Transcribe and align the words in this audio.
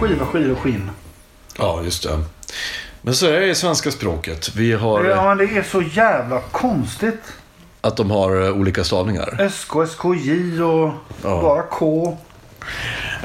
Skiva, 0.00 0.26
skidor 0.26 0.52
och 0.52 0.58
skinn. 0.58 0.90
Ja, 1.58 1.82
just 1.84 2.02
det. 2.02 2.22
Men 3.02 3.14
så 3.14 3.26
är 3.26 3.40
det 3.40 3.46
i 3.46 3.54
svenska 3.54 3.90
språket. 3.90 4.54
Vi 4.56 4.72
har 4.72 5.04
Ja, 5.04 5.24
men 5.24 5.38
det 5.38 5.56
är 5.56 5.62
så 5.62 5.82
jävla 5.82 6.40
konstigt. 6.40 7.22
Att 7.80 7.96
de 7.96 8.10
har 8.10 8.44
eh, 8.44 8.50
olika 8.52 8.84
stavningar. 8.84 9.48
SK, 9.50 9.76
SKJ 9.86 10.62
och 10.62 10.90
Ja. 11.22 11.42
bara 11.42 11.62
K. 11.62 12.16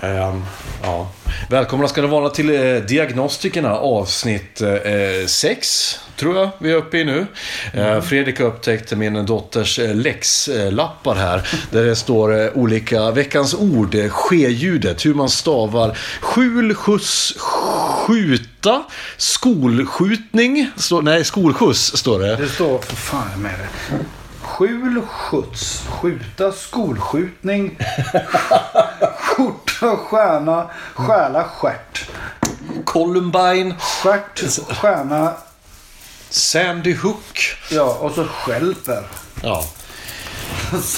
Ehm, 0.02 0.44
ja. 0.84 1.08
Välkomna 1.50 1.88
ska 1.88 2.02
ni 2.02 2.08
vara 2.08 2.30
till 2.30 2.50
eh, 2.50 2.82
Diagnostikerna 2.82 3.76
avsnitt 3.78 4.62
6. 5.28 6.00
tror 6.16 6.38
jag 6.38 6.50
vi 6.60 6.72
är 6.72 6.76
uppe 6.76 6.98
i 6.98 7.04
nu. 7.04 7.26
Eh, 7.74 8.02
Fredrik 8.02 8.40
har 8.40 8.46
upptäckt 8.48 8.92
min 8.98 9.26
dotters 9.26 9.80
eh, 9.80 9.96
läxlappar 9.96 11.16
här. 11.16 11.48
Där 11.72 11.86
det 11.86 11.96
står 11.96 12.42
eh, 12.44 12.50
olika 12.54 13.12
veckans 13.12 13.54
ord, 13.54 13.96
eh, 13.96 14.10
ske-ljudet, 14.10 15.06
hur 15.06 15.14
man 15.14 15.30
stavar 15.30 15.98
skjul, 16.22 16.76
skjuts, 16.76 17.34
skjuta, 18.08 18.84
skolskjutning. 19.18 20.70
Står, 20.78 21.02
nej, 21.02 21.24
skolskjuts 21.26 21.98
står 21.98 22.20
det. 22.20 22.36
Det 22.36 22.48
står 22.50 22.80
för 22.80 22.96
fan 22.96 23.42
med 23.42 23.52
det. 23.60 23.98
Skjul, 24.58 25.02
skjuts, 25.08 25.84
skjuta, 25.90 26.52
skolskjutning, 26.52 27.78
skjorta, 29.20 29.98
stjärna, 29.98 30.70
stjäla, 30.96 31.44
stjärt. 31.44 32.06
Columbine, 32.86 33.76
Stjärt, 33.80 34.40
stjärna, 34.82 35.34
Sandy 36.30 36.96
Hook. 36.96 37.56
ja 37.72 37.84
och 38.00 38.12
så 38.12 38.26
stjälper. 38.26 39.04
Ja. 39.44 39.64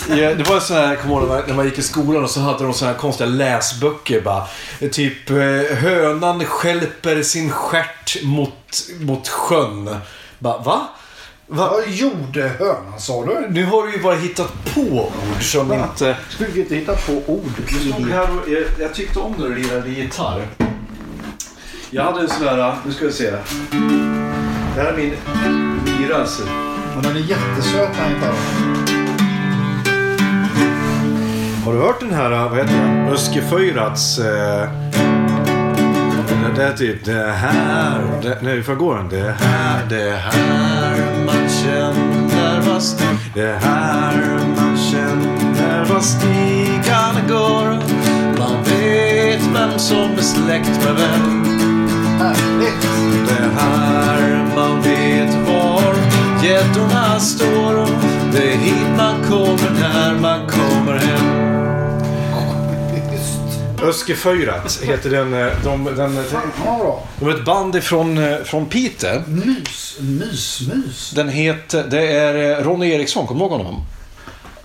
Ja, 0.10 0.34
det 0.36 0.50
var 0.50 0.60
så 0.60 0.74
här, 0.74 0.88
jag 0.88 1.02
kommer 1.02 1.16
ihåg 1.16 1.24
när 1.30 1.36
man- 1.36 1.44
när 1.48 1.54
man 1.54 1.66
gick 1.66 1.78
i 1.78 1.82
skolan 1.82 2.24
och 2.24 2.30
så 2.30 2.40
hade 2.40 2.64
de 2.64 2.74
så 2.74 2.86
här 2.86 2.94
konstiga 2.94 3.30
läsböcker 3.30 4.22
bara. 4.22 4.48
Typ 4.92 5.30
eh, 5.30 5.36
hönan 5.78 6.46
skälper 6.46 7.24
sin 7.24 7.52
stjärt 7.52 8.24
mot, 8.24 8.84
mot 9.00 9.28
sjön. 9.28 9.98
Ba, 10.40 10.58
va? 10.58 10.88
Va? 11.54 11.70
Vad 11.72 11.88
gjorde 11.88 12.52
hönan 12.60 13.00
sa 13.00 13.26
du? 13.26 13.48
Nu 13.50 13.66
har 13.66 13.88
du 13.88 13.94
ju 13.94 14.04
bara 14.04 14.16
hittat 14.16 14.54
på 14.76 14.82
ord 14.82 15.42
som 15.42 15.74
inte... 15.74 16.18
Du 16.38 16.46
fick 16.46 16.56
inte 16.56 16.76
hitta 16.76 16.96
på 16.96 17.14
ord. 17.28 17.52
Jag, 17.86 18.08
här 18.08 18.28
och, 18.32 18.50
jag, 18.50 18.64
jag 18.80 18.94
tyckte 18.94 19.20
om 19.20 19.36
när 19.38 19.50
du 19.50 19.56
lirade 19.56 19.90
gitarr. 19.90 20.48
Jag 21.90 22.04
hade 22.04 22.22
en 22.22 22.30
sån 22.30 22.46
där, 22.46 22.76
nu 22.86 22.92
ska 22.92 23.06
vi 23.06 23.12
se. 23.12 23.32
Det 24.76 24.82
här 24.82 24.94
är 24.94 24.98
min 24.98 25.14
lyra 25.86 26.16
alltså. 26.18 26.44
Men 26.94 27.04
den 27.04 27.16
är 27.16 27.20
jättesöt 27.20 27.90
den 27.94 27.96
här 27.96 28.14
gitarren. 28.14 28.36
Har 31.66 31.74
du 31.74 31.80
hört 31.80 32.00
den 32.00 32.14
här, 32.14 32.50
vad 32.50 32.58
heter 32.58 32.74
den? 32.74 33.08
Öske 33.08 33.42
Föjrats... 33.42 34.20
Eh, 34.20 34.70
det, 36.28 36.54
det 36.56 36.64
är 36.64 36.74
typ 36.74 37.06
det 37.06 37.32
här... 37.32 38.02
Det, 38.22 38.38
nej, 38.42 38.64
får 38.64 38.76
gå 38.76 38.96
den? 38.96 39.10
Det 39.10 39.36
här, 39.40 39.86
det 39.90 40.12
här 40.12 41.23
man 41.44 41.52
känner 41.52 42.62
vad 42.62 42.84
stig... 42.84 43.08
Det 43.34 43.60
här 43.62 44.40
man 44.58 44.78
känner 44.78 45.86
vad 45.86 46.04
stigarna 46.04 47.22
går. 47.30 47.68
Man 48.40 48.64
vet 48.64 49.42
vem 49.54 49.80
som 49.80 50.12
är 50.18 50.22
släkt 50.22 50.86
med 50.86 50.96
vem. 50.96 51.44
Det 53.28 53.62
här 53.62 54.46
man 54.56 54.82
vet 54.82 55.48
var 55.48 55.96
gäddorna 56.44 57.20
står. 57.20 57.88
Det 58.34 58.54
är 58.54 58.58
hit 58.58 58.98
man 58.98 59.16
kommer 59.24 59.72
när 59.80 60.20
man 60.20 60.48
kommer 60.48 60.98
hem. 60.98 61.33
Öske 63.84 64.16
Föjrat 64.16 64.80
heter 64.84 65.10
den. 65.10 65.34
eh, 65.34 65.48
De, 65.64 65.86
den, 65.86 66.16
bra. 66.64 67.04
de 67.20 67.28
är 67.30 67.34
ett 67.34 67.46
band 67.46 67.76
ifrån 67.76 68.18
eh, 68.18 68.38
från 68.44 68.66
Piteå. 68.66 69.22
Mys, 69.28 69.98
mys, 70.00 70.62
mys. 70.74 71.12
Den 71.12 71.30
heter, 71.30 71.84
det 71.90 72.08
är 72.08 72.60
eh, 72.60 72.64
Ronny 72.64 72.92
Eriksson, 72.92 73.28
kommer 73.28 73.40
du 73.40 73.46
ihåg 73.50 73.52
honom? 73.60 73.86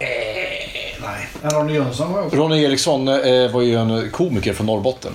Nej. 0.01 1.29
Ronny 1.43 1.75
Jönsson 1.75 2.13
var 2.13 2.23
också. 2.23 2.37
Ronny 2.37 2.65
Eriksson 2.65 3.09
eh, 3.09 3.51
var 3.53 3.63
ju 3.63 3.75
en 3.75 4.11
komiker 4.11 4.53
från 4.53 4.67
Norrbotten. 4.67 5.13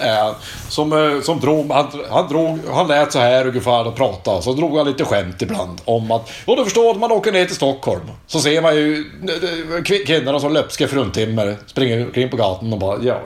Eh, 0.00 0.32
som, 0.68 0.92
eh, 0.92 1.20
som 1.20 1.40
drog, 1.40 1.72
han, 1.72 1.86
han, 2.10 2.28
drog, 2.28 2.58
han 2.72 2.88
lät 2.88 3.12
så 3.12 3.18
här 3.18 3.46
ungefär 3.46 3.86
och 3.86 3.96
pratade. 3.96 4.42
Så 4.42 4.52
drog 4.52 4.76
han 4.76 4.86
lite 4.86 5.04
skämt 5.04 5.42
ibland 5.42 5.80
om 5.84 6.10
att, 6.10 6.30
och 6.44 6.56
du 6.56 6.64
förstår, 6.64 6.92
när 6.92 7.00
man 7.00 7.12
åker 7.12 7.32
ner 7.32 7.44
till 7.44 7.56
Stockholm 7.56 8.10
så 8.26 8.40
ser 8.40 8.62
man 8.62 8.76
ju 8.76 9.04
eh, 9.22 9.76
eh, 9.76 10.04
kvinnorna 10.06 10.40
som 10.40 10.52
löpska 10.52 10.88
fruntimmer 10.88 11.56
springer 11.66 12.06
omkring 12.06 12.28
på 12.28 12.36
gatan 12.36 12.72
och 12.72 12.78
bara, 12.78 13.02
ja, 13.02 13.20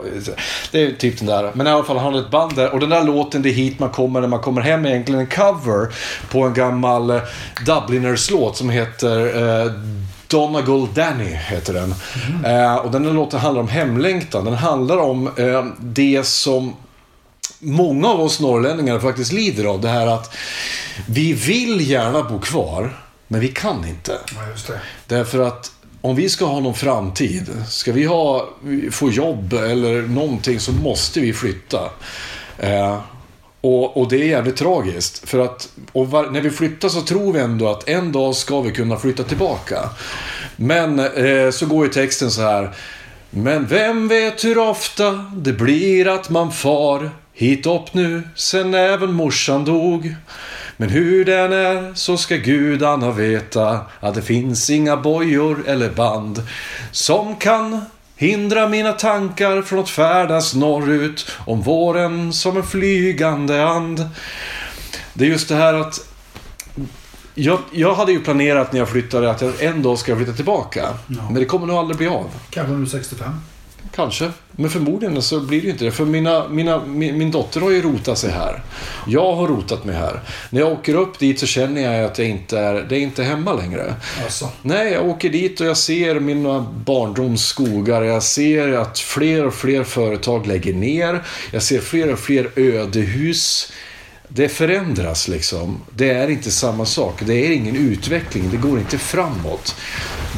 det 0.71 0.83
är 0.83 0.91
typ 0.91 1.17
den 1.17 1.27
där. 1.27 1.51
Men 1.53 1.67
i 1.67 1.69
alla 1.69 1.83
fall, 1.83 1.97
han 1.97 2.13
har 2.13 2.21
ett 2.21 2.31
band 2.31 2.55
där 2.55 2.73
och 2.73 2.79
den 2.79 2.89
där 2.89 3.03
låten, 3.03 3.41
det 3.41 3.49
är 3.49 3.53
hit 3.53 3.79
man 3.79 3.89
kommer 3.89 4.21
när 4.21 4.27
man 4.27 4.39
kommer 4.39 4.61
hem, 4.61 4.85
är 4.85 4.89
egentligen 4.89 5.21
en 5.21 5.27
cover 5.27 5.93
på 6.31 6.43
en 6.43 6.53
gammal 6.53 7.21
Dubliners-låt 7.65 8.57
som 8.57 8.69
heter 8.69 9.25
eh, 9.65 9.71
Donegal 10.27 10.87
Danny 10.93 11.29
heter 11.33 11.73
den. 11.73 11.95
Eh, 12.45 12.75
och 12.75 12.91
den 12.91 13.05
här 13.05 13.13
låten 13.13 13.39
handlar 13.39 13.61
om 13.61 13.67
hemlängtan. 13.67 14.45
Den 14.45 14.53
handlar 14.53 14.97
om 14.97 15.27
eh, 15.37 15.65
det 15.79 16.25
som 16.25 16.75
många 17.59 18.07
av 18.07 18.21
oss 18.21 18.39
norrlänningar 18.39 18.99
faktiskt 18.99 19.31
lider 19.31 19.65
av. 19.65 19.81
Det 19.81 19.89
här 19.89 20.07
att 20.07 20.35
vi 21.07 21.33
vill 21.33 21.89
gärna 21.89 22.23
bo 22.23 22.39
kvar, 22.39 22.99
men 23.27 23.41
vi 23.41 23.47
kan 23.47 23.87
inte. 23.87 24.17
Ja. 24.67 24.73
Därför 25.07 25.39
att 25.39 25.71
om 26.01 26.15
vi 26.15 26.29
ska 26.29 26.45
ha 26.45 26.59
någon 26.59 26.73
framtid, 26.73 27.49
ska 27.67 27.91
vi 27.91 28.03
ha, 28.05 28.49
få 28.91 29.11
jobb 29.11 29.53
eller 29.53 30.01
någonting 30.01 30.59
så 30.59 30.71
måste 30.71 31.19
vi 31.19 31.33
flytta. 31.33 31.89
Eh, 32.57 32.99
och, 33.65 33.97
och 33.97 34.09
det 34.09 34.15
är 34.15 34.25
jävligt 34.25 34.57
tragiskt. 34.57 35.29
För 35.29 35.39
att 35.39 35.69
och 35.91 36.11
var, 36.11 36.29
när 36.29 36.41
vi 36.41 36.49
flyttar 36.49 36.89
så 36.89 37.01
tror 37.01 37.33
vi 37.33 37.39
ändå 37.39 37.69
att 37.69 37.89
en 37.89 38.11
dag 38.11 38.35
ska 38.35 38.61
vi 38.61 38.71
kunna 38.71 38.97
flytta 38.97 39.23
tillbaka. 39.23 39.89
Men 40.55 40.99
eh, 40.99 41.51
så 41.51 41.65
går 41.65 41.85
ju 41.85 41.91
texten 41.91 42.31
så 42.31 42.41
här. 42.41 42.71
Men 43.29 43.65
vem 43.65 44.07
vet 44.07 44.43
hur 44.43 44.57
ofta 44.57 45.11
det 45.35 45.53
blir 45.53 46.07
att 46.07 46.29
man 46.29 46.51
far 46.51 47.09
hit 47.33 47.65
upp 47.65 47.93
nu 47.93 48.23
sen 48.35 48.73
även 48.73 49.13
morsan 49.13 49.65
dog. 49.65 50.15
Men 50.77 50.89
hur 50.89 51.25
den 51.25 51.53
är 51.53 51.93
så 51.93 52.17
ska 52.17 52.35
gudarna 52.35 53.11
veta 53.11 53.79
att 53.99 54.15
det 54.15 54.21
finns 54.21 54.69
inga 54.69 54.97
bojor 54.97 55.63
eller 55.67 55.89
band 55.89 56.41
som 56.91 57.35
kan 57.35 57.81
hindra 58.15 58.69
mina 58.69 58.91
tankar 58.91 59.61
från 59.61 59.79
att 59.79 59.89
färdas 59.89 60.55
norrut 60.55 61.31
om 61.45 61.61
våren 61.61 62.33
som 62.33 62.57
en 62.57 62.63
flygande 62.63 63.63
and. 63.63 64.09
Det 65.13 65.25
är 65.25 65.29
just 65.29 65.49
det 65.49 65.55
här 65.55 65.73
att 65.73 65.99
jag, 67.33 67.59
jag 67.71 67.95
hade 67.95 68.11
ju 68.11 68.19
planerat 68.19 68.73
när 68.73 68.79
jag 68.79 68.89
flyttade 68.89 69.31
att 69.31 69.41
jag 69.41 69.63
en 69.63 69.81
dag 69.83 69.99
ska 69.99 70.15
flytta 70.15 70.33
tillbaka. 70.33 70.93
Men 71.07 71.33
det 71.33 71.45
kommer 71.45 71.67
nog 71.67 71.77
aldrig 71.77 71.97
bli 71.97 72.07
av. 72.07 72.29
Kanske 72.49 72.73
nu 72.73 72.87
65. 72.87 73.41
Kanske. 73.95 74.31
Men 74.51 74.69
förmodligen 74.69 75.21
så 75.21 75.39
blir 75.39 75.61
det 75.61 75.69
inte 75.69 75.85
det. 75.85 75.91
För 75.91 76.05
mina, 76.05 76.47
mina, 76.49 76.85
min, 76.85 77.17
min 77.17 77.31
dotter 77.31 77.61
har 77.61 77.71
ju 77.71 77.81
rotat 77.81 78.17
sig 78.17 78.31
här. 78.31 78.63
Jag 79.07 79.35
har 79.35 79.47
rotat 79.47 79.85
mig 79.85 79.95
här. 79.95 80.19
När 80.49 80.61
jag 80.61 80.71
åker 80.71 80.95
upp 80.95 81.19
dit 81.19 81.39
så 81.39 81.45
känner 81.45 81.81
jag 81.81 82.05
att 82.05 82.19
jag 82.19 82.27
inte 82.27 82.59
är, 82.59 82.73
det 82.89 82.95
är 82.95 82.99
inte 82.99 83.23
hemma 83.23 83.53
längre. 83.53 83.93
Alltså. 84.23 84.49
Nej, 84.61 84.91
jag 84.91 85.05
åker 85.05 85.29
dit 85.29 85.61
och 85.61 85.67
jag 85.67 85.77
ser 85.77 86.19
mina 86.19 86.67
barndomsskogar. 86.85 88.01
Jag 88.01 88.23
ser 88.23 88.73
att 88.73 88.99
fler 88.99 89.45
och 89.45 89.53
fler 89.53 89.83
företag 89.83 90.47
lägger 90.47 90.73
ner. 90.73 91.23
Jag 91.51 91.63
ser 91.63 91.79
fler 91.79 92.13
och 92.13 92.19
fler 92.19 92.51
ödehus. 92.55 93.71
Det 94.27 94.49
förändras 94.49 95.27
liksom. 95.27 95.81
Det 95.95 96.09
är 96.09 96.27
inte 96.29 96.51
samma 96.51 96.85
sak. 96.85 97.21
Det 97.25 97.33
är 97.33 97.51
ingen 97.51 97.75
utveckling. 97.75 98.49
Det 98.51 98.57
går 98.57 98.79
inte 98.79 98.97
framåt. 98.97 99.75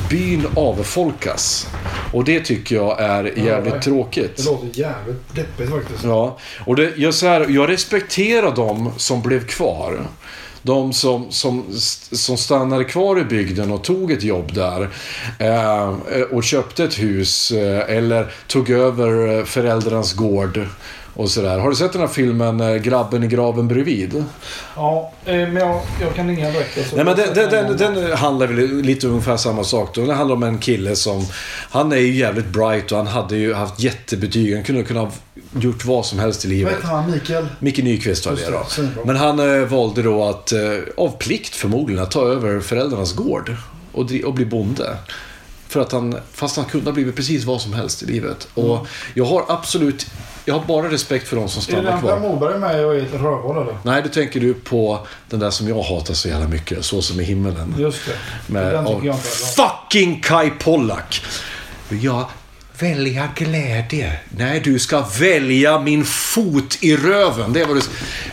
Byn 0.10 0.48
avfolkas. 0.56 1.68
Och 2.14 2.24
det 2.24 2.40
tycker 2.40 2.76
jag 2.76 3.02
är 3.02 3.24
jävligt 3.38 3.74
nej. 3.74 3.82
tråkigt. 3.82 4.38
Det 4.38 4.46
låter 4.46 4.80
jävligt 4.80 5.36
deppigt 5.36 5.70
faktiskt. 5.70 6.04
Ja, 6.04 6.38
och 6.66 6.76
det, 6.76 6.94
jag, 6.98 7.14
så 7.14 7.28
här, 7.28 7.46
jag 7.50 7.70
respekterar 7.70 8.56
de 8.56 8.92
som 8.98 9.22
blev 9.22 9.48
kvar. 9.48 10.08
De 10.62 10.94
som, 10.94 11.32
som, 11.32 11.66
som 12.12 12.38
stannade 12.38 12.84
kvar 12.84 13.20
i 13.20 13.24
bygden 13.24 13.72
och 13.72 13.84
tog 13.84 14.12
ett 14.12 14.24
jobb 14.24 14.54
där. 14.54 14.90
Eh, 15.40 16.22
och 16.32 16.44
köpte 16.44 16.84
ett 16.84 17.00
hus. 17.00 17.52
Eh, 17.52 17.98
eller 17.98 18.34
tog 18.48 18.70
över 18.70 19.38
eh, 19.38 19.46
föräldrarnas 19.46 20.14
gård. 20.14 20.68
Och 21.18 21.30
sådär. 21.30 21.60
Har 21.60 21.70
du 21.70 21.76
sett 21.76 21.92
den 21.92 22.02
här 22.02 22.08
filmen 22.08 22.62
eh, 22.62 22.76
Grabben 22.76 23.24
i 23.24 23.28
graven 23.28 23.68
bredvid? 23.68 24.24
Ja, 24.76 25.12
eh, 25.26 25.34
men 25.34 25.56
jag, 25.56 25.82
jag 26.02 26.16
kan 26.16 26.30
inga 26.30 26.52
berättelser. 26.52 26.96
Nej, 26.96 27.06
men 27.06 27.16
den, 27.16 27.34
den, 27.34 27.78
den, 27.78 27.94
den 27.96 28.18
handlar 28.18 28.48
väl 28.48 28.82
lite 28.82 29.08
ungefär 29.08 29.38
samma 29.38 29.64
sak. 29.64 29.96
Då. 29.96 30.02
Den 30.06 30.16
handlar 30.16 30.36
om 30.36 30.44
en 30.44 30.58
kille 30.58 30.96
som... 30.96 31.26
Han 31.70 31.92
är 31.92 31.98
ju 31.98 32.14
jävligt 32.14 32.48
bright 32.48 32.92
och 32.92 32.98
han 32.98 33.08
hade 33.08 33.38
ju 33.38 33.54
haft 33.54 33.80
jättebetyg. 33.80 34.56
Han 34.56 34.64
kunde 34.64 34.84
kunna 34.84 35.00
ha 35.00 35.12
gjort 35.60 35.86
vad 35.86 36.06
som 36.06 36.20
helst 36.20 36.46
i 36.46 36.48
Vad 36.48 36.58
livet. 36.58 36.74
heter 36.74 36.88
han? 36.88 37.12
Mikael? 37.12 37.48
Micke 37.60 37.78
Nyqvist 37.84 38.26
var 38.26 38.34
det 38.34 38.52
då. 38.52 39.04
Men 39.06 39.16
han 39.16 39.40
eh, 39.40 39.68
valde 39.68 40.02
då 40.02 40.24
att, 40.24 40.54
av 40.98 41.18
plikt 41.18 41.56
förmodligen, 41.56 42.04
att 42.04 42.12
ta 42.12 42.28
över 42.28 42.60
föräldrarnas 42.60 43.14
gård 43.14 43.56
och 43.92 44.34
bli 44.34 44.46
bonde. 44.46 44.98
För 45.70 45.80
att 45.80 45.92
han, 45.92 46.16
fast 46.34 46.56
han 46.56 46.66
kunde 46.66 46.86
ha 46.86 46.94
blivit 46.94 47.16
precis 47.16 47.44
vad 47.46 47.62
som 47.62 47.74
helst 47.74 48.04
i 48.04 48.06
livet. 48.06 48.48
Och 48.54 48.88
jag 49.14 49.26
har 49.26 49.46
absolut, 49.48 50.06
jag 50.46 50.54
har 50.54 50.66
bara 50.66 50.92
respekt 50.92 51.28
för 51.28 51.36
de 51.36 51.50
som 51.50 51.60
Är 51.60 51.66
det 51.66 51.72
stannar 51.72 51.92
den 51.92 52.02
Per 52.02 52.08
kvar. 52.08 52.20
Morberg 52.20 52.60
med 52.60 52.86
och 52.86 52.96
är 52.96 53.02
ett 53.02 53.14
rövhål 53.14 53.58
eller? 53.62 53.78
Nej, 53.84 54.02
då 54.02 54.10
tänker 54.10 54.40
du 54.40 54.54
på 54.54 55.08
den 55.30 55.40
där 55.40 55.50
som 55.50 55.68
jag 55.68 55.82
hatar 55.82 56.14
så 56.14 56.28
jävla 56.28 56.48
mycket, 56.48 56.86
Så 56.86 57.02
som 57.02 57.20
i 57.20 57.24
himmelen. 57.24 57.76
Just 57.78 58.00
det. 58.06 58.54
Med, 58.54 58.74
den 58.74 58.86
tycker 58.86 59.06
jag 59.08 59.16
inte 59.16 59.28
fucking 59.28 60.22
Kai 60.22 60.50
Pollak. 60.50 61.22
Ja, 61.90 62.30
välja 62.80 63.30
glädje. 63.36 64.20
Nej, 64.30 64.60
du 64.60 64.80
ska 64.80 65.06
välja 65.20 65.80
min 65.80 66.06
fot 66.06 66.78
i 66.82 66.96
röven. 66.96 67.54
Det 67.54 67.62
är 67.62 67.66
vad 67.66 67.76
du... 67.76 67.82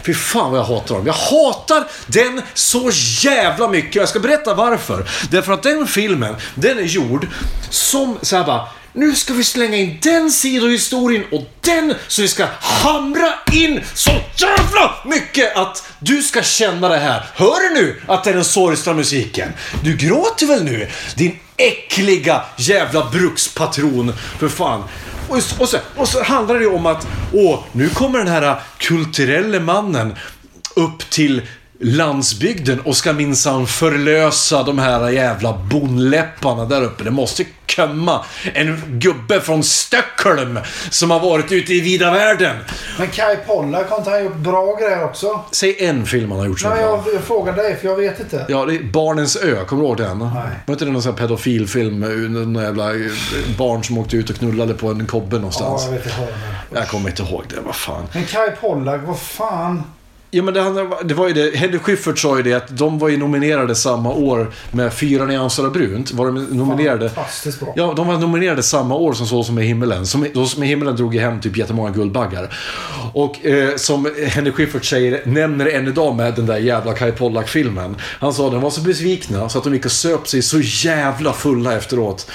Fy 0.07 0.15
fan 0.15 0.51
vad 0.51 0.61
jag 0.61 0.65
hatar 0.65 0.95
dem. 0.95 1.07
Jag 1.07 1.15
hatar 1.15 1.87
den 2.07 2.43
så 2.55 2.91
jävla 3.25 3.69
mycket. 3.69 3.95
Jag 3.95 4.09
ska 4.09 4.21
berätta 4.21 4.55
varför. 4.55 5.09
Därför 5.31 5.53
att 5.53 5.63
den 5.63 5.87
filmen, 5.87 6.37
den 6.55 6.79
är 6.79 6.83
gjord 6.83 7.27
som 7.71 8.19
så 8.23 8.37
här 8.37 8.45
bara... 8.45 8.69
Nu 8.97 9.15
ska 9.15 9.33
vi 9.33 9.45
slänga 9.45 9.77
in 9.77 9.99
den 10.03 10.31
sidohistorien 10.31 11.25
och 11.33 11.51
den 11.61 11.95
som 12.09 12.23
vi 12.23 12.29
ska 12.29 12.47
hamra 12.61 13.35
in 13.53 13.81
så 13.95 14.11
jävla 14.37 14.95
mycket 15.05 15.57
att 15.57 15.89
du 15.99 16.23
ska 16.23 16.43
känna 16.43 16.89
det 16.89 16.99
här. 16.99 17.25
Hör 17.35 17.69
du 17.69 17.81
nu 17.81 18.01
att 18.07 18.25
det 18.25 18.31
är 18.31 18.35
den 18.35 18.45
sorgsna 18.45 18.93
musiken? 18.93 19.53
Du 19.83 19.97
gråter 19.97 20.47
väl 20.47 20.65
nu? 20.65 20.91
Din 21.15 21.39
äckliga 21.57 22.43
jävla 22.57 23.11
brukspatron. 23.11 24.13
För 24.39 24.49
fan. 24.49 24.85
Och, 25.29 25.37
och, 25.59 25.69
så, 25.69 25.79
och 25.97 26.09
så 26.09 26.23
handlar 26.23 26.55
det 26.55 26.61
ju 26.61 26.71
om 26.71 26.87
att, 26.87 27.07
åh, 27.33 27.61
nu 27.73 27.89
kommer 27.89 28.19
den 28.19 28.29
här 28.29 28.61
kulturelle 28.79 29.61
mannen 29.61 30.15
upp 30.77 31.11
till 31.11 31.43
landsbygden 31.81 32.81
och 32.81 32.97
ska 32.97 33.13
minsann 33.13 33.67
förlösa 33.67 34.63
de 34.63 34.79
här 34.79 35.11
jävla 35.11 35.53
bonläpparna 35.71 36.65
där 36.65 36.83
uppe. 36.83 37.05
Det 37.05 37.11
måste 37.11 37.45
komma 37.77 38.25
en 38.55 38.83
gubbe 39.01 39.41
från 39.41 39.63
Stockholm 39.65 40.59
som 40.91 41.11
har 41.11 41.21
varit 41.21 41.53
ute 41.53 41.75
i 41.75 41.81
vida 41.81 42.11
världen. 42.11 42.57
Men 42.99 43.09
Kai 43.09 43.37
Pollak, 43.37 43.91
har 43.91 43.99
inte 43.99 44.11
han 44.11 44.25
gjort 44.25 44.37
bra 44.37 44.77
grejer 44.77 45.05
också? 45.05 45.41
Säg 45.51 45.85
en 45.85 46.07
film 46.07 46.31
han 46.31 46.41
har 46.41 46.47
gjort 46.47 46.61
så 46.61 46.69
Nej, 46.69 46.79
bra. 46.79 47.03
jag, 47.07 47.15
jag 47.15 47.23
frågar 47.23 47.53
dig 47.53 47.77
för 47.81 47.89
jag 47.89 47.97
vet 47.97 48.21
inte. 48.21 48.47
Ja, 48.49 48.65
det 48.65 48.75
är 48.77 48.83
Barnens 48.83 49.37
ö. 49.37 49.65
Kommer 49.65 49.83
du 49.83 49.89
ihåg 49.89 49.97
den? 49.97 50.19
Var 50.19 50.51
inte 50.69 50.85
det 50.85 50.91
någon 50.91 51.03
sån 51.03 51.13
här 51.13 51.19
pedofilfilm 51.19 51.99
med 51.99 52.31
någon 52.31 52.55
jävla 52.65 52.91
eh, 52.95 53.01
barn 53.59 53.85
som 53.85 53.99
åkte 53.99 54.17
ut 54.17 54.31
och 54.31 54.37
knullade 54.37 54.75
på 54.75 54.89
en 54.89 55.07
kobbe 55.07 55.37
Ja, 55.37 55.41
någonstans? 55.41 55.85
jag 55.85 55.93
vet 55.93 56.07
inte. 56.07 56.35
jag 56.75 56.89
kommer 56.89 57.09
inte 57.11 57.23
ihåg 57.23 57.45
det. 57.49 57.61
Vad 57.61 57.75
fan. 57.77 58.07
Men 58.13 58.25
Kai 58.25 58.51
Pollak, 58.61 59.01
vad 59.07 59.19
fan? 59.19 59.83
Ja, 60.35 60.43
men 60.43 60.55
det, 60.55 60.87
det 61.05 61.15
var 61.15 61.29
ju 61.29 61.35
det. 61.35 61.57
Henry 61.57 61.79
Schyffert 61.79 62.19
sa 62.19 62.37
ju 62.37 62.43
det 62.43 62.53
att 62.53 62.77
de 62.79 62.99
var 62.99 63.09
ju 63.09 63.17
nominerade 63.17 63.75
samma 63.75 64.13
år 64.13 64.53
med 64.71 64.95
Fyra 64.95 65.25
nyanser 65.25 65.65
av 65.65 65.73
brunt. 65.73 66.13
Var 66.13 66.27
de 66.27 66.45
nominerade? 66.45 67.11
Fantastiskt 67.11 67.61
bra. 67.61 67.73
Ja, 67.77 67.93
de 67.97 68.07
var 68.07 68.19
nominerade 68.19 68.63
samma 68.63 68.95
år 68.95 69.13
som 69.13 69.27
Så 69.27 69.45
som 69.45 69.59
i 69.59 69.63
himmelen. 69.63 70.07
Som, 70.07 70.27
som 70.47 70.63
i 70.63 70.67
himmelen 70.67 70.97
drog 70.97 71.15
ju 71.15 71.21
hem 71.21 71.41
typ 71.41 71.57
jättemånga 71.57 71.91
Guldbaggar. 71.91 72.55
Och 73.13 73.47
eh, 73.47 73.77
som 73.77 74.09
Henry 74.27 74.53
Schyffert 74.53 74.85
säger, 74.85 75.23
nämner 75.27 75.67
än 75.67 75.89
idag 75.89 76.17
med 76.17 76.35
den 76.35 76.47
där 76.47 76.59
jävla 76.59 76.93
Kai 76.93 77.13
Pollak-filmen. 77.13 77.97
Han 78.01 78.35
sa 78.35 78.47
att 78.47 78.53
de 78.53 78.61
var 78.61 78.71
så 78.71 78.81
besvikna 78.81 79.49
så 79.49 79.59
att 79.59 79.65
de 79.65 79.75
gick 79.75 79.85
och 79.85 79.93
söp 79.93 80.29
sig 80.29 80.43
så 80.43 80.61
jävla 80.61 81.33
fulla 81.33 81.77
efteråt. 81.77 82.31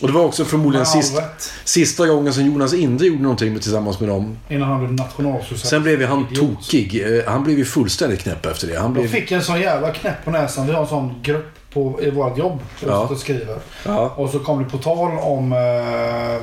Och 0.00 0.08
det 0.08 0.14
var 0.14 0.24
också 0.24 0.44
förmodligen 0.44 0.86
all 0.86 1.02
sist, 1.02 1.22
sista 1.64 2.06
gången 2.06 2.32
som 2.32 2.46
Jonas 2.46 2.74
Inde 2.74 3.06
gjorde 3.06 3.22
någonting 3.22 3.52
med, 3.52 3.62
tillsammans 3.62 4.00
med 4.00 4.08
dem. 4.08 4.36
Innan 4.48 4.68
han 4.68 4.78
blev 4.78 4.92
nationalsocialist. 4.92 5.66
Sen 5.66 5.82
blev 5.82 6.04
han 6.04 6.26
tokig. 6.34 7.04
Eh, 7.06 7.32
Han 7.42 7.46
blev 7.46 7.58
ju 7.58 7.64
fullständigt 7.64 8.20
knäpp 8.22 8.46
efter 8.46 8.66
det. 8.66 8.74
Han 8.74 8.82
Jag 8.84 8.92
blev... 8.92 9.08
fick 9.08 9.32
en 9.32 9.42
sån 9.42 9.60
jävla 9.60 9.90
knäpp 9.92 10.24
på 10.24 10.30
näsan. 10.30 10.66
Vi 10.66 10.72
har 10.72 10.82
en 10.82 10.88
sån 10.88 11.14
grupp 11.22 11.46
på, 11.72 11.98
i 12.02 12.10
vårt 12.10 12.38
jobb. 12.38 12.60
Som 12.80 12.88
Ja. 12.88 12.98
och 13.10 13.18
skriver. 13.18 13.58
Ja. 13.86 14.12
Och 14.16 14.30
så 14.30 14.38
kom 14.38 14.64
det 14.64 14.70
på 14.70 14.78
tal 14.78 15.18
om 15.18 15.52
uh, 15.52 16.42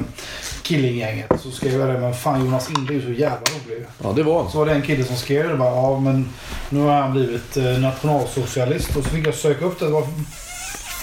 Killinggänget. 0.63 1.31
Så 1.43 1.51
skrev 1.51 1.79
jag 1.79 1.89
det. 1.89 1.99
Men 1.99 2.13
fan 2.13 2.45
Jonas 2.45 2.69
Inde 2.69 2.93
är 2.93 2.95
ju 2.95 3.01
så 3.01 3.11
jävla 3.11 3.37
rolig. 3.37 3.85
Ja, 4.03 4.11
det 4.15 4.23
var. 4.23 4.49
Så 4.49 4.57
var 4.57 4.65
det 4.65 4.71
en 4.71 4.81
kille 4.81 5.03
som 5.03 5.15
skrev 5.15 5.49
det. 5.49 5.55
Bara, 5.55 5.75
ja, 5.75 5.99
men 5.99 6.29
nu 6.69 6.79
har 6.79 6.93
han 7.01 7.11
blivit 7.11 7.57
eh, 7.57 7.63
nationalsocialist. 7.63 8.95
Och 8.95 9.03
så 9.03 9.09
fick 9.09 9.27
jag 9.27 9.35
söka 9.35 9.65
upp 9.65 9.79
det. 9.79 9.87
Vad 9.87 10.03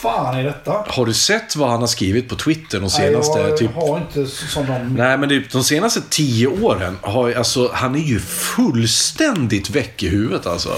fan 0.02 0.38
är 0.38 0.44
detta? 0.44 0.84
Har 0.88 1.06
du 1.06 1.14
sett 1.14 1.56
vad 1.56 1.70
han 1.70 1.80
har 1.80 1.86
skrivit 1.86 2.28
på 2.28 2.36
Twitter 2.36 2.80
de 2.80 2.90
senaste... 2.90 3.38
Nej, 3.38 3.48
jag 3.48 3.58
typ... 3.58 3.74
har 3.74 3.98
inte 3.98 4.26
som 4.26 4.66
de... 4.66 4.94
Nej, 4.94 5.18
men 5.18 5.28
det, 5.28 5.52
de 5.52 5.64
senaste 5.64 6.00
tio 6.10 6.46
åren 6.46 6.98
har 7.02 7.32
alltså, 7.32 7.70
han 7.72 7.94
är 7.94 8.04
ju 8.04 8.20
fullständigt 8.20 9.70
väck 9.70 10.02
i 10.02 10.08
huvudet 10.08 10.46
alltså. 10.46 10.74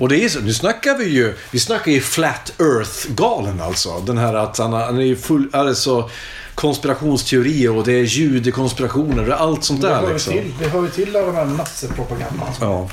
Och 0.00 0.08
det 0.08 0.24
är 0.24 0.28
så, 0.28 0.40
nu 0.40 0.54
snackar 0.54 0.98
vi 0.98 1.04
ju, 1.04 1.34
vi 1.50 1.58
snackar 1.58 1.92
ju 1.92 2.00
Flat 2.00 2.52
Earth-galen 2.60 3.60
alltså. 3.60 4.00
Den 4.00 4.18
här 4.18 4.34
att 4.34 4.58
han, 4.58 4.72
han 4.72 4.98
är 4.98 5.02
ju 5.02 5.16
full, 5.16 5.48
alltså 5.52 6.10
konspirationsteorier 6.54 7.76
och 7.76 7.84
det 7.84 7.92
är 7.92 8.02
judekonspirationer 8.02 9.30
och 9.30 9.40
allt 9.40 9.64
sånt 9.64 9.82
det, 9.82 9.88
där 9.88 10.00
hör 10.00 10.12
liksom. 10.12 10.32
till, 10.32 10.52
det 10.58 10.68
hör 10.68 10.82
ju 10.82 10.88
till 10.88 11.16
alla 11.16 11.26
de 11.26 11.36
här 11.36 11.44
nassepropagandan. 11.44 12.48
Ja. 12.60 12.88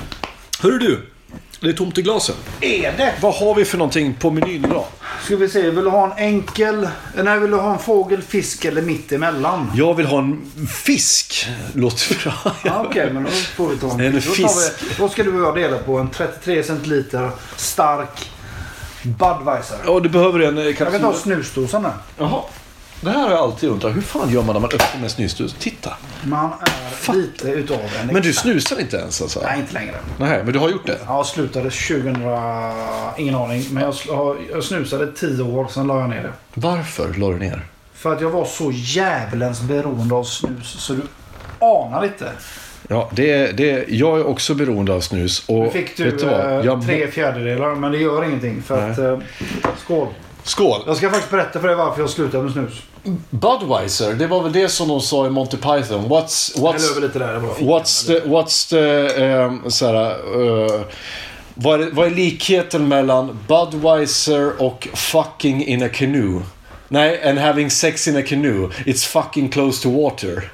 Hörru 0.59 0.79
du, 0.79 1.01
det 1.59 1.69
är 1.69 1.73
tomt 1.73 1.97
i 1.97 2.01
glasen. 2.01 2.35
Är 2.61 2.97
det? 2.97 3.13
Vad 3.21 3.33
har 3.33 3.55
vi 3.55 3.65
för 3.65 3.77
någonting 3.77 4.13
på 4.13 4.31
menyn 4.31 4.65
idag? 4.65 4.85
Ska 5.25 5.35
vi 5.35 5.49
se, 5.49 5.61
vill 5.69 5.83
du 5.83 5.89
ha 5.89 6.05
en 6.05 6.17
enkel... 6.17 6.87
Nej, 7.15 7.39
vill 7.39 7.51
du 7.51 7.57
ha 7.57 7.73
en 7.73 7.79
fågel, 7.79 8.21
fisk 8.21 8.65
eller 8.65 8.81
mitt 8.81 9.11
emellan? 9.11 9.71
Jag 9.75 9.93
vill 9.93 10.05
ha 10.05 10.19
en 10.19 10.51
fisk. 10.83 11.47
Låter 11.73 12.23
bra. 12.23 12.53
Ja, 12.63 12.85
Okej, 12.89 13.13
men 13.13 13.23
då 13.23 13.29
får 13.29 13.69
vi 13.69 13.77
ta 13.77 13.91
en, 13.91 13.99
En 14.01 14.21
fisk. 14.21 14.37
Då, 14.41 14.47
vi, 14.89 14.95
då 14.97 15.09
ska 15.09 15.23
du 15.23 15.37
jag 15.43 15.55
dela 15.55 15.77
på 15.77 15.97
en 15.97 16.09
33 16.09 16.63
centiliter 16.63 17.29
stark 17.57 18.29
Budweiser. 19.03 19.77
Ja, 19.85 19.99
du 19.99 20.09
behöver 20.09 20.39
en 20.39 20.57
eh, 20.57 20.63
Jag 20.63 20.77
kan 20.77 20.85
kapsyl. 20.87 21.01
ta 21.01 21.13
snusdosan 21.13 21.83
där. 21.83 21.93
Jaha. 22.17 22.41
Det 23.03 23.09
här 23.09 23.23
har 23.23 23.29
jag 23.29 23.39
alltid 23.39 23.69
undrat. 23.69 23.95
Hur 23.95 24.01
fan 24.01 24.29
gör 24.29 24.43
man 24.43 24.53
när 24.53 24.59
man 24.59 24.69
öppnar 24.73 25.01
med 25.01 25.11
snusdus? 25.11 25.55
Titta. 25.59 25.93
Man 26.23 26.49
är 27.09 27.13
lite 27.13 27.47
utav 27.49 27.79
en 28.01 28.07
Men 28.07 28.21
du 28.21 28.33
snusar 28.33 28.79
inte 28.79 28.97
ens 28.97 29.21
alltså? 29.21 29.41
Nej, 29.43 29.59
inte 29.59 29.73
längre. 29.73 29.95
Nej, 30.17 30.43
men 30.43 30.53
du 30.53 30.59
har 30.59 30.69
gjort 30.69 30.87
det? 30.87 30.97
Jag 31.07 31.25
slutade 31.25 31.69
2000... 31.69 32.15
Ingen 33.17 33.35
aning. 33.35 33.65
Men 33.71 33.93
jag, 34.51 34.63
snusade 34.63 35.11
10 35.11 35.43
år, 35.43 35.67
sen 35.67 35.87
la 35.87 35.99
jag 35.99 36.09
ner 36.09 36.23
det. 36.23 36.31
Varför 36.53 37.13
la 37.13 37.29
du 37.29 37.39
ner? 37.39 37.65
För 37.93 38.13
att 38.13 38.21
jag 38.21 38.29
var 38.29 38.45
så 38.45 38.71
jävlens 38.73 39.61
beroende 39.61 40.15
av 40.15 40.23
snus 40.23 40.67
så 40.67 40.93
du 40.93 41.01
anar 41.59 42.05
inte. 42.05 42.31
Ja, 42.87 43.09
det, 43.13 43.51
det, 43.51 43.85
jag 43.89 44.19
är 44.19 44.27
också 44.27 44.55
beroende 44.55 44.93
av 44.93 45.01
snus. 45.01 45.43
Och 45.47 45.63
Nu 45.63 45.69
fick 45.69 45.97
du 45.97 46.11
du 46.11 46.29
eh, 46.29 46.65
Jag, 46.65 46.85
tre 46.85 47.07
fjärdedelar, 47.07 47.75
men 47.75 47.91
det 47.91 47.97
gör 47.97 48.23
ingenting. 48.23 48.61
För 48.61 48.91
att, 48.91 48.97
eh, 48.97 49.19
skål. 49.77 50.07
Skål! 50.43 50.81
Jag 50.87 50.97
ska 50.97 51.09
faktiskt 51.09 51.31
berätta 51.31 51.59
för 51.59 51.67
dig 51.67 51.77
varför 51.77 52.01
jag 52.01 52.09
slutade 52.09 52.43
med 52.43 52.53
snus. 52.53 52.81
Budweiser, 53.29 54.13
det 54.13 54.27
var 54.27 54.43
väl 54.43 54.53
det 54.53 54.69
som 54.69 54.87
de 54.87 55.01
sa 55.01 55.27
i 55.27 55.29
Monty 55.29 55.57
Python. 55.57 56.05
What's, 56.05 56.57
what's, 56.57 57.01
lite 57.01 57.19
där. 57.19 57.39
What's 57.39 58.07
the... 58.07 58.19
What's 58.19 58.69
the 58.69 59.23
um, 59.23 59.71
såhär, 59.71 60.35
uh, 60.39 60.81
vad, 61.53 61.81
är, 61.81 61.91
vad 61.91 62.07
är 62.07 62.11
likheten 62.11 62.87
mellan 62.87 63.39
Budweiser 63.47 64.61
och 64.61 64.87
fucking 64.93 65.65
in 65.65 65.83
a 65.83 65.89
canoe? 65.93 66.41
Nej, 66.87 67.29
and 67.29 67.39
having 67.39 67.69
sex 67.69 68.07
in 68.07 68.17
a 68.17 68.23
canoe. 68.27 68.69
It's 68.85 69.07
fucking 69.07 69.49
close 69.49 69.83
to 69.83 70.01
water. 70.01 70.51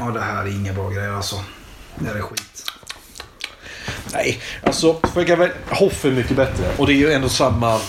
Ja, 0.00 0.10
det 0.10 0.20
här 0.20 0.42
är 0.42 0.48
inga 0.48 0.72
bra 0.72 0.90
grejer 0.90 1.12
alltså. 1.12 1.36
Det 1.98 2.06
här 2.06 2.14
är 2.14 2.20
skit. 2.20 2.70
Nej, 4.12 4.40
alltså 4.62 4.96
väl 5.14 5.50
Hoff 5.70 6.04
är 6.04 6.10
mycket 6.10 6.36
bättre. 6.36 6.64
Och 6.78 6.86
det 6.86 6.92
är 6.92 6.96
ju 6.96 7.12
ändå 7.12 7.28
samma, 7.28 7.80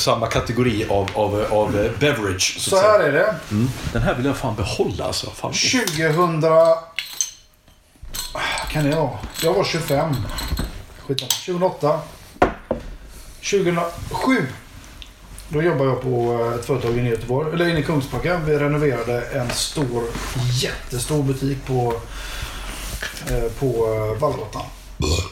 samma 0.00 0.26
kategori 0.26 0.86
av, 0.88 1.10
av, 1.14 1.46
av 1.50 1.78
eh, 1.78 1.90
beverage. 1.98 2.56
Så, 2.58 2.70
Så 2.70 2.76
här 2.76 3.00
är 3.00 3.12
det. 3.12 3.34
Den 3.92 4.02
här 4.02 4.14
vill 4.14 4.26
jag 4.26 4.36
fan 4.36 4.56
behålla 4.56 5.04
alltså. 5.04 5.30
Fan. 5.30 5.52
2000... 5.52 6.42
Kan 8.70 8.84
det 8.84 8.96
vara? 8.96 9.10
Jag 9.42 9.54
var 9.54 9.64
25. 9.64 10.14
skitsamma. 11.06 11.30
2008. 11.46 12.00
2007. 13.50 14.46
Då 15.48 15.62
jobbade 15.62 15.90
jag 15.90 16.02
på 16.02 16.32
eh, 16.40 16.58
ett 16.58 16.64
företag 16.64 16.98
i 16.98 17.00
Göteborg, 17.00 17.54
eller 17.54 17.68
inne 17.68 17.78
i 17.78 17.82
Kungsbacka. 17.82 18.40
Vi 18.46 18.58
renoverade 18.58 19.20
en 19.20 19.50
stor, 19.50 20.02
jättestor 20.62 21.22
butik 21.22 21.66
på, 21.66 21.94
eh, 23.30 23.52
på 23.58 23.66
eh, 23.66 24.20
Vallgatan. 24.20 24.62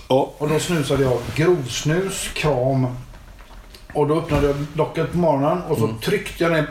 Ja. 0.09 0.33
Och 0.39 0.49
då 0.49 0.59
snusade 0.59 1.03
jag 1.03 1.19
grovsnus, 1.35 2.29
kram. 2.35 2.87
Och 3.95 4.07
då 4.09 4.19
öppnade 4.19 4.47
jag 4.47 4.57
locket 4.75 5.13
på 5.13 5.19
morgonen 5.19 5.63
och 5.69 5.79
så 5.79 5.89
tryckte 6.05 6.45
jag 6.45 6.53
ner 6.53 6.67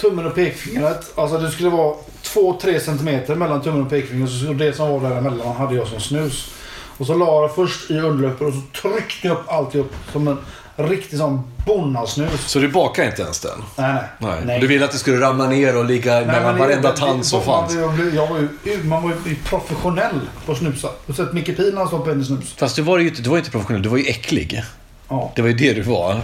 tummen 0.00 0.26
och 0.26 0.34
pekfingret. 0.34 1.12
Alltså 1.18 1.38
det 1.38 1.50
skulle 1.50 1.68
vara 1.70 1.94
2-3 2.22 2.78
centimeter 2.78 3.34
mellan 3.34 3.62
tummen 3.62 3.82
och 3.82 3.90
pekfingret. 3.90 4.30
Så 4.30 4.52
det 4.52 4.72
som 4.76 4.90
var 4.90 5.10
däremellan 5.10 5.56
hade 5.56 5.74
jag 5.74 5.86
som 5.88 6.00
snus. 6.00 6.50
Och 6.98 7.06
så 7.06 7.14
la 7.14 7.42
jag 7.42 7.54
först 7.54 7.90
i 7.90 7.98
underläppen 7.98 8.46
och 8.46 8.52
så 8.52 8.60
tryckte 8.90 9.26
jag 9.26 9.36
upp 9.36 9.44
alltihop 9.52 9.92
som 10.12 10.28
en 10.28 10.38
riktig 10.88 11.18
sån 11.18 11.42
bonnasnus. 11.66 12.46
Så 12.46 12.58
du 12.58 12.68
bakar 12.68 13.04
inte 13.04 13.22
ens 13.22 13.40
den? 13.40 13.58
Nej, 13.76 14.02
nej. 14.18 14.40
Nej. 14.46 14.60
Du 14.60 14.66
ville 14.66 14.84
att 14.84 14.92
det 14.92 14.98
skulle 14.98 15.20
ramla 15.20 15.46
ner 15.48 15.76
och 15.76 15.84
ligga 15.84 16.12
Nej, 16.14 16.26
mellan 16.26 16.58
varenda 16.58 16.92
tand 16.92 17.26
som 17.26 17.42
fanns? 17.42 17.74
Jag, 17.74 17.94
blev- 17.94 18.14
jag 18.14 18.26
var 18.26 18.38
ju, 18.64 18.82
man 18.84 19.02
var 19.02 19.12
ju 19.26 19.34
professionell 19.36 20.20
på 20.46 20.52
att 20.52 20.58
snusa. 20.58 20.88
Du 21.06 21.12
har 21.12 21.16
sett 21.24 21.32
Micke 21.34 21.56
Pil 21.56 21.70
när 21.70 21.78
han 21.78 21.88
stoppade 21.88 22.12
in 22.12 22.20
i 22.20 22.24
snus. 22.24 22.54
Fast 22.58 22.76
du 22.76 22.82
var 22.82 22.98
ju 22.98 23.08
inte, 23.08 23.22
du 23.22 23.30
var 23.30 23.38
inte 23.38 23.50
professionell, 23.50 23.82
du 23.82 23.88
var 23.88 23.96
ju 23.98 24.04
äcklig. 24.06 24.62
Ja. 25.08 25.32
Det 25.36 25.42
var 25.42 25.48
ju 25.48 25.54
det 25.54 25.72
du 25.72 25.82
var. 25.82 26.20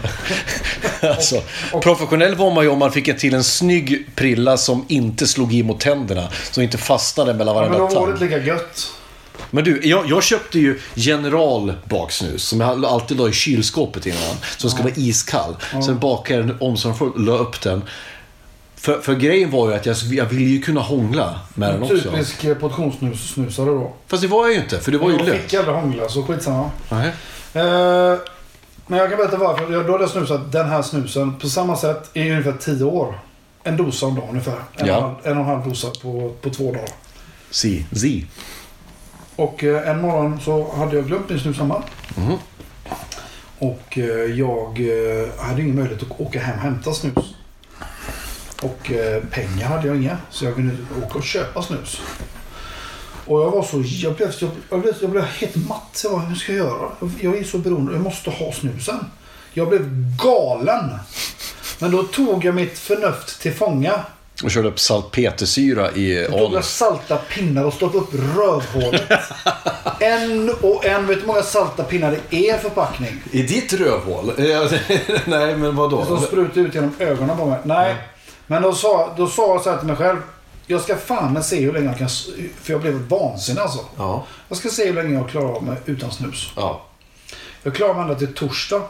alltså, 1.00 1.42
professionell 1.82 2.34
var 2.34 2.54
man 2.54 2.64
ju 2.64 2.70
om 2.70 2.78
man 2.78 2.92
fick 2.92 3.18
till 3.18 3.34
en 3.34 3.44
snygg 3.44 4.06
prilla 4.14 4.56
som 4.56 4.84
inte 4.88 5.26
slog 5.26 5.54
i 5.54 5.62
mot 5.62 5.80
tänderna. 5.80 6.28
Som 6.50 6.62
inte 6.62 6.78
fastnade 6.78 7.34
mellan 7.34 7.54
Men 7.54 7.70
varenda 7.70 7.94
då 7.94 8.00
var 8.00 8.12
det 8.12 8.20
lika 8.20 8.38
gött. 8.38 8.92
Men 9.50 9.64
du, 9.64 9.80
jag, 9.84 10.10
jag 10.10 10.22
köpte 10.22 10.58
ju 10.58 10.80
General 10.94 11.74
baksnus 11.84 12.44
som 12.44 12.60
jag 12.60 12.84
alltid 12.84 13.16
la 13.16 13.28
i 13.28 13.32
kylskåpet 13.32 14.06
innan. 14.06 14.36
Som 14.56 14.70
ska 14.70 14.82
vara 14.82 14.92
iskall. 14.96 15.56
Sen 15.86 15.98
bakade 15.98 16.38
jag 16.38 16.48
den 16.48 16.56
omsorgsfullt 16.60 17.14
och 17.14 17.20
la 17.20 17.32
upp 17.32 17.60
den. 17.60 17.82
För, 18.76 19.00
för 19.00 19.14
grejen 19.14 19.50
var 19.50 19.68
ju 19.68 19.74
att 19.74 19.86
jag, 19.86 19.96
jag 19.96 20.24
ville 20.24 20.50
ju 20.50 20.62
kunna 20.62 20.80
hångla 20.80 21.40
med 21.54 21.74
den 21.74 21.82
också. 21.82 21.98
Typisk 21.98 22.44
eh, 22.44 22.54
portionssnusare 22.54 23.70
då. 23.70 23.92
Fast 24.06 24.22
det 24.22 24.28
var 24.28 24.44
jag 24.44 24.54
ju 24.54 24.60
inte, 24.60 24.80
för 24.80 24.92
det 24.92 24.98
var 24.98 25.10
ju 25.10 25.16
jag 25.16 25.26
löst. 25.26 25.42
fick 25.42 25.54
aldrig 25.54 25.76
hångla, 25.76 26.08
så 26.08 26.22
skitsamma. 26.22 26.70
Nej. 26.88 27.12
Eh, 27.54 28.18
men 28.86 28.98
jag 28.98 29.08
kan 29.08 29.18
berätta 29.18 29.36
varför. 29.36 29.72
Jag- 29.72 29.86
Då 29.86 29.92
hade 29.92 30.04
jag 30.04 30.10
snusat 30.10 30.52
den 30.52 30.68
här 30.68 30.82
snusen 30.82 31.34
på 31.38 31.48
samma 31.48 31.76
sätt 31.76 32.10
i 32.12 32.30
ungefär 32.30 32.52
10 32.60 32.84
år. 32.84 33.18
En 33.64 33.76
dosa 33.76 34.06
om 34.06 34.14
dagen 34.14 34.28
ungefär. 34.28 34.58
En, 34.76 34.86
Ja. 34.86 34.96
och, 34.96 35.02
en, 35.04 35.04
halv- 35.04 35.16
en 35.24 35.32
och 35.38 35.42
en 35.44 35.48
halv 35.48 35.68
dosa 35.68 35.88
på, 36.02 36.34
på 36.42 36.50
två 36.50 36.72
dagar. 36.72 36.88
Si, 37.50 37.86
zi. 37.92 38.26
Och 39.36 39.64
eh, 39.64 39.88
en 39.88 40.00
morgon 40.00 40.40
så 40.40 40.72
hade 40.76 40.96
jag 40.96 41.06
glömt 41.06 41.28
min 41.28 41.40
snus 41.40 41.58
hemma. 41.58 41.82
Mhm. 42.16 42.36
Och 43.58 43.98
eh, 43.98 44.04
jag 44.38 44.80
eh, 44.80 45.28
hade 45.46 45.62
ingen 45.62 45.76
möjlighet 45.76 46.02
att 46.12 46.20
åka 46.20 46.40
hem 46.40 46.56
och 46.56 46.62
hämta 46.62 46.92
snus. 46.92 47.34
Och 48.62 48.92
eh, 48.92 49.22
pengar 49.30 49.66
hade 49.68 49.86
jag 49.86 49.96
inga. 49.96 50.16
Så 50.30 50.44
jag 50.44 50.54
kunde 50.54 50.74
åka 51.06 51.18
och 51.18 51.24
köpa 51.24 51.62
snus. 51.62 52.00
Och 53.32 53.42
jag 53.42 53.50
var 53.50 53.62
så... 53.62 53.82
Jag 53.86 54.14
blev, 54.14 54.32
jag, 54.40 54.50
jag 54.70 54.80
blev, 54.80 54.94
jag 55.00 55.10
blev 55.10 55.24
helt 55.24 55.56
matt. 55.68 56.00
Jag 56.02 56.12
bara, 56.12 56.20
hur 56.22 56.34
ska 56.34 56.52
jag 56.52 56.66
göra? 56.66 56.88
Jag 57.20 57.38
är 57.38 57.44
så 57.44 57.58
beroende. 57.58 57.92
Jag 57.92 58.00
måste 58.02 58.30
ha 58.30 58.52
snusen. 58.52 58.98
Jag 59.52 59.68
blev 59.68 59.88
galen. 60.24 60.90
Men 61.78 61.90
då 61.90 62.02
tog 62.02 62.44
jag 62.44 62.54
mitt 62.54 62.78
förnuft 62.78 63.40
till 63.40 63.54
fånga. 63.54 64.00
Och 64.44 64.50
körde 64.50 64.68
upp 64.68 64.80
salpetersyra 64.80 65.92
i 65.92 66.22
Då 66.24 66.30
tog 66.30 66.40
jag 66.40 66.52
anus. 66.52 66.66
salta 66.66 67.16
pinnar 67.16 67.64
och 67.64 67.72
stoppade 67.74 67.98
upp 68.04 68.14
rövhålet. 68.14 69.10
en 70.00 70.50
och 70.60 70.86
en. 70.86 71.06
Vet 71.06 71.16
du 71.16 71.20
hur 71.20 71.26
många 71.26 71.42
salta 71.42 71.84
pinnar 71.84 72.10
det 72.10 72.36
är 72.36 72.40
i 72.40 72.50
en 72.50 72.60
förpackning? 72.60 73.22
I 73.30 73.42
ditt 73.42 73.72
rövhål? 73.72 74.32
Nej, 75.24 75.56
men 75.56 75.76
vadå? 75.76 76.04
Som 76.04 76.20
sprutade 76.20 76.60
ut 76.60 76.74
genom 76.74 76.94
ögonen 76.98 77.36
på 77.36 77.46
mig. 77.46 77.58
Nej. 77.64 77.96
Men 78.46 78.62
då 78.62 78.72
sa, 78.72 79.14
då 79.16 79.26
sa 79.26 79.48
jag 79.54 79.62
så 79.62 79.70
här 79.70 79.78
till 79.78 79.86
mig 79.86 79.96
själv. 79.96 80.18
Jag 80.66 80.80
ska 80.80 80.96
fan 80.96 81.32
med 81.32 81.44
se 81.44 81.60
hur 81.60 81.72
länge 81.72 81.86
jag 81.86 81.98
kan... 81.98 82.08
För 82.62 82.72
jag 82.72 82.80
blev 82.80 82.94
vansinnig 82.94 83.60
alltså. 83.60 83.84
Ja. 83.96 84.26
Jag 84.48 84.58
ska 84.58 84.68
se 84.68 84.86
hur 84.86 84.94
länge 84.94 85.14
jag 85.14 85.28
klarar 85.28 85.52
av 85.56 85.62
mig 85.62 85.76
utan 85.86 86.10
snus. 86.10 86.52
Ja. 86.56 86.82
Jag 87.62 87.74
klarade 87.74 87.94
mig 87.94 88.02
ända 88.02 88.14
till 88.14 88.34
torsdag. 88.34 88.82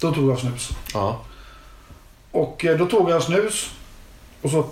Då 0.00 0.14
tog 0.14 0.30
jag 0.30 0.38
snus. 0.38 0.68
Ja. 0.94 1.20
Och 2.30 2.64
eh, 2.64 2.78
då 2.78 2.86
tog 2.86 3.10
jag 3.10 3.22
snus. 3.22 3.70
Och 4.42 4.50
så 4.50 4.66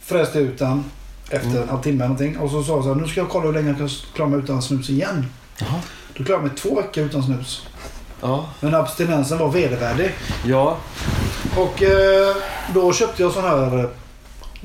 fräste 0.00 0.38
jag 0.38 0.48
ut 0.48 0.58
den. 0.58 0.84
Efter 1.30 1.62
en 1.62 1.68
halvtimme 1.68 2.04
någonting. 2.04 2.38
Och 2.38 2.50
så 2.50 2.64
sa 2.64 2.74
jag 2.74 2.84
så 2.84 2.94
här. 2.94 3.00
Nu 3.00 3.08
ska 3.08 3.20
jag 3.20 3.28
kolla 3.28 3.46
hur 3.46 3.52
länge 3.52 3.68
jag 3.68 3.78
kan 3.78 3.88
klara 3.88 4.28
mig 4.28 4.38
utan 4.38 4.62
snus 4.62 4.90
igen. 4.90 5.26
Jaha. 5.58 5.80
Då 6.16 6.24
klarade 6.24 6.44
jag 6.44 6.52
mig 6.52 6.58
två 6.62 6.74
veckor 6.80 7.04
utan 7.04 7.22
snus. 7.22 7.66
Ja. 8.20 8.46
Men 8.60 8.74
abstinensen 8.74 9.38
var 9.38 9.48
vedervärdig. 9.48 10.14
Ja. 10.44 10.76
Och 11.56 11.82
eh, 11.82 12.36
då 12.74 12.92
köpte 12.92 13.22
jag 13.22 13.32
sån 13.32 13.44
här... 13.44 13.88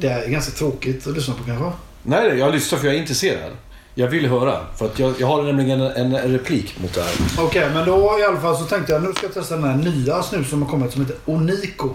Det 0.01 0.09
är 0.09 0.27
ganska 0.27 0.51
tråkigt 0.51 1.07
att 1.07 1.13
lyssna 1.13 1.33
på 1.33 1.43
kanske. 1.43 1.71
Nej, 2.03 2.37
jag 2.37 2.53
lyssnar 2.53 2.79
för 2.79 2.85
jag 2.85 2.95
är 2.95 2.99
intresserad. 2.99 3.51
Jag 3.95 4.07
vill 4.07 4.27
höra. 4.27 4.65
För 4.77 4.85
att 4.85 4.99
jag, 4.99 5.13
jag 5.19 5.27
har 5.27 5.43
nämligen 5.43 5.81
en, 5.81 6.15
en 6.15 6.31
replik 6.31 6.79
mot 6.79 6.93
det 6.93 7.01
här. 7.01 7.13
Okej, 7.39 7.69
men 7.73 7.85
då 7.85 8.17
i 8.19 8.23
alla 8.23 8.39
fall 8.39 8.57
så 8.57 8.63
tänkte 8.63 8.93
jag 8.93 9.03
nu 9.03 9.13
ska 9.13 9.25
jag 9.25 9.33
testa 9.33 9.55
den 9.55 9.63
här 9.63 9.75
nya 9.75 10.23
snus 10.23 10.49
som 10.49 10.61
har 10.61 10.69
kommit 10.69 10.93
som 10.93 11.01
heter 11.01 11.17
Onico. 11.25 11.89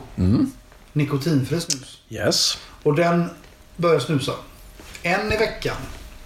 Nikotinfri 0.93 1.61
snus. 1.61 1.99
Yes. 2.09 2.59
Och 2.83 2.95
den 2.95 3.31
börjar 3.77 3.99
snusa. 4.01 4.33
En 5.03 5.33
i 5.33 5.37
veckan. 5.37 5.77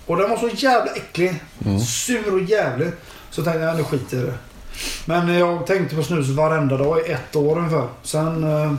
Och 0.06 0.16
den 0.16 0.30
var 0.30 0.36
så 0.36 0.48
jävla 0.48 0.92
äcklig. 0.92 1.42
Sur 1.86 2.34
och 2.34 2.40
jävlig. 2.40 2.88
Så 3.30 3.42
tänkte 3.42 3.60
jag, 3.60 3.76
nu 3.76 3.84
skiter 3.84 4.16
jag 4.16 4.26
i 4.26 4.30
det. 4.30 4.38
Men 5.04 5.28
jag 5.28 5.66
tänkte 5.66 5.96
på 5.96 6.02
snus 6.02 6.28
varenda 6.28 6.76
dag 6.76 6.98
i 7.00 7.10
ett 7.12 7.36
år 7.36 7.58
ungefär. 7.58 7.88
Sen 8.02 8.44
eh, 8.44 8.74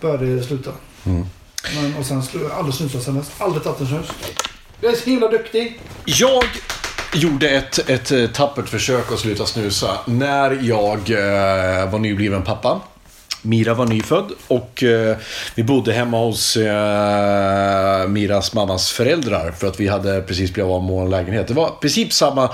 började 0.00 0.36
det 0.36 0.42
sluta. 0.42 0.70
Men, 1.74 1.94
och 1.96 2.06
sen 2.06 2.22
slu- 2.22 2.42
jag 2.42 2.52
aldrig 2.52 2.74
snusat 2.74 3.02
sen 3.02 3.14
dess. 3.18 3.30
Aldrig 3.38 3.62
tagit 3.64 3.80
en 3.80 3.86
snus. 3.86 4.06
Jag 4.80 4.92
är 4.92 4.96
så 4.96 5.10
himla 5.10 5.28
duktig. 5.28 5.80
Jag 6.04 6.44
gjorde 7.14 7.48
ett, 7.50 7.90
ett 7.90 8.10
eh, 8.10 8.26
tappert 8.26 8.68
försök 8.68 9.12
att 9.12 9.18
sluta 9.18 9.46
snusa 9.46 9.98
när 10.06 10.58
jag 10.62 10.98
eh, 11.10 11.90
var 11.90 11.98
nybliven 11.98 12.42
pappa. 12.42 12.80
Mira 13.42 13.74
var 13.74 13.86
nyfödd 13.86 14.30
och 14.48 14.82
eh, 14.82 15.16
vi 15.54 15.62
bodde 15.62 15.92
hemma 15.92 16.18
hos 16.18 16.56
eh, 16.56 18.08
Miras 18.08 18.52
mammas 18.54 18.90
föräldrar 18.92 19.50
för 19.58 19.66
att 19.66 19.80
vi 19.80 19.88
hade 19.88 20.22
precis 20.22 20.52
blivit 20.52 20.70
av 20.70 20.82
med 20.84 20.90
vår 20.92 21.08
lägenhet. 21.08 21.48
Det 21.48 21.54
var 21.54 21.68
i 21.68 21.80
princip 21.80 22.12
samma 22.12 22.50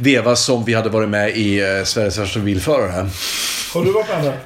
veva 0.00 0.36
som 0.36 0.64
vi 0.64 0.74
hade 0.74 0.88
varit 0.88 1.08
med 1.08 1.36
i 1.36 1.60
eh, 1.60 1.84
Sveriges 1.84 2.18
värsta 2.18 2.40
bilförare. 2.40 3.08
Har 3.74 3.84
du 3.84 3.92
varit 3.92 4.08
med 4.08 4.24
där? 4.24 4.38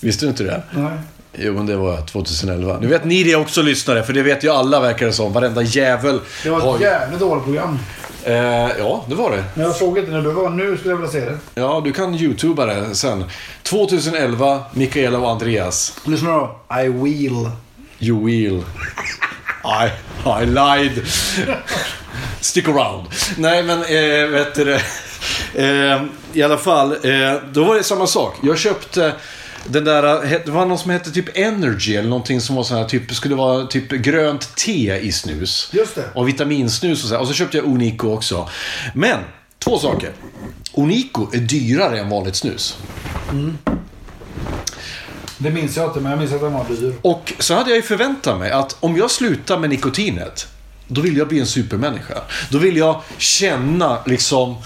Visste 0.00 0.24
du 0.24 0.28
inte 0.30 0.42
det? 0.44 0.62
Nej. 0.74 0.92
Jo, 1.38 1.52
men 1.52 1.66
det 1.66 1.76
var 1.76 2.00
2011. 2.00 2.78
Nu 2.80 2.86
vet 2.86 3.04
ni 3.04 3.22
det 3.24 3.36
också 3.36 3.62
lyssnare, 3.62 4.02
för 4.02 4.12
det 4.12 4.22
vet 4.22 4.44
ju 4.44 4.50
alla 4.50 4.80
verkar 4.80 5.06
det 5.06 5.12
som. 5.12 5.32
Varenda 5.32 5.62
jävel 5.62 6.20
Det 6.42 6.50
var 6.50 6.60
har 6.60 6.74
ett 6.74 6.80
ju- 6.80 6.84
jävligt 6.84 7.20
dåligt 7.20 7.44
program. 7.44 7.78
Eh, 8.24 8.34
ja, 8.78 9.04
det 9.08 9.14
var 9.14 9.30
det. 9.30 9.44
Men 9.54 9.64
jag 9.66 9.74
såg 9.76 9.98
inte 9.98 10.10
när 10.10 10.22
du 10.22 10.30
var. 10.30 10.50
Nu 10.50 10.76
skulle 10.76 10.90
jag 10.92 10.96
vilja 10.96 11.12
se 11.12 11.20
det. 11.20 11.38
Ja, 11.54 11.80
du 11.84 11.92
kan 11.92 12.14
youtuba 12.14 12.66
det 12.66 12.94
sen. 12.94 13.24
2011, 13.62 14.64
Mikaela 14.72 15.18
och 15.18 15.30
Andreas. 15.30 15.98
Lyssna 16.04 16.30
då. 16.30 16.56
I 16.84 16.88
will. 16.88 17.50
You 17.98 18.24
will. 18.26 18.62
I, 19.64 19.90
I 20.42 20.46
lied. 20.46 21.02
Stick 22.40 22.68
around. 22.68 23.06
Nej, 23.38 23.62
men 23.62 23.78
eh, 23.78 24.28
vet 24.30 24.54
du 24.54 24.64
det. 24.64 24.82
Eh, 25.54 26.02
I 26.32 26.42
alla 26.42 26.56
fall, 26.58 26.92
eh, 26.92 27.34
då 27.52 27.64
var 27.64 27.74
det 27.74 27.82
samma 27.82 28.06
sak. 28.06 28.34
Jag 28.42 28.58
köpte 28.58 29.12
den 29.68 29.84
där, 29.84 30.24
eh, 30.24 30.40
det 30.44 30.50
var 30.50 30.66
någon 30.66 30.78
som 30.78 30.90
hette 30.90 31.10
typ 31.10 31.38
Energy 31.38 31.96
eller 31.96 32.08
någonting 32.08 32.40
som 32.40 32.56
var 32.56 32.62
sån 32.62 32.76
här 32.76 32.84
typ, 32.84 33.14
skulle 33.14 33.34
vara 33.34 33.66
typ 33.66 33.90
grönt 33.90 34.56
te 34.56 34.96
i 34.96 35.12
snus. 35.12 35.68
Just 35.72 35.94
det. 35.94 36.04
Och 36.14 36.28
vitaminsnus 36.28 37.02
och 37.02 37.08
så 37.08 37.14
här. 37.14 37.22
Och 37.22 37.28
så 37.28 37.34
köpte 37.34 37.56
jag 37.56 37.66
Onico 37.66 38.08
också. 38.08 38.48
Men, 38.94 39.18
två 39.58 39.78
saker. 39.78 40.12
Onico 40.72 41.28
är 41.32 41.38
dyrare 41.38 42.00
än 42.00 42.08
vanligt 42.08 42.36
snus. 42.36 42.76
Det 45.38 45.50
minns 45.50 45.76
jag 45.76 45.86
inte, 45.86 46.00
men 46.00 46.10
jag 46.10 46.18
minns 46.18 46.32
att 46.32 46.40
den 46.40 46.52
var 46.52 46.64
dyr. 46.68 46.94
Och 47.02 47.32
så 47.38 47.54
hade 47.54 47.70
jag 47.70 47.76
ju 47.76 47.82
förväntat 47.82 48.38
mig 48.38 48.50
att 48.50 48.76
om 48.80 48.96
jag 48.96 49.10
slutar 49.10 49.58
med 49.58 49.70
nikotinet, 49.70 50.46
då 50.88 51.00
vill 51.00 51.16
jag 51.16 51.28
bli 51.28 51.40
en 51.40 51.46
supermänniska. 51.46 52.14
Då 52.50 52.58
vill 52.58 52.76
jag 52.76 53.02
känna 53.18 53.98
liksom 54.06 54.56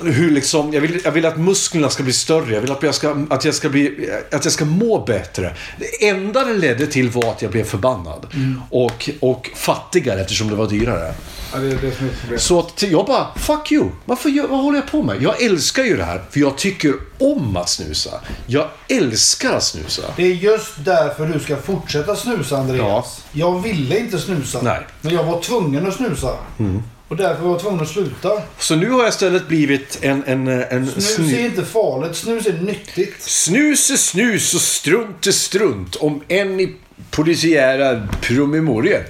hur 0.00 0.30
liksom, 0.30 0.72
jag 0.72 0.80
vill, 0.80 1.00
jag 1.04 1.12
vill 1.12 1.26
att 1.26 1.38
musklerna 1.38 1.90
ska 1.90 2.02
bli 2.02 2.12
större. 2.12 2.54
Jag 2.54 2.60
vill 2.60 2.72
att 2.72 2.82
jag 2.82 2.94
ska, 2.94 3.16
att 3.30 3.44
jag 3.44 3.54
ska, 3.54 3.68
bli, 3.68 4.10
att 4.32 4.44
jag 4.44 4.52
ska 4.52 4.64
må 4.64 5.04
bättre. 5.04 5.54
Det 5.78 6.08
enda 6.08 6.44
det 6.44 6.54
ledde 6.54 6.86
till 6.86 7.10
var 7.10 7.30
att 7.30 7.42
jag 7.42 7.50
blev 7.50 7.64
förbannad. 7.64 8.26
Och, 8.70 9.10
och 9.20 9.50
fattigare 9.54 10.20
eftersom 10.20 10.48
det 10.48 10.54
var 10.54 10.68
dyrare. 10.68 11.14
Ja, 11.52 11.58
det 11.58 11.66
är 11.66 11.70
det 11.70 11.96
som 11.96 12.06
är 12.06 12.10
problemet. 12.20 12.42
Så 12.42 12.58
att 12.58 12.82
jag 12.82 13.06
bara, 13.06 13.26
fuck 13.36 13.72
you. 13.72 13.88
Varför 14.04 14.48
vad 14.48 14.60
håller 14.60 14.78
jag 14.78 14.90
på 14.90 15.02
med? 15.02 15.22
Jag 15.22 15.42
älskar 15.42 15.84
ju 15.84 15.96
det 15.96 16.04
här. 16.04 16.22
För 16.30 16.40
jag 16.40 16.58
tycker 16.58 16.94
om 17.18 17.56
att 17.56 17.68
snusa. 17.68 18.20
Jag 18.46 18.68
älskar 18.88 19.52
att 19.52 19.64
snusa. 19.64 20.02
Det 20.16 20.22
är 20.22 20.34
just 20.34 20.72
därför 20.84 21.26
du 21.26 21.40
ska 21.40 21.56
fortsätta 21.56 22.16
snusa, 22.16 22.56
Andreas. 22.56 23.24
Jag 23.32 23.62
ville 23.62 23.98
inte 23.98 24.18
snusa. 24.18 24.62
Nej. 24.62 24.86
Men 25.00 25.14
jag 25.14 25.24
var 25.24 25.40
tvungen 25.40 25.86
att 25.86 25.94
snusa. 25.94 26.36
Och 26.58 26.93
Och 27.14 27.20
därför 27.20 27.42
var 27.42 27.50
jag 27.50 27.60
tvungen 27.60 27.80
att 27.80 27.88
sluta. 27.88 28.42
Så 28.58 28.76
nu 28.76 28.90
har 28.90 28.98
jag 28.98 29.08
istället 29.08 29.48
blivit 29.48 29.98
en, 30.02 30.24
en, 30.26 30.48
en 30.48 30.86
Snus 30.90 31.18
är 31.18 31.22
snu- 31.22 31.44
inte 31.44 31.64
farligt. 31.64 32.16
Snus 32.16 32.46
är 32.46 32.52
nyttigt. 32.52 33.22
Snus 33.22 33.90
är 33.90 33.96
snus 33.96 34.54
och 34.54 34.60
strunt 34.60 35.26
är 35.26 35.32
strunt. 35.32 35.96
Om 35.96 36.22
än 36.28 36.60
i 36.60 36.76
polisiära 37.10 38.08
promemorior. 38.20 39.04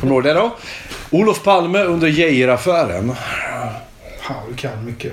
du 0.00 0.08
ihåg 0.08 0.24
det 0.24 0.32
då? 0.32 0.56
Olof 1.10 1.42
Palme 1.42 1.78
under 1.82 2.08
Geijeraffären. 2.08 3.14
Fan, 4.20 4.36
du 4.48 4.56
kan 4.56 4.84
mycket. 4.84 5.12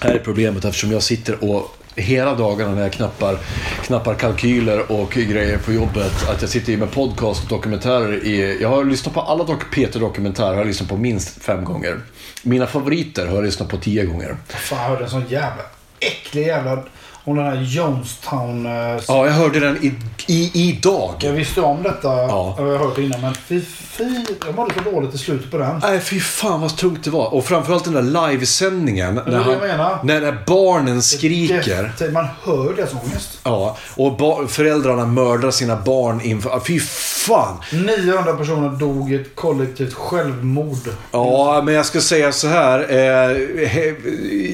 Här 0.00 0.14
är 0.14 0.18
problemet 0.18 0.64
eftersom 0.64 0.92
jag 0.92 1.02
sitter 1.02 1.44
och 1.44 1.76
hela 1.98 2.34
dagarna 2.34 2.74
när 2.74 2.82
jag 2.82 2.92
knappar, 2.92 3.38
knappar 3.84 4.14
kalkyler 4.14 4.92
och 4.92 5.10
grejer 5.10 5.58
på 5.58 5.72
jobbet. 5.72 6.28
Att 6.28 6.40
jag 6.40 6.50
sitter 6.50 6.76
med 6.76 6.90
podcast 6.92 7.42
och 7.42 7.48
dokumentärer. 7.48 8.24
I, 8.24 8.58
jag 8.62 8.68
har 8.68 8.84
lyssnat 8.84 9.14
på 9.14 9.20
alla 9.20 9.44
dok- 9.44 9.70
Peter-dokumentärer. 9.74 10.50
har 10.50 10.56
jag 10.56 10.66
lyssnat 10.66 10.88
på 10.88 10.96
minst 10.96 11.42
fem 11.42 11.64
gånger. 11.64 12.00
Mina 12.42 12.66
favoriter 12.66 13.26
har 13.26 13.34
jag 13.34 13.44
lyssnat 13.44 13.68
på 13.68 13.76
tio 13.76 14.04
gånger. 14.04 14.36
Fan, 14.48 14.78
jag 14.82 14.88
hörde 14.88 15.04
en 15.04 15.10
sån 15.10 15.24
jävla 15.28 15.62
äcklig 16.00 16.46
jävla... 16.46 16.82
Om 17.28 17.36
den 17.36 17.46
här 17.46 17.62
Jonestown... 17.62 18.66
eh, 18.66 18.72
Ja, 19.08 19.26
jag 19.26 19.32
hörde 19.32 19.60
den 19.60 19.76
i, 19.84 19.92
i, 20.26 20.50
idag. 20.68 21.14
Jag 21.20 21.32
visste 21.32 21.60
om 21.60 21.82
detta. 21.82 22.08
Ja. 22.08 22.54
Jag 22.58 22.64
har 22.64 22.78
hört 22.78 22.96
det 22.96 23.02
innan. 23.02 23.20
Men 23.20 23.34
fy, 23.34 23.60
fy. 23.60 24.04
Jag 24.46 24.54
mådde 24.54 24.74
så 24.84 24.90
dåligt 24.90 25.14
i 25.14 25.18
slutet 25.18 25.50
på 25.50 25.58
den. 25.58 25.78
Nej, 25.82 26.00
fy 26.00 26.20
fan 26.20 26.60
vad 26.60 26.76
tungt 26.76 27.04
det 27.04 27.10
var. 27.10 27.34
Och 27.34 27.44
framförallt 27.44 27.84
den 27.84 27.92
där 27.94 28.28
livesändningen. 28.30 29.14
det 29.14 29.22
När, 29.26 29.32
jag 29.32 29.40
han, 29.42 29.58
menar. 29.58 29.98
när, 30.04 30.20
när 30.20 30.42
barnen 30.46 31.02
skriker. 31.02 31.92
Det- 31.98 32.10
Man 32.10 32.26
hör 32.44 32.72
deras 32.76 32.92
ångest. 32.92 33.38
Ja, 33.44 33.76
och 33.94 34.50
föräldrarna 34.50 35.06
mördar 35.06 35.50
sina 35.50 35.76
barn 35.76 36.20
inför... 36.20 36.60
Fy 36.60 36.80
fan! 36.80 37.56
900 37.72 38.32
personer 38.36 38.68
dog 38.68 39.12
i 39.12 39.14
ett 39.14 39.34
kollektivt 39.36 39.94
självmord. 39.94 40.88
Ja, 41.10 41.62
men 41.64 41.74
jag 41.74 41.86
ska 41.86 42.00
säga 42.00 42.32
så 42.32 42.48
här. 42.48 42.86
Eh, 42.90 43.36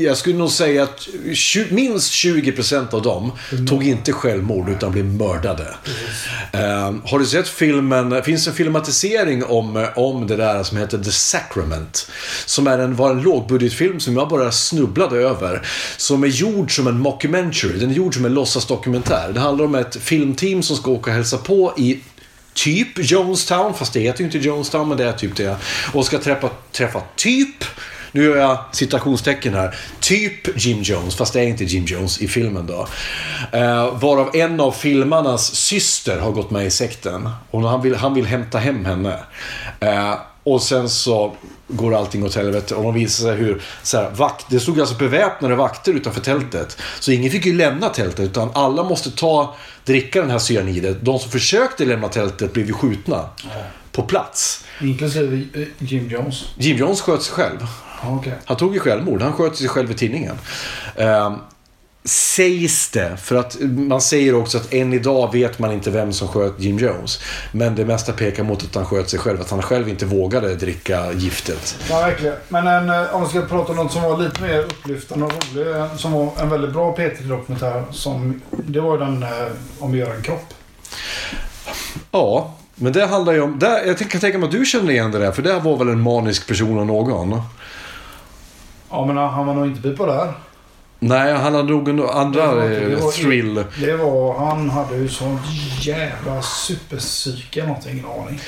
jag 0.04 0.16
skulle 0.16 0.38
nog 0.38 0.50
säga 0.50 0.83
att 0.83 1.09
minst 1.71 2.12
20% 2.12 2.63
av 2.73 3.02
dem 3.02 3.33
tog 3.68 3.87
inte 3.87 4.12
självmord 4.12 4.68
utan 4.68 4.92
blev 4.92 5.04
mördade. 5.04 5.75
Eh, 6.52 6.94
har 7.04 7.18
du 7.18 7.26
sett 7.26 7.49
filmen? 7.49 8.11
Det 8.11 8.23
finns 8.23 8.47
en 8.47 8.54
filmatisering 8.54 9.44
om, 9.44 9.87
om 9.97 10.26
det 10.26 10.37
där 10.37 10.62
som 10.62 10.78
heter 10.78 10.99
The 10.99 11.12
Sacrament. 11.12 12.11
Som 12.47 12.66
är 12.66 12.78
en, 12.78 12.97
var 12.97 13.11
en 13.11 13.23
lågbudgetfilm 13.23 14.00
som 14.00 14.16
jag 14.16 14.28
bara 14.28 14.52
snubblade 14.52 15.16
över. 15.16 15.66
Som 15.97 16.25
är 16.25 16.28
gjord 16.28 16.76
som 16.76 16.87
en 16.87 16.99
mockumentary. 16.99 17.78
Den 17.78 17.90
är 17.90 17.94
gjord 17.94 18.14
som 18.14 18.25
en 18.25 18.35
låtsasdokumentär. 18.35 19.30
Det 19.35 19.40
handlar 19.40 19.64
om 19.64 19.75
ett 19.75 19.97
filmteam 19.97 20.62
som 20.62 20.76
ska 20.76 20.90
åka 20.90 21.11
och 21.11 21.16
hälsa 21.16 21.38
på 21.38 21.75
i 21.76 22.00
typ 22.54 22.88
Jonestown, 22.97 23.75
fast 23.75 23.92
det 23.92 24.00
heter 24.00 24.21
ju 24.21 24.25
inte 24.25 24.38
Jonestown, 24.38 24.88
men 24.88 24.99
det 24.99 25.04
är 25.04 25.12
typ 25.12 25.37
det. 25.37 25.56
Och 25.92 26.06
ska 26.06 26.18
träffa, 26.18 26.50
träffa 26.73 27.02
typ, 27.16 27.64
nu 28.14 28.25
gör 28.25 28.37
jag 28.37 28.59
citationstecken 28.73 29.54
här, 29.54 29.75
typ 30.00 30.61
Jim 30.64 30.83
Jones, 30.83 31.16
fast 31.16 31.33
det 31.33 31.40
är 31.40 31.47
inte 31.47 31.64
Jim 31.64 31.85
Jones 31.85 32.18
i 32.18 32.28
filmen 32.28 32.66
då. 32.66 32.88
Eh, 33.52 33.99
varav 33.99 34.30
en 34.37 34.61
av 34.61 34.73
filmarnas 34.73 35.54
syster 35.54 36.18
har 36.18 36.30
gått 36.30 36.50
med 36.50 36.66
i 36.66 36.71
sekten. 36.71 37.30
Och 37.50 37.68
han 37.68 37.83
vill, 37.83 37.94
han 37.94 38.14
vill 38.14 38.26
hämta 38.26 38.59
hem 38.59 38.85
henne. 38.85 39.18
Eh, 39.80 40.14
och 40.44 40.62
sen 40.62 40.88
så 40.88 41.37
går 41.68 41.94
allting 41.94 42.25
åt 42.25 42.35
helvete. 42.35 42.75
Och 42.75 42.83
de 42.83 42.94
visar 42.94 43.25
sig 43.25 43.37
hur, 43.37 43.62
så 43.83 43.97
här, 43.97 44.11
vakt, 44.11 44.47
det 44.49 44.61
stod 44.61 44.80
alltså 44.80 44.97
beväpnade 44.97 45.54
vakter 45.54 45.92
utanför 45.92 46.21
tältet. 46.21 46.76
Så 47.00 47.12
ingen 47.12 47.30
fick 47.30 47.47
ju 47.47 47.52
lämna 47.52 47.88
tältet, 47.88 48.21
utan 48.21 48.50
alla 48.54 48.85
måste 48.85 49.11
ta, 49.11 49.56
dricka 49.85 50.21
den 50.21 50.30
här 50.30 50.52
cyanidet. 50.52 50.97
De 51.00 51.18
som 51.18 51.30
försökte 51.30 51.85
lämna 51.85 52.09
tältet 52.09 52.52
blev 52.52 52.66
ju 52.66 52.73
skjutna. 52.73 53.28
På 53.92 54.02
plats. 54.02 54.64
Inklusive 54.80 55.44
eh, 55.54 55.68
Jim 55.78 56.09
Jones. 56.09 56.44
Jim 56.59 56.76
Jones 56.76 57.00
sköt 57.00 57.23
sig 57.23 57.35
själv. 57.35 57.66
Okej. 58.08 58.32
Han 58.44 58.56
tog 58.56 58.75
ju 58.75 58.80
självmord. 58.80 59.23
Han 59.23 59.32
sköt 59.32 59.56
sig 59.56 59.68
själv 59.68 59.90
i 59.90 59.94
tidningen. 59.94 60.38
Ehm, 60.96 61.32
sägs 62.06 62.90
det, 62.90 63.16
för 63.16 63.37
att 63.37 63.56
man 63.61 64.00
säger 64.00 64.34
också 64.34 64.58
att 64.58 64.73
än 64.75 64.92
idag 64.92 65.32
vet 65.32 65.58
man 65.58 65.73
inte 65.73 65.90
vem 65.90 66.12
som 66.12 66.28
sköt 66.28 66.61
Jim 66.61 66.78
Jones. 66.78 67.20
Men 67.52 67.74
det 67.74 67.85
mesta 67.85 68.12
pekar 68.12 68.42
mot 68.44 68.62
att 68.62 68.74
han 68.74 68.87
sköt 68.87 69.11
sig 69.11 69.18
själv. 69.18 69.40
Att 69.40 69.50
han 69.50 69.62
själv 69.62 69.88
inte 69.88 70.07
vågade 70.07 70.55
dricka 70.55 71.12
giftet. 71.12 71.76
Ja, 71.90 72.00
verkligen. 72.00 72.35
Men 72.48 72.66
en, 72.66 72.90
eh, 72.90 73.14
om 73.14 73.22
vi 73.22 73.29
ska 73.29 73.40
prata 73.42 73.70
om 73.72 73.76
något 73.76 73.92
som 73.92 74.02
var 74.02 74.18
lite 74.18 74.42
mer 74.42 74.59
upplyftande 74.59 75.24
och 75.26 75.33
rolig. 75.55 75.76
eh, 75.76 75.96
Som 75.96 76.12
var 76.12 76.33
en 76.40 76.48
väldigt 76.48 76.72
bra 76.72 76.96
P3-dokumentär. 76.96 77.85
Som, 77.90 78.40
det 78.50 78.81
var 78.81 78.98
den 78.98 79.22
eh, 79.22 79.29
om 79.79 79.94
Göran 79.94 80.22
Kropp. 80.22 80.55
Ja, 82.11 82.55
men 82.74 82.92
det 82.92 83.07
handlar 83.07 83.33
ju 83.33 83.40
om... 83.40 83.59
Där, 83.59 83.87
jag 83.87 83.98
kan 83.98 84.20
tänka 84.20 84.38
mig 84.38 84.46
att 84.46 84.52
du 84.52 84.64
känner 84.64 84.92
igen 84.92 85.11
det 85.11 85.18
där. 85.18 85.33
För 85.33 85.42
det 85.42 85.59
var 85.61 85.76
väl 85.76 85.88
en 85.88 86.00
manisk 86.00 86.46
person 86.48 86.79
av 86.79 86.87
någon? 86.87 87.40
Ja, 88.94 89.07
men 89.07 89.16
han 89.16 89.46
var 89.46 89.54
nog 89.54 89.66
inte 89.66 89.90
på 89.90 90.07
där. 90.07 90.33
Nej, 90.98 91.33
han 91.35 91.54
hade 91.54 91.70
nog 91.70 91.88
en 91.88 92.02
andra 92.09 92.46
Det 92.46 92.54
var- 92.54 92.68
det 92.68 92.92
eh, 92.92 93.04
var- 93.04 93.11
thrill. 93.12 93.64
Det 93.80 93.96
var... 93.96 94.38
Han 94.46 94.70
hade 94.70 94.96
ju 94.96 95.09
sån 95.09 95.38
jävla 95.80 96.42
superpsyke 96.42 97.66
någonting. 97.66 97.92
Ingen 97.92 98.04
aning. 98.07 98.40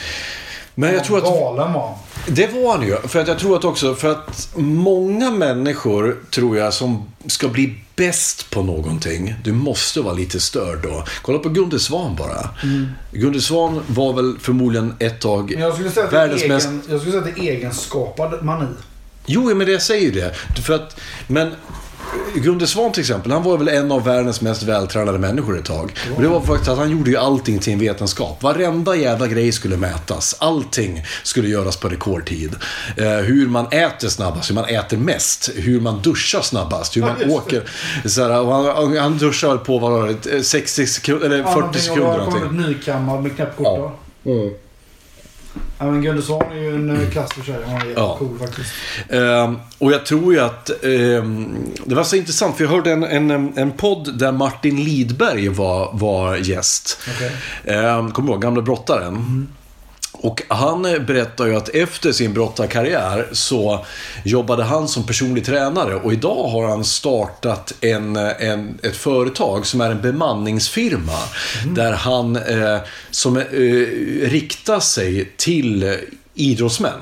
Men 0.75 0.95
jag 0.95 1.05
tror 1.05 1.19
att... 1.19 1.25
Galen 1.25 1.73
var 1.73 1.81
han. 1.89 1.95
Det 2.29 2.47
var 2.53 2.77
han 2.77 2.87
ju. 2.87 2.97
För 2.97 3.21
att 3.21 3.29
jag 3.29 3.39
tror 3.39 3.57
att 3.57 3.65
också, 3.65 3.95
för 3.95 4.11
att 4.11 4.49
många 4.57 5.31
människor 5.31 6.17
tror 6.31 6.57
jag 6.57 6.75
som 6.75 7.05
ska 7.27 7.49
bli 7.49 7.75
bäst 7.97 8.51
på 8.51 8.63
någonting, 8.63 9.35
du 9.45 9.53
måste 9.53 10.01
vara 10.01 10.15
lite 10.15 10.41
störd 10.41 10.79
då. 10.83 11.05
Kolla 11.23 11.39
på 11.39 11.49
Gunde 11.49 11.79
Svan 11.79 12.17
bara. 12.17 12.51
Gunde 13.13 13.41
Svan 13.41 13.81
var 13.87 14.13
väl 14.13 14.37
förmodligen 14.41 14.95
ett 14.99 15.21
tag 15.21 15.51
Men 15.55 15.63
jag 15.63 15.75
skulle 15.75 15.91
säga 15.91 16.05
att 16.05 16.11
det 16.11 16.17
är 16.17 16.21
världens 16.21 16.43
egen, 16.43 16.55
mest... 16.55 16.69
jag 16.91 17.01
skulle 17.01 17.13
säga 17.21 17.29
att 17.31 17.37
det 17.37 17.49
är 17.49 17.53
egenskapad 17.57 18.45
mani. 18.45 18.67
Jo, 19.27 19.55
men 19.55 19.67
det 19.67 19.73
jag 19.73 19.83
säger 19.83 20.03
ju 20.05 20.11
det. 20.11 20.35
För 20.63 20.75
att, 20.75 21.01
men 21.27 21.51
Gunde 22.35 22.67
Svan 22.67 22.93
till 22.93 23.01
exempel, 23.01 23.33
han 23.33 23.43
var 23.43 23.59
väl 23.59 23.69
en 23.69 23.93
av 23.93 24.05
världens 24.05 24.41
mest 24.41 24.63
vältränade 24.63 25.19
människor 25.19 25.59
ett 25.59 25.65
tag. 25.65 25.93
Och 26.17 26.23
det 26.23 26.29
var 26.29 26.41
faktiskt 26.41 26.69
att 26.71 26.79
han 26.79 26.91
gjorde 26.91 27.11
ju 27.11 27.17
allting 27.17 27.59
till 27.59 27.73
en 27.73 27.79
vetenskap. 27.79 28.43
Varenda 28.43 28.97
jävla 28.97 29.27
grej 29.27 29.53
skulle 29.53 29.77
mätas. 29.77 30.37
Allting 30.39 31.05
skulle 31.23 31.49
göras 31.49 31.77
på 31.77 31.89
rekordtid. 31.89 32.55
Eh, 32.97 33.05
hur 33.09 33.47
man 33.49 33.67
äter 33.71 34.09
snabbast, 34.09 34.51
hur 34.51 34.55
man 34.55 34.65
äter 34.65 34.97
mest, 34.97 35.51
hur 35.55 35.81
man 35.81 36.03
duschar 36.03 36.41
snabbast, 36.41 36.97
hur 36.97 37.01
Ja, 37.01 37.07
man 37.07 37.17
det. 37.19 37.35
åker. 37.35 37.63
Så 38.05 38.23
här, 38.23 38.41
och 38.41 38.55
han, 38.55 38.97
han 38.97 39.19
duschar 39.19 39.57
på, 39.57 39.79
vad 39.79 39.93
var 39.93 40.15
det, 40.23 40.45
60 40.45 40.87
sekunder, 40.87 41.27
eller 41.27 41.45
40 41.45 41.79
sekunder 41.79 42.03
Han 42.07 42.11
har 42.21 42.27
någonting. 42.27 42.49
kommit 42.49 42.67
nykammad 42.69 43.23
med 43.23 43.37
knäppskjorta. 43.37 43.91
Ja. 44.23 44.33
Ja, 45.79 45.91
men 45.91 46.03
Gunde 46.03 46.23
Svan 46.23 46.53
är 46.53 46.57
ju 46.57 46.75
en 46.75 46.91
mm. 46.91 47.11
klass 47.11 47.33
för 47.33 47.43
sig. 47.43 47.55
Han 47.67 47.77
är 47.77 47.93
Ja. 47.97 48.17
cool 48.19 48.39
faktiskt. 48.39 48.73
Ehm, 49.09 49.59
och 49.79 49.93
jag 49.93 50.07
tror 50.07 50.35
ju 50.35 50.41
att 50.41 50.85
ehm, 50.85 51.57
det 51.85 51.95
var 51.95 52.05
så 52.05 52.17
intressant 52.17 52.57
för 52.57 52.65
jag 52.65 52.71
hörde 52.71 52.93
en, 52.93 53.05
en, 53.05 53.59
en 53.59 53.73
podd 53.73 54.19
där 54.19 54.33
Martin 54.33 54.85
Lidberg 54.85 55.49
var, 55.49 55.91
var 55.93 56.37
gäst. 56.37 56.99
Okej. 57.17 57.33
Ehm, 57.77 58.11
kommer 58.11 58.29
du 58.29 58.33
ihåg? 58.33 58.43
Gamla 58.43 58.63
brottaren. 58.63 59.47
Och 60.21 60.43
han 60.49 60.85
eh, 60.85 60.99
berättar 60.99 61.47
ju 61.47 61.57
att 61.57 61.69
efter 61.69 62.13
sin 62.13 62.33
brottarkarriär 62.33 63.29
så 63.33 63.85
jobbade 64.25 64.65
han 64.65 64.89
som 64.89 65.07
personlig 65.07 65.45
tränare 65.47 65.95
och 65.95 66.13
idag 66.13 66.49
har 66.49 66.69
han 66.69 66.85
startat 66.85 67.75
en, 67.81 68.17
eh, 68.17 68.49
en, 68.49 68.79
ett 68.83 68.97
företag 68.97 69.67
som 69.67 69.81
är 69.81 69.91
en 69.91 70.01
bemanningsfirma. 70.01 71.19
Där 71.67 71.93
han 71.93 72.37
eh, 72.37 72.79
som, 73.11 73.37
eh, 73.37 73.43
riktar 74.23 74.81
sig 74.81 75.33
till 75.37 75.97
idrottsmän. 76.37 77.01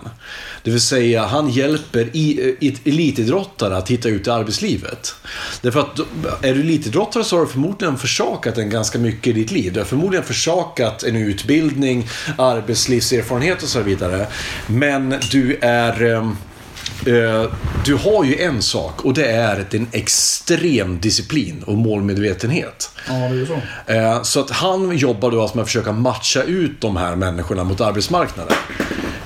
Det 0.62 0.70
vill 0.70 0.80
säga, 0.80 1.26
han 1.26 1.50
hjälper 1.50 2.08
i, 2.12 2.54
i, 2.60 2.76
elitidrottare 2.84 3.76
att 3.76 3.90
hitta 3.90 4.08
ut 4.08 4.26
i 4.26 4.30
arbetslivet. 4.30 5.14
Därför 5.60 5.80
att 5.80 5.96
då- 5.96 6.04
är 6.42 6.54
du 6.54 6.60
elitidrottare 6.60 7.24
så 7.24 7.36
har 7.36 7.44
du 7.44 7.50
förmodligen 7.52 7.98
försakat 7.98 8.58
en 8.58 8.70
ganska 8.70 8.98
mycket 8.98 9.26
i 9.26 9.32
ditt 9.32 9.50
liv. 9.50 9.72
Du 9.72 9.80
har 9.80 9.84
förmodligen 9.86 10.24
försakat 10.26 11.02
en 11.02 11.16
utbildning, 11.16 12.08
arbetslivserfarenhet 12.38 13.62
och 13.62 13.68
så 13.68 13.80
vidare. 13.80 14.26
Men 14.66 15.14
du 15.30 15.58
är... 15.60 16.02
ehm, 16.02 16.36
eh, 17.06 17.50
du 17.84 17.94
har 17.94 18.24
ju 18.24 18.40
en 18.40 18.62
sak 18.62 19.04
och 19.04 19.14
det 19.14 19.26
är 19.26 19.66
en 19.70 19.86
extrem 19.92 21.00
disciplin 21.00 21.62
och 21.66 21.74
målmedvetenhet. 21.74 22.90
Ja, 23.08 23.12
det 23.14 23.40
är 23.40 23.46
så. 23.46 23.92
Eh, 23.92 24.22
Så 24.22 24.40
att 24.40 24.50
han 24.50 24.96
jobbar 24.96 25.30
då 25.30 25.40
alltså 25.42 25.56
med 25.56 25.62
att 25.62 25.68
försöka 25.68 25.92
matcha 25.92 26.42
ut 26.42 26.80
de 26.80 26.96
här 26.96 27.16
människorna 27.16 27.64
mot 27.64 27.80
arbetsmarknaden. 27.80 28.56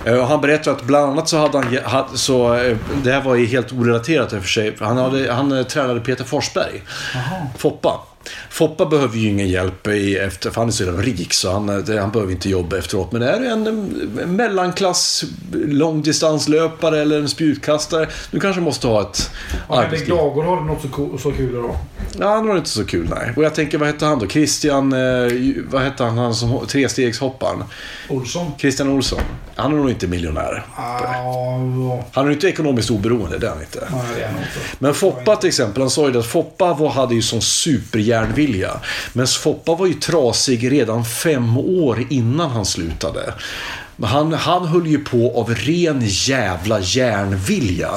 Eh, 0.08 0.14
Och 0.20 0.26
han 0.26 0.40
berättar 0.40 0.72
att 0.72 0.82
bland 0.82 1.12
annat 1.12 1.28
så 1.28 1.38
hade 1.38 1.82
han, 1.84 2.16
så, 2.16 2.54
eh, 2.54 2.76
det 3.04 3.12
här 3.12 3.20
var 3.22 3.34
ju 3.34 3.46
helt 3.46 3.72
orelaterat 3.72 4.32
i 4.32 4.36
och 4.36 4.42
för 4.42 4.48
sig, 4.48 4.76
han, 4.80 4.96
hade, 4.96 5.32
han 5.32 5.52
eh, 5.52 5.62
tränade 5.62 6.00
Peter 6.00 6.24
Forsberg, 6.24 6.82
Foppa. 7.58 8.00
Foppa 8.50 8.86
behöver 8.86 9.16
ju 9.18 9.28
ingen 9.28 9.48
hjälp 9.48 9.86
i 9.86 10.16
efter, 10.16 10.50
för 10.50 10.60
han 10.60 10.68
är 10.68 10.72
så 10.72 10.84
jävla 10.84 11.02
rik 11.02 11.32
så 11.32 11.52
han, 11.52 11.68
han 11.68 12.10
behöver 12.10 12.30
inte 12.30 12.48
jobba 12.48 12.78
efteråt. 12.78 13.12
Men 13.12 13.22
är 13.22 13.40
en, 13.52 13.66
en 13.66 14.36
mellanklass 14.36 15.24
långdistanslöpare 15.52 17.00
eller 17.02 17.18
en 17.20 17.28
spjutkastare. 17.28 18.08
Du 18.30 18.40
kanske 18.40 18.60
måste 18.62 18.86
ha 18.86 19.00
ett 19.02 19.30
Ja, 19.68 19.82
arbetsliv. 19.82 20.08
Dagård 20.16 20.44
har 20.44 20.60
något 20.60 20.82
så, 20.82 21.18
så 21.18 21.32
kul 21.32 21.50
idag. 21.50 21.76
Ja, 22.18 22.28
han 22.34 22.46
var 22.48 22.56
inte 22.56 22.68
så 22.70 22.84
kul 22.84 23.08
nej. 23.10 23.32
Och 23.36 23.44
jag 23.44 23.54
tänker, 23.54 23.78
vad 23.78 23.88
hette 23.88 24.04
han 24.06 24.18
då? 24.18 24.26
Christian, 24.28 24.92
eh, 24.92 25.32
vad 25.70 25.82
hette 25.82 26.04
han, 26.04 26.18
han 26.18 26.34
som 26.34 26.66
trestegshopparen? 26.66 27.64
Olsson. 28.08 28.52
Christian 28.58 28.88
Olsson. 28.88 29.20
han 29.56 29.72
är 29.72 29.76
nog 29.76 29.90
inte 29.90 30.06
miljonär. 30.06 30.66
Ah, 30.76 30.98
Han 32.12 32.26
är 32.26 32.30
inte 32.30 32.48
ekonomiskt 32.48 32.90
oberoende, 32.90 33.38
det 33.38 33.46
är 33.46 33.50
han 33.50 33.60
inte. 33.60 33.88
nej, 33.92 34.00
det 34.16 34.22
är 34.22 34.32
nog 34.32 34.40
inte. 34.40 34.52
Men 34.78 34.94
Foppa 34.94 35.36
till 35.36 35.48
exempel, 35.48 35.82
han 35.82 35.90
sa 35.90 36.08
ju 36.08 36.18
att 36.18 36.26
Foppa 36.26 36.88
hade 36.94 37.14
ju 37.14 37.22
sån 37.22 37.42
järnvilja. 38.18 38.80
Men 39.12 39.26
Foppa 39.26 39.74
var 39.74 39.86
ju 39.86 39.94
trasig 39.94 40.72
redan 40.72 41.04
fem 41.04 41.58
år 41.58 42.06
innan 42.10 42.50
han 42.50 42.66
slutade. 42.66 43.34
Han, 44.02 44.32
han 44.32 44.66
höll 44.66 44.86
ju 44.86 45.04
på 45.04 45.40
av 45.40 45.54
ren 45.54 46.02
jävla 46.04 46.80
järnvilja. 46.80 47.90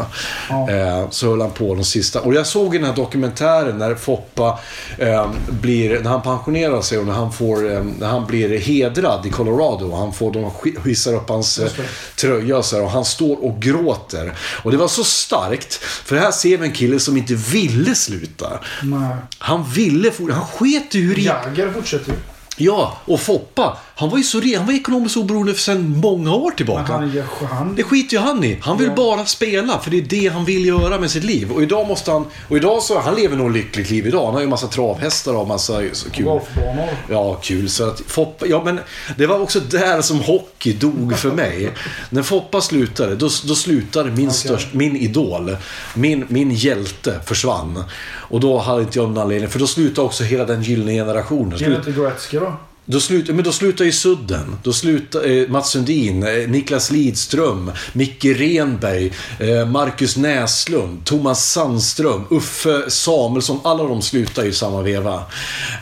Eh, 0.50 1.10
så 1.10 1.30
höll 1.30 1.42
han 1.42 1.52
på 1.52 1.76
de 1.76 1.84
sista. 1.84 2.22
Och 2.22 2.34
jag 2.34 2.48
såg 2.48 2.76
i 2.76 2.78
den 2.78 2.88
här 2.88 2.96
dokumentären 2.96 3.78
när 3.78 3.96
Foppa 3.96 4.60
eh, 4.98 5.32
blir, 5.50 6.00
när 6.00 6.10
han 6.10 6.22
pensionerar 6.22 6.82
sig 6.82 6.98
och 6.98 7.06
när 7.06 7.14
han, 7.14 7.34
får, 7.34 7.74
eh, 7.74 7.84
när 7.84 8.08
han 8.08 8.26
blir 8.26 8.60
hedrad 8.60 9.26
i 9.26 9.30
Colorado. 9.30 9.96
Han 9.96 10.14
får, 10.14 10.32
de 10.32 10.52
hissar 10.90 11.14
upp 11.14 11.30
hans 11.30 11.60
eh, 11.60 11.72
tröja 12.16 12.64
så 12.64 12.76
här, 12.76 12.84
och 12.84 12.92
han 12.92 13.06
står 13.06 13.46
och 13.46 13.62
gråter. 13.62 14.34
Och 14.64 14.72
det 14.72 14.78
var 14.78 14.88
så 14.88 15.04
starkt. 15.04 15.74
För 15.84 16.16
här 16.16 16.32
ser 16.32 16.58
vi 16.58 16.68
en 16.68 16.74
kille 16.74 17.00
som 17.00 17.18
inte 17.18 17.36
ville 17.36 17.96
sluta. 17.96 18.60
Nej. 18.84 19.16
Han 19.38 19.64
ville 19.64 20.12
Han 20.32 20.46
sket 20.46 20.96
i 20.96 21.02
hur. 21.02 21.20
Jagger 21.20 21.72
fortsätter 21.72 22.12
ju. 22.12 22.18
Ja, 22.58 22.98
och 23.06 23.20
Foppa. 23.20 23.78
Han 24.02 24.10
var 24.10 24.18
ju 24.18 24.24
så 24.24 24.40
re- 24.40 24.58
han 24.58 24.66
var 24.66 24.74
ekonomiskt 24.74 25.18
oberoende 25.18 25.54
sedan 25.56 25.98
många 25.98 26.34
år 26.34 26.48
Men 26.48 26.56
tillbaka. 26.56 26.94
han 26.94 27.76
Det 27.76 27.84
skiter 27.84 28.14
ju 28.14 28.20
han 28.20 28.44
i. 28.44 28.58
Han 28.62 28.78
vill 28.78 28.92
bara 28.96 29.26
spela, 29.26 29.80
för 29.80 29.92
det 29.92 29.98
är 29.98 30.02
det 30.02 30.28
han 30.28 30.46
vill 30.46 30.66
göra 30.66 31.00
med 31.00 31.12
sitt 31.12 31.24
liv. 31.24 31.52
Och 31.52 31.64
idag 31.64 31.88
måste 31.88 32.12
han... 32.12 32.26
Och 32.48 32.58
idag 32.58 32.84
så... 32.84 33.00
Han 33.00 33.16
lever 33.16 33.38
nog 33.38 33.48
ett 33.48 33.54
lyckligt 33.54 33.90
liv 33.90 34.08
idag. 34.08 34.26
Han 34.26 34.34
har 34.34 34.42
ju 34.42 34.48
massa 34.48 34.68
travhästar 34.68 35.34
och 35.34 35.48
massa 35.48 35.82
kul... 36.12 36.26
golfbanor. 36.26 36.90
Ja, 37.10 37.36
kul. 37.36 37.70
Så 37.70 37.90
att 37.90 38.02
Foppa, 38.08 38.46
ja, 38.46 38.62
men 38.66 38.80
det 39.18 39.28
var 39.28 39.40
också 39.40 39.60
där 39.60 40.02
som 40.02 40.20
hockey 40.20 40.74
dog 40.74 41.18
för 41.18 41.32
mig. 41.32 41.72
När 42.10 42.24
Foppa 42.24 42.62
slutade, 42.62 43.16
då, 43.16 43.30
då 43.46 43.56
slutade 43.56 44.12
min, 44.12 44.32
störst, 44.32 44.74
min 44.74 44.96
idol, 44.96 45.58
min, 45.94 46.26
min 46.28 46.52
hjälte 46.52 47.20
försvann. 47.26 47.84
Och 48.14 48.40
då 48.40 48.58
hade 48.58 48.82
inte 48.82 49.00
jag 49.00 49.10
någon 49.10 49.18
anledning, 49.18 49.50
för 49.50 49.60
då 49.60 49.68
slutade 49.68 50.06
också 50.06 50.24
hela 50.24 50.46
den 50.46 50.62
gyllene 50.64 50.94
generationen. 50.94 51.58
Slut, 51.58 51.78
inte 51.88 52.02
Gretzky 52.02 52.40
då? 52.40 52.54
Då, 52.86 53.00
slut, 53.00 53.28
men 53.28 53.44
då 53.44 53.52
slutar 53.52 53.86
ju 53.86 53.92
Sudden. 53.92 54.56
Då 54.64 54.74
slutar 54.74 55.30
eh, 55.30 55.48
Mats 55.48 55.70
Sundin, 55.70 56.24
eh, 56.24 56.50
Niklas 56.50 56.92
Lidström, 56.92 57.72
Micke 57.94 58.26
Renberg, 58.26 59.12
eh, 59.40 59.66
Marcus 59.68 60.18
Näslund, 60.18 61.06
Thomas 61.06 61.52
Sandström, 61.52 62.26
Uffe 62.30 62.90
Samuelsson. 62.90 63.60
Alla 63.64 63.84
de 63.84 64.02
slutar 64.02 64.44
ju 64.44 64.50
i 64.50 64.54
samma 64.54 64.82
veva. 64.82 65.24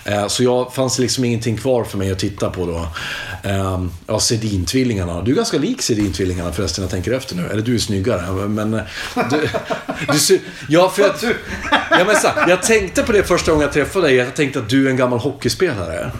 Eh, 0.05 0.27
så 0.27 0.43
jag 0.43 0.73
fanns 0.73 0.99
liksom 0.99 1.25
ingenting 1.25 1.57
kvar 1.57 1.83
för 1.83 1.97
mig 1.97 2.11
att 2.11 2.19
titta 2.19 2.49
på 2.49 2.65
då. 2.65 2.87
Eh, 3.49 3.83
ja, 4.07 4.19
Sedin-tvillingarna. 4.19 5.21
Du 5.21 5.31
är 5.31 5.35
ganska 5.35 5.57
lik 5.57 5.81
Sedin-tvillingarna 5.81 6.51
förresten, 6.51 6.81
jag 6.81 6.91
tänker 6.91 7.11
efter 7.11 7.35
nu. 7.35 7.47
Eller 7.51 7.61
du 7.61 7.75
är 7.75 7.79
snyggare. 7.79 8.47
Men... 8.47 8.73
eh, 8.73 8.81
Du, 9.31 9.49
du, 10.27 10.39
ja, 10.69 10.89
för 10.89 11.03
att, 11.03 11.23
ja, 11.91 12.03
men 12.05 12.15
så, 12.15 12.27
jag 12.47 12.63
tänkte 12.63 13.03
på 13.03 13.11
det 13.11 13.23
första 13.23 13.51
gången 13.51 13.65
jag 13.65 13.73
träffade 13.73 14.07
dig. 14.07 14.15
Jag 14.15 14.35
tänkte 14.35 14.59
att 14.59 14.69
du 14.69 14.85
är 14.85 14.89
en 14.89 14.97
gammal 14.97 15.19
hockeyspelare. 15.19 16.11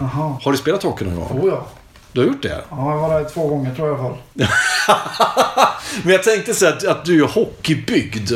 Har 0.42 0.52
du 0.52 0.58
spelat 0.58 0.69
hockey 0.72 1.04
någon 1.04 1.16
gång? 1.16 1.40
Oh 1.40 1.48
ja. 1.48 1.66
Du 2.12 2.20
har 2.20 2.26
gjort 2.26 2.42
det? 2.42 2.64
Ja, 2.70 2.90
jag 2.90 2.98
var 2.98 3.20
där 3.20 3.28
två 3.28 3.48
gånger 3.48 3.74
tror 3.74 3.88
jag 3.88 3.98
i 3.98 4.00
alla 4.00 4.08
fall. 4.08 4.18
Men 6.02 6.12
jag 6.12 6.22
tänkte 6.22 6.54
så 6.54 6.66
att, 6.66 6.86
att 6.86 7.04
du 7.04 7.24
är 7.24 7.28
hockeybyggd. 7.28 8.32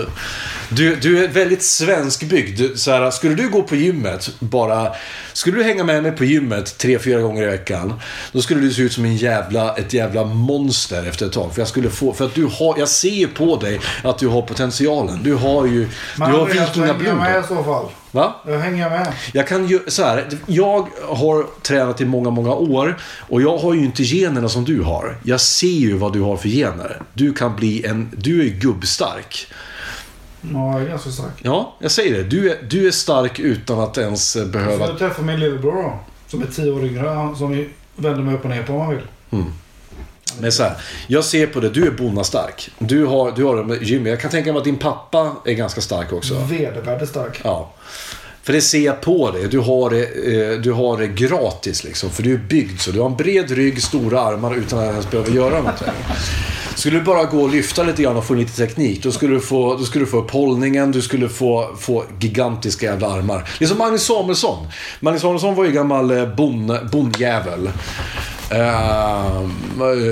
Du, 0.68 0.96
du 0.96 1.24
är 1.24 1.28
väldigt 1.28 1.62
svenskbyggd. 1.62 2.78
Så 2.78 2.90
här, 2.90 3.10
skulle 3.10 3.34
du 3.34 3.48
gå 3.48 3.62
på 3.62 3.76
gymmet 3.76 4.30
bara... 4.38 4.92
Skulle 5.32 5.56
du 5.56 5.62
hänga 5.62 5.84
med 5.84 6.02
mig 6.02 6.12
på 6.12 6.24
gymmet 6.24 6.78
tre, 6.78 6.98
fyra 6.98 7.20
gånger 7.20 7.42
i 7.42 7.46
veckan. 7.46 8.00
Då 8.32 8.42
skulle 8.42 8.60
du 8.60 8.72
se 8.72 8.82
ut 8.82 8.92
som 8.92 9.04
en 9.04 9.16
jävla, 9.16 9.74
ett 9.74 9.92
jävla 9.92 10.24
monster 10.24 11.08
efter 11.08 11.26
ett 11.26 11.32
tag. 11.32 11.54
För 11.54 11.60
jag 11.60 11.68
skulle 11.68 11.90
få... 11.90 12.12
För 12.12 12.24
att 12.24 12.34
du 12.34 12.44
har... 12.44 12.78
Jag 12.78 12.88
ser 12.88 13.26
på 13.26 13.56
dig 13.56 13.80
att 14.04 14.18
du 14.18 14.28
har 14.28 14.42
potentialen. 14.42 15.22
Du 15.22 15.34
har 15.34 15.66
ju... 15.66 15.88
Men 16.16 16.30
du 16.30 16.36
har 16.36 16.48
jag 16.48 16.56
med 16.56 16.56
i 16.56 16.60
vikingablod. 16.60 17.44
så 17.48 17.64
fall. 17.64 17.86
Va? 18.14 18.34
Jag 18.46 18.58
hänger 18.58 18.90
med. 18.90 19.12
Jag 19.32 19.48
kan 19.48 19.66
ju, 19.66 19.80
så 19.86 20.02
här, 20.02 20.28
jag 20.46 20.88
har 21.08 21.46
tränat 21.62 22.00
i 22.00 22.04
många, 22.04 22.30
många 22.30 22.54
år 22.54 22.96
och 23.28 23.42
jag 23.42 23.58
har 23.58 23.74
ju 23.74 23.84
inte 23.84 24.02
generna 24.02 24.48
som 24.48 24.64
du 24.64 24.82
har. 24.82 25.16
Jag 25.22 25.40
ser 25.40 25.66
ju 25.66 25.96
vad 25.96 26.12
du 26.12 26.20
har 26.20 26.36
för 26.36 26.48
gener. 26.48 27.02
Du 27.12 27.32
kan 27.32 27.56
bli 27.56 27.86
en, 27.86 28.10
du 28.16 28.46
är 28.46 28.48
gubbstark. 28.48 29.46
Ja, 30.40 30.72
jag 30.72 30.82
är 30.82 30.88
ganska 30.88 31.10
stark. 31.10 31.32
Ja, 31.42 31.76
jag 31.80 31.90
säger 31.90 32.14
det. 32.14 32.24
Du 32.24 32.50
är, 32.50 32.56
du 32.70 32.86
är 32.86 32.90
stark 32.90 33.38
utan 33.38 33.80
att 33.80 33.98
ens 33.98 34.36
eh, 34.36 34.46
behöva... 34.46 34.86
jag 34.86 34.98
träffar 34.98 35.22
min 35.22 35.40
lillebror 35.40 35.82
då. 35.82 35.98
Som 36.26 36.42
är 36.42 36.46
tio 36.46 36.72
år 36.72 36.84
yngre. 36.84 37.36
Som 37.36 37.50
vi 37.50 37.68
vänder 37.96 38.22
mig 38.22 38.34
upp 38.34 38.44
och 38.44 38.50
ner 38.50 38.62
på 38.62 38.72
om 38.72 38.78
man 38.78 38.90
vill. 38.90 39.04
Men 40.40 40.52
så 40.52 40.62
här, 40.62 40.72
jag 41.06 41.24
ser 41.24 41.46
på 41.46 41.60
det, 41.60 41.68
du 41.68 41.86
är 41.86 41.90
bonnastark. 41.90 42.70
Du 42.78 43.04
har, 43.04 43.32
du 43.32 43.44
har 43.44 43.82
gym. 43.82 44.06
Jag 44.06 44.20
kan 44.20 44.30
tänka 44.30 44.52
mig 44.52 44.58
att 44.58 44.64
din 44.64 44.78
pappa 44.78 45.36
är 45.44 45.52
ganska 45.52 45.80
stark 45.80 46.12
också. 46.12 46.34
Vedervärdigt 46.34 47.10
stark. 47.10 47.40
Ja. 47.44 47.72
För 48.42 48.52
det 48.52 48.60
ser 48.60 48.80
jag 48.84 49.00
på 49.00 49.30
dig. 49.30 49.48
Du 49.48 49.58
har 49.58 49.90
det, 49.90 50.02
eh, 50.02 50.60
du 50.60 50.72
har 50.72 50.98
det 50.98 51.06
gratis 51.06 51.84
liksom. 51.84 52.10
För 52.10 52.22
du 52.22 52.32
är 52.34 52.38
byggd 52.38 52.80
så. 52.80 52.90
Du 52.90 53.00
har 53.00 53.06
en 53.06 53.16
bred 53.16 53.50
rygg, 53.50 53.82
stora 53.82 54.20
armar 54.20 54.54
utan 54.54 54.78
att 54.78 54.84
ens 54.84 55.10
behöva 55.10 55.30
göra 55.30 55.56
någonting. 55.56 55.88
Skulle 56.74 56.98
du 56.98 57.04
bara 57.04 57.24
gå 57.24 57.42
och 57.42 57.50
lyfta 57.50 57.82
lite 57.82 58.02
grann 58.02 58.16
och 58.16 58.24
få 58.24 58.34
lite 58.34 58.56
teknik. 58.56 59.02
Då 59.02 59.12
skulle 59.12 59.34
du 59.34 59.40
få, 59.40 59.76
då 59.76 59.84
skulle 59.84 60.04
du 60.04 60.10
få 60.10 60.18
upp 60.18 60.30
hållningen. 60.30 60.92
Du 60.92 61.02
skulle 61.02 61.28
få, 61.28 61.70
få 61.78 62.04
gigantiska 62.20 62.86
jävla 62.86 63.06
armar. 63.12 63.48
Det 63.58 63.64
är 63.64 63.68
som 63.68 63.78
Magnus 63.78 64.02
Samuelsson. 64.06 64.66
Magnus 65.00 65.22
Samuelsson 65.22 65.54
var 65.54 65.64
ju 65.64 65.72
gammal 65.72 66.10
eh, 66.10 66.34
bon, 66.34 66.78
bondjävel. 66.92 67.70
Eh, 68.50 69.42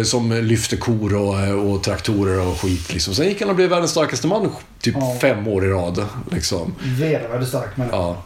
som 0.05 0.33
lyfte 0.33 0.77
kor 0.77 1.14
och, 1.14 1.70
och 1.72 1.83
traktorer 1.83 2.46
och 2.48 2.61
skit. 2.61 2.92
Liksom. 2.92 3.14
Sen 3.14 3.29
gick 3.29 3.40
han 3.40 3.51
och 3.51 3.57
blev 3.57 3.70
världens 3.70 3.90
starkaste 3.90 4.27
man 4.27 4.48
typ 4.81 4.94
Ja. 5.01 5.16
fem 5.20 5.48
år 5.48 5.64
i 5.64 5.68
rad. 5.68 6.05
Liksom. 6.31 6.75
Vedervärdigt 6.98 7.48
stark 7.48 7.77
människa. 7.77 7.96
Ja. 7.96 8.22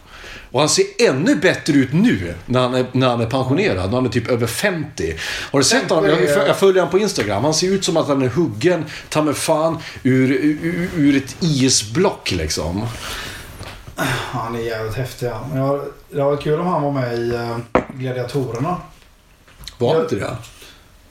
Och 0.51 0.59
han 0.59 0.69
ser 0.69 0.85
ännu 0.99 1.35
bättre 1.35 1.73
ut 1.73 1.93
nu 1.93 2.33
när 2.45 2.59
han 2.59 2.73
är, 2.73 2.85
när 2.91 3.07
han 3.07 3.21
är 3.21 3.25
pensionerad. 3.25 3.89
När 3.89 3.97
han 3.97 4.05
är 4.05 4.09
typ 4.09 4.27
över 4.27 4.47
50. 4.47 5.15
Har 5.51 5.59
du 5.59 5.65
sett 5.65 5.89
honom? 5.89 6.09
Jag, 6.09 6.47
jag 6.47 6.57
följer 6.57 6.81
honom 6.81 6.91
på 6.91 6.99
Instagram. 6.99 7.43
Han 7.43 7.53
ser 7.53 7.67
ut 7.67 7.85
som 7.85 7.97
att 7.97 8.07
han 8.07 8.21
är 8.21 8.27
huggen, 8.27 8.85
ta 9.09 9.21
mig 9.21 9.33
fan, 9.33 9.77
ur, 10.03 10.31
ur, 10.31 10.89
ur 10.95 11.17
ett 11.17 11.35
isblock 11.39 12.31
liksom. 12.31 12.87
Han 14.31 14.55
är 14.55 14.59
jävligt 14.59 14.95
häftig 14.95 15.27
han. 15.27 15.79
Det 16.09 16.23
var 16.23 16.37
kul 16.37 16.59
om 16.59 16.67
han 16.67 16.83
var 16.83 16.91
med 16.91 17.19
i 17.19 17.35
eh, 17.35 17.57
Gladiatorerna. 17.93 18.77
Var 19.77 19.93
han 19.93 20.03
inte 20.03 20.15
det? 20.15 20.35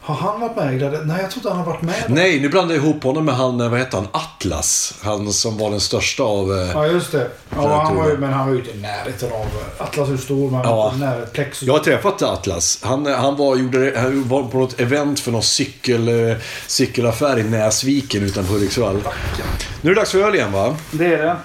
Har 0.06 0.14
han 0.14 0.40
varit 0.40 0.56
med 0.56 0.74
i 0.74 0.78
Gladiatorerna? 0.78 1.12
Nej, 1.14 1.22
jag 1.22 1.30
trodde 1.30 1.48
han 1.48 1.58
har 1.58 1.64
varit 1.66 1.82
med. 1.82 1.94
där. 2.06 2.14
Nej, 2.14 2.40
nu 2.40 2.48
blandar 2.48 2.74
jag 2.74 2.84
ihop 2.84 3.02
honom 3.04 3.24
med 3.24 3.34
han, 3.34 3.60
eh, 3.60 3.68
vad 3.68 3.78
heter 3.78 3.96
han, 3.98 4.08
Atlas. 4.12 4.94
Han 5.02 5.32
som 5.32 5.58
var 5.58 5.70
den 5.70 5.80
största 5.80 6.22
av... 6.22 6.52
eh, 6.58 6.70
Ja, 6.74 6.86
just 6.86 7.12
det. 7.12 7.30
Ja, 7.56 7.82
han 7.84 7.96
var 7.96 8.08
ju, 8.08 8.16
men 8.18 8.32
han 8.32 8.46
var 8.46 8.52
ju 8.54 8.58
inte 8.60 8.70
i 8.70 8.80
närheten 8.80 9.32
av... 9.32 9.46
Atlas 9.86 10.08
är 10.08 10.16
stor, 10.16 10.50
men 10.50 10.60
Ja. 10.60 10.90
inte 10.94 11.06
närheten. 11.06 11.28
Plexus. 11.32 11.62
Jag 11.66 11.72
har 11.74 11.80
träffat 11.80 12.22
Atlas. 12.22 12.78
Han, 12.82 13.06
han, 13.06 13.36
var, 13.36 13.56
gjorde, 13.56 13.92
han 13.96 14.28
var 14.28 14.42
på 14.42 14.58
något 14.58 14.80
event 14.80 15.20
för 15.20 15.32
någon 15.32 15.42
cykel, 15.42 16.28
eh, 16.30 16.36
cykelaffär 16.66 17.38
i 17.38 17.42
Näsviken 17.42 18.22
utanför 18.22 18.52
Hudiksvall. 18.54 19.00
Nu 19.80 19.90
är 19.90 19.94
det 19.94 20.00
dags 20.00 20.10
för 20.10 20.18
öl 20.22 20.34
igen 20.34 20.52
va? 20.52 20.76
Det 20.90 21.06
är 21.14 21.18
det. 21.22 21.36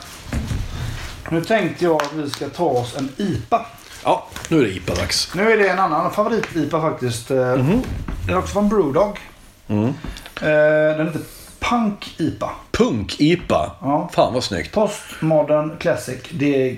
Nu 1.29 1.43
tänkte 1.43 1.83
jag 1.85 1.95
att 2.01 2.13
vi 2.13 2.29
ska 2.29 2.49
ta 2.49 2.63
oss 2.65 2.95
en 2.97 3.09
IPA. 3.17 3.65
Ja, 4.03 4.27
nu 4.49 4.59
är 4.59 4.63
det 4.63 4.69
IPA-dags. 4.69 5.31
Nu 5.35 5.51
är 5.51 5.57
det 5.57 5.69
en 5.69 5.79
annan 5.79 6.11
favorit-IPA 6.11 6.81
faktiskt. 6.81 7.31
Eh, 7.31 7.37
Mhm. 7.55 7.81
Den 8.25 8.35
är 8.35 8.39
också 8.39 8.53
från 8.53 8.69
Brewdog. 8.69 9.19
Mm. 9.67 9.85
Eh, 9.87 10.97
Den 10.97 11.07
heter 11.07 11.21
Punk 11.59 12.15
IPA. 12.17 12.49
Punk-IPA. 12.71 13.71
Ja. 13.81 14.09
Fan 14.13 14.33
vad 14.33 14.43
snyggt. 14.43 14.71
Postmodern 14.73 15.77
Classic. 15.79 16.17
Det 16.29 16.69
är... 16.69 16.77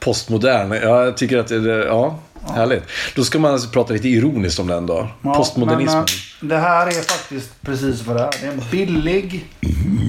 Postmodern. 0.00 0.72
Ja, 0.72 1.04
jag 1.04 1.16
tycker 1.16 1.38
att 1.38 1.48
det 1.48 1.54
är... 1.56 1.86
Ja, 1.86 2.18
härligt. 2.54 2.82
Då 3.14 3.24
ska 3.24 3.38
man 3.38 3.52
alltså 3.52 3.68
prata 3.68 3.92
lite 3.92 4.08
ironiskt 4.08 4.58
om 4.58 4.66
den 4.66 4.86
då. 4.86 5.08
Ja, 5.22 5.34
Postmodernismen. 5.34 6.04
Men, 6.40 6.50
eh, 6.50 6.56
det 6.56 6.68
här 6.68 6.86
är 6.86 6.92
faktiskt 6.92 7.62
precis 7.62 8.02
vad 8.06 8.16
det 8.16 8.22
är. 8.22 8.30
Det 8.40 8.46
är 8.46 8.52
en 8.52 8.62
billig 8.70 9.46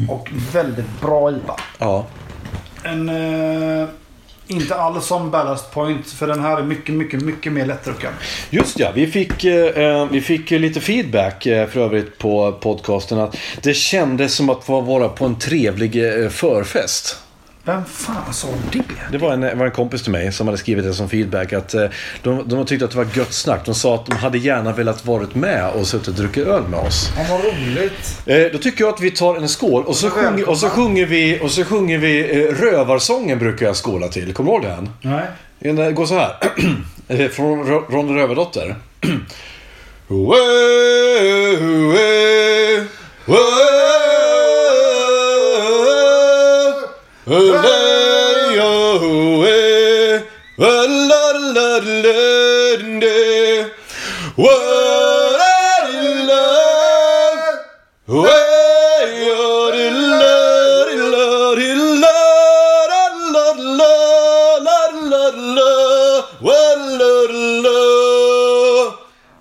och 0.09 0.29
väldigt 0.53 1.01
bra 1.01 1.31
IPA. 1.31 1.55
Ja. 1.77 2.05
En... 2.83 3.09
Eh, 3.81 3.87
inte 4.47 4.75
alls 4.75 5.05
som 5.05 5.31
Ballast 5.31 5.71
Point. 5.71 6.11
För 6.11 6.27
den 6.27 6.39
här 6.39 6.57
är 6.57 6.63
mycket, 6.63 6.95
mycket, 6.95 7.21
mycket 7.21 7.53
mer 7.53 7.65
lättdrucken. 7.65 8.13
Just 8.49 8.79
ja, 8.79 8.91
vi 8.95 9.07
fick, 9.07 9.43
eh, 9.43 9.83
eh 9.83 10.07
vi 10.11 10.21
fick 10.21 10.51
lite 10.51 10.81
feedback 10.81 11.45
eh, 11.45 11.67
för 11.67 11.79
övrigt 11.79 12.17
på 12.17 12.51
podcasten. 12.51 13.19
Att 13.19 13.37
det 13.61 13.73
kändes 13.73 14.35
som 14.35 14.49
att 14.49 14.63
få 14.63 14.81
vara 14.81 15.09
på 15.09 15.25
en 15.25 15.39
trevlig 15.39 16.23
eh, 16.23 16.29
förfest. 16.29 17.17
Vem 17.67 17.85
fan 17.85 18.33
sa 18.33 18.47
det? 18.71 18.81
Det 19.11 19.17
var 19.17 19.33
en, 19.33 19.57
var 19.57 19.65
en 19.65 19.71
kompis 19.71 20.03
till 20.03 20.11
mig 20.11 20.31
som 20.33 20.47
hade 20.47 20.57
skrivit 20.57 20.85
det 20.85 20.93
som 20.93 21.09
feedback. 21.09 21.53
Att 21.53 21.73
eh, 21.73 21.85
de, 22.21 22.43
de 22.49 22.65
tyckte 22.65 22.85
att 22.85 22.91
det 22.91 22.97
var 22.97 23.07
gött 23.13 23.33
snack. 23.33 23.65
De 23.65 23.75
sa 23.75 23.95
att 23.95 24.05
de 24.05 24.15
hade 24.15 24.37
gärna 24.37 24.71
velat 24.73 25.05
varit 25.05 25.35
med 25.35 25.69
och 25.69 25.87
suttit 25.87 26.07
och 26.07 26.13
druckit 26.13 26.47
öl 26.47 26.63
med 26.67 26.79
oss. 26.79 27.09
Ja, 27.17 27.23
vad 27.29 27.43
roligt. 27.43 28.21
Eh, 28.25 28.51
då 28.51 28.57
tycker 28.57 28.83
jag 28.83 28.93
att 28.93 29.01
vi 29.01 29.11
tar 29.11 29.35
en 29.35 29.49
skål 29.49 29.83
och 29.83 29.95
så, 29.95 30.09
sjunger, 30.09 30.49
och 30.49 30.57
så 30.57 30.69
sjunger 30.69 31.05
vi, 31.05 31.39
och 31.41 31.51
så 31.51 31.63
sjunger 31.63 31.97
vi 31.97 32.19
eh, 32.47 32.51
Rövarsången 32.53 33.39
brukar 33.39 33.65
jag 33.65 33.75
skåla 33.75 34.07
till. 34.07 34.33
Kommer 34.33 34.51
du 34.51 34.55
ihåg 34.57 34.63
den? 34.63 34.89
Nej. 35.01 35.25
Den 35.75 35.95
går 35.95 36.05
så 36.05 36.15
här. 36.15 36.35
Eh, 37.09 37.27
Från 37.29 37.67
Ro- 37.67 37.85
Ronny 37.89 38.13
Rövardotter. 38.21 38.75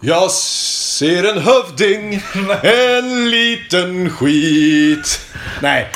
Jag 0.00 0.30
ser 0.30 1.24
en 1.24 1.38
hövding, 1.38 2.22
en 2.62 3.30
liten 3.30 4.10
skit. 4.10 5.20
Nej, 5.62 5.90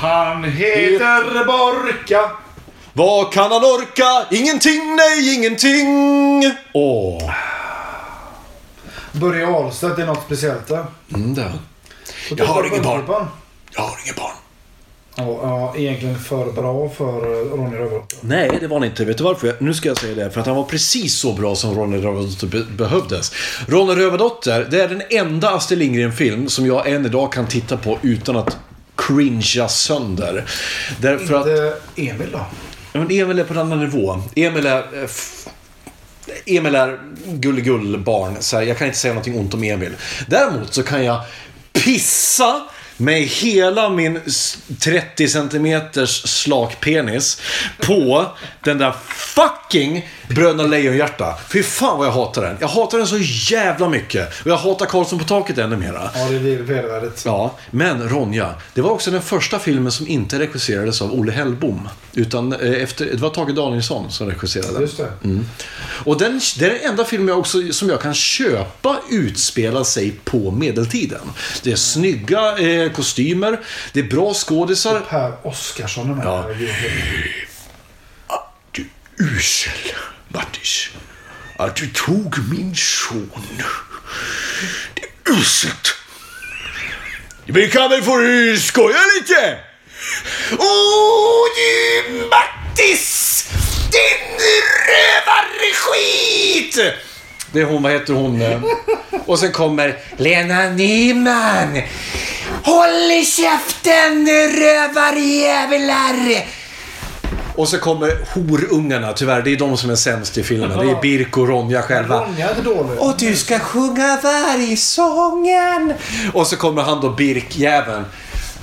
han 0.00 0.44
heter 0.44 1.44
Borka. 1.46 2.30
vad 2.92 3.32
kan 3.32 3.52
han 3.52 3.64
orka? 3.64 4.26
Ingenting, 4.36 4.96
nej 4.96 5.34
ingenting. 5.34 6.52
Åh. 6.74 7.30
Börje 9.12 9.46
Ahlstedt 9.46 9.98
är 9.98 10.06
något 10.06 10.22
speciellt 10.26 10.68
där. 10.68 10.84
Mm, 11.14 11.34
det. 11.34 11.52
Och 12.30 12.38
Jag 12.38 12.46
har 12.46 12.62
på 12.62 12.82
barn. 12.82 13.26
Jag 13.74 13.82
har 13.82 13.96
ingen 14.04 14.14
barn. 14.16 14.32
Ja, 15.18 15.38
ja, 15.42 15.74
egentligen 15.76 16.18
för 16.18 16.52
bra 16.52 16.88
för 16.88 17.06
eh, 17.06 17.50
Ronny 17.58 17.76
Rövardotter. 17.76 18.18
Nej, 18.20 18.58
det 18.60 18.66
var 18.66 18.78
han 18.78 18.88
inte. 18.88 19.04
Vet 19.04 19.18
du 19.18 19.24
varför? 19.24 19.56
Nu 19.58 19.74
ska 19.74 19.88
jag 19.88 19.96
säga 19.98 20.14
det. 20.24 20.30
För 20.30 20.40
att 20.40 20.46
han 20.46 20.56
var 20.56 20.64
precis 20.64 21.18
så 21.18 21.32
bra 21.32 21.54
som 21.56 21.74
Ronny 21.74 21.96
Rövardotter 21.98 22.46
be- 22.46 22.64
behövdes. 22.76 23.32
Ronny 23.68 23.94
Rövardotter, 23.94 24.66
det 24.70 24.80
är 24.82 24.88
den 24.88 25.02
enda 25.10 25.50
Astrid 25.50 25.78
Lindgren-film 25.78 26.48
som 26.48 26.66
jag 26.66 26.88
än 26.88 27.06
idag 27.06 27.32
kan 27.32 27.46
titta 27.46 27.76
på 27.76 27.98
utan 28.02 28.36
att 28.36 28.58
cringea 28.96 29.68
sönder. 29.68 30.44
Därför 31.00 31.34
att... 31.34 31.46
Inte 31.46 31.76
Emil 31.96 32.28
då? 32.32 32.46
Men 32.92 33.10
Emil 33.10 33.38
är 33.38 33.44
på 33.44 33.52
en 33.54 33.60
annan 33.60 33.80
nivå. 33.80 34.22
Emil 34.36 34.66
är... 34.66 35.02
eh, 35.02 35.08
Emil 36.46 36.74
är 36.74 36.98
gulligull 37.26 37.98
barn. 37.98 38.36
Så 38.40 38.56
här, 38.56 38.64
jag 38.64 38.78
kan 38.78 38.86
inte 38.86 38.98
säga 38.98 39.14
någonting 39.14 39.38
ont 39.38 39.54
om 39.54 39.64
Emil. 39.64 39.92
Däremot 40.26 40.74
så 40.74 40.82
kan 40.82 41.04
jag 41.04 41.20
pissa 41.72 42.62
med 42.96 43.22
hela 43.22 43.88
min 43.90 44.20
s- 44.26 44.58
30 44.80 45.28
centimeters 45.28 46.22
slakpenis 46.28 47.40
på 47.80 48.26
den 48.64 48.78
där 48.78 48.94
fucking 49.08 50.08
Bröderna 50.28 50.62
Lejonhjärta. 50.62 51.34
Fy 51.48 51.62
fan 51.62 51.98
vad 51.98 52.06
jag 52.06 52.12
hatar 52.12 52.42
den. 52.42 52.56
Jag 52.60 52.68
hatar 52.68 52.98
den 52.98 53.06
så 53.06 53.18
jävla 53.54 53.88
mycket. 53.88 54.40
Och 54.44 54.50
jag 54.50 54.56
hatar 54.56 54.86
Karlsson 54.86 55.18
på 55.18 55.24
taket 55.24 55.58
ännu 55.58 55.76
mera. 55.76 56.10
Ja, 56.14 56.28
det 56.28 56.36
är 56.36 56.56
vedervärdigt. 56.62 57.22
Ja, 57.24 57.54
men 57.70 58.08
Ronja, 58.08 58.54
det 58.74 58.80
var 58.80 58.90
också 58.90 59.10
den 59.10 59.22
första 59.22 59.58
filmen 59.58 59.92
som 59.92 60.08
inte 60.08 60.38
regisserades 60.38 61.02
av 61.02 61.12
Olle 61.14 61.32
Hellbom. 61.32 61.88
Utan 62.14 62.52
eh, 62.52 62.82
efter, 62.82 63.04
det 63.06 63.16
var 63.16 63.30
Tage 63.30 63.54
Danielsson 63.54 64.10
som 64.10 64.26
regisserade. 64.30 64.80
Just 64.80 64.96
det. 64.96 65.12
Och 66.04 66.18
den, 66.18 66.40
det 66.58 66.64
är 66.66 66.70
den 66.70 66.90
enda 66.90 67.04
filmen 67.04 67.28
jag 67.28 67.38
också, 67.38 67.72
som 67.72 67.88
jag 67.88 68.00
kan 68.00 68.14
köpa 68.14 68.96
utspela 69.10 69.84
sig 69.84 70.10
på 70.24 70.50
medeltiden. 70.50 71.20
Det 71.62 71.72
är 71.72 71.76
snygga 71.76 72.58
eh, 72.58 72.85
kostymer, 72.90 73.60
det 73.92 74.00
är 74.00 74.04
bra 74.04 74.34
skådisar. 74.34 75.00
Per 75.00 75.46
Oscarsson 75.46 76.10
är 76.10 76.14
med. 76.14 76.26
Ja. 76.26 76.42
Herregud. 76.42 77.46
Du 78.72 78.86
usel, 79.18 79.92
Mattis. 80.28 80.88
Att 81.58 81.76
du 81.76 81.88
tog 81.88 82.38
min 82.50 82.74
son. 82.76 83.30
Det 84.94 85.02
är 85.02 85.34
uselt. 85.38 85.94
Vi 87.46 87.70
kan 87.70 87.90
väl 87.90 88.02
få 88.02 88.16
skoja 88.60 88.98
lite? 89.20 89.58
Åh, 90.58 91.46
du 91.56 92.28
Mattis! 92.30 93.48
Din 93.92 94.38
rövarskit! 94.88 96.76
Det 97.52 97.60
är 97.60 97.64
hon, 97.64 97.82
vad 97.82 97.92
heter 97.92 98.12
hon? 98.12 98.42
Och 99.26 99.38
sen 99.38 99.52
kommer 99.52 99.96
Lena 100.16 100.68
Nyman. 100.68 101.82
Håll 102.62 103.12
i 103.12 103.24
käften 103.24 104.26
rövarjävlar! 104.56 106.46
Och 107.56 107.68
så 107.68 107.78
kommer 107.78 108.18
horungarna, 108.34 109.12
tyvärr. 109.12 109.42
Det 109.42 109.52
är 109.52 109.56
de 109.56 109.76
som 109.76 109.90
är 109.90 109.94
sämst 109.94 110.38
i 110.38 110.42
filmen. 110.42 110.78
Det 110.78 110.90
är 110.90 111.00
Birk 111.00 111.36
och 111.36 111.48
Ronja 111.48 111.82
själva. 111.82 112.24
Ronja 112.26 112.50
är 112.50 112.62
dålig. 112.62 112.98
Och 112.98 113.14
du 113.18 113.36
ska 113.36 113.58
sjunga 113.58 114.18
vargsången. 114.22 115.92
Och 116.32 116.46
så 116.46 116.56
kommer 116.56 116.82
han 116.82 117.00
då 117.00 117.10
Birk-jäveln. 117.10 118.04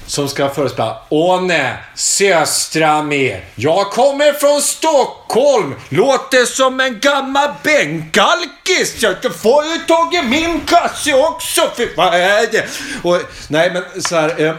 Som 0.08 0.30
ska 0.30 0.50
förespela 0.50 0.98
Åne, 1.10 1.78
söstra 1.96 3.02
med. 3.04 3.42
Jag 3.56 3.92
kommer 3.92 4.34
från 4.34 4.62
Stockholm. 4.62 5.76
Låter 5.90 6.46
som 6.46 6.80
en 6.80 7.00
gammal 7.00 7.50
bänkalkis. 7.64 8.96
Jag 9.00 9.36
får 9.36 9.66
ju 9.66 9.78
tagit 9.88 10.26
min 10.26 10.60
kasse 10.60 11.14
också. 11.14 11.62
För 11.76 11.88
vad 11.98 12.14
är 12.14 12.52
det? 12.52 12.66
Och, 13.04 13.22
nej 13.48 13.72
men 13.74 14.02
så 14.02 14.16
här. 14.16 14.42
Eh, 14.46 14.54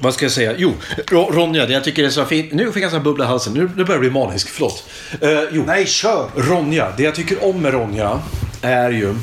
vad 0.00 0.14
ska 0.14 0.24
jag 0.24 0.32
säga? 0.32 0.54
Jo, 0.56 0.74
Ro- 1.06 1.30
Ronja, 1.32 1.66
det 1.66 1.72
jag 1.72 1.84
tycker 1.84 2.04
är 2.04 2.10
så 2.10 2.24
fint. 2.24 2.52
Nu 2.52 2.72
fick 2.72 2.84
jag 2.84 2.94
en 2.94 3.02
bubbla 3.02 3.24
i 3.24 3.28
halsen. 3.28 3.52
Nu, 3.52 3.60
nu 3.60 3.84
börjar 3.84 3.90
jag 3.92 4.00
bli 4.00 4.10
manisk. 4.10 4.48
Förlåt. 4.48 4.84
Eh, 5.20 5.28
jo. 5.52 5.64
Nej, 5.66 5.86
kör! 5.86 6.28
Ronja, 6.36 6.92
det 6.96 7.02
jag 7.02 7.14
tycker 7.14 7.44
om 7.44 7.62
med 7.62 7.72
Ronja 7.72 8.20
är 8.62 8.90
ju 8.90 9.14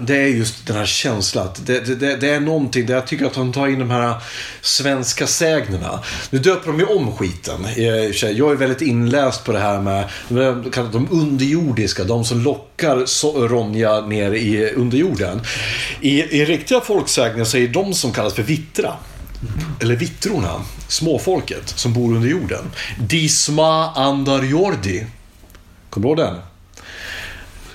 det 0.00 0.16
är 0.16 0.26
just 0.26 0.66
den 0.66 0.76
här 0.76 0.86
känslan. 0.86 1.46
att 1.46 1.66
Det, 1.66 1.80
det, 1.80 1.94
det, 1.94 2.16
det 2.16 2.30
är 2.30 2.40
någonting 2.40 2.86
där 2.86 2.94
jag 2.94 3.06
tycker 3.06 3.26
att 3.26 3.36
hon 3.36 3.52
tar 3.52 3.68
in 3.68 3.78
de 3.78 3.90
här 3.90 4.14
svenska 4.60 5.26
sägnerna. 5.26 6.00
Nu 6.30 6.38
döper 6.38 6.66
de 6.66 6.78
ju 6.78 6.84
om 6.84 7.12
skiten. 7.12 7.66
Jag 8.36 8.52
är 8.52 8.54
väldigt 8.54 8.82
inläst 8.82 9.44
på 9.44 9.52
det 9.52 9.58
här 9.58 9.80
med 9.80 10.08
de 10.92 11.08
underjordiska. 11.10 12.04
De 12.04 12.24
som 12.24 12.40
lockar 12.40 13.48
Ronja 13.48 14.00
ner 14.00 14.32
i 14.32 14.70
underjorden. 14.70 15.40
I, 16.00 16.22
I 16.22 16.44
riktiga 16.44 16.80
folksägner 16.80 17.44
så 17.44 17.56
är 17.56 17.60
det 17.60 17.66
de 17.68 17.94
som 17.94 18.12
kallas 18.12 18.34
för 18.34 18.42
vittra. 18.42 18.92
Eller 19.80 19.96
vittrorna, 19.96 20.60
småfolket 20.88 21.68
som 21.68 21.92
bor 21.92 22.14
under 22.14 22.28
jorden. 22.28 22.64
Disma 22.98 23.92
Andarjordi. 23.92 25.06
Kommer 25.90 26.06
du 26.06 26.10
ihåg 26.10 26.16
den? 26.16 26.47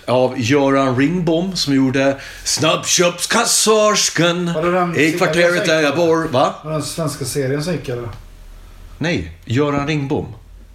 Av 0.08 0.39
Göran 0.39 0.98
Ringbom 0.98 1.56
som 1.56 1.76
gjorde 1.76 2.18
Snabbköpskassörskan 2.44 4.50
i 4.98 5.12
kvarteret 5.12 5.66
där 5.66 5.82
jag 5.82 5.96
bor. 5.96 6.28
Va? 6.28 6.56
Var 6.63 6.72
det 6.72 6.78
den 6.78 6.86
svenska 6.86 7.26
serien 7.26 7.63
som 7.63 7.74
gick 7.74 7.89
eller? 7.89 8.10
Nej, 8.98 9.32
Göran 9.46 9.88
Ringbom. 9.88 10.26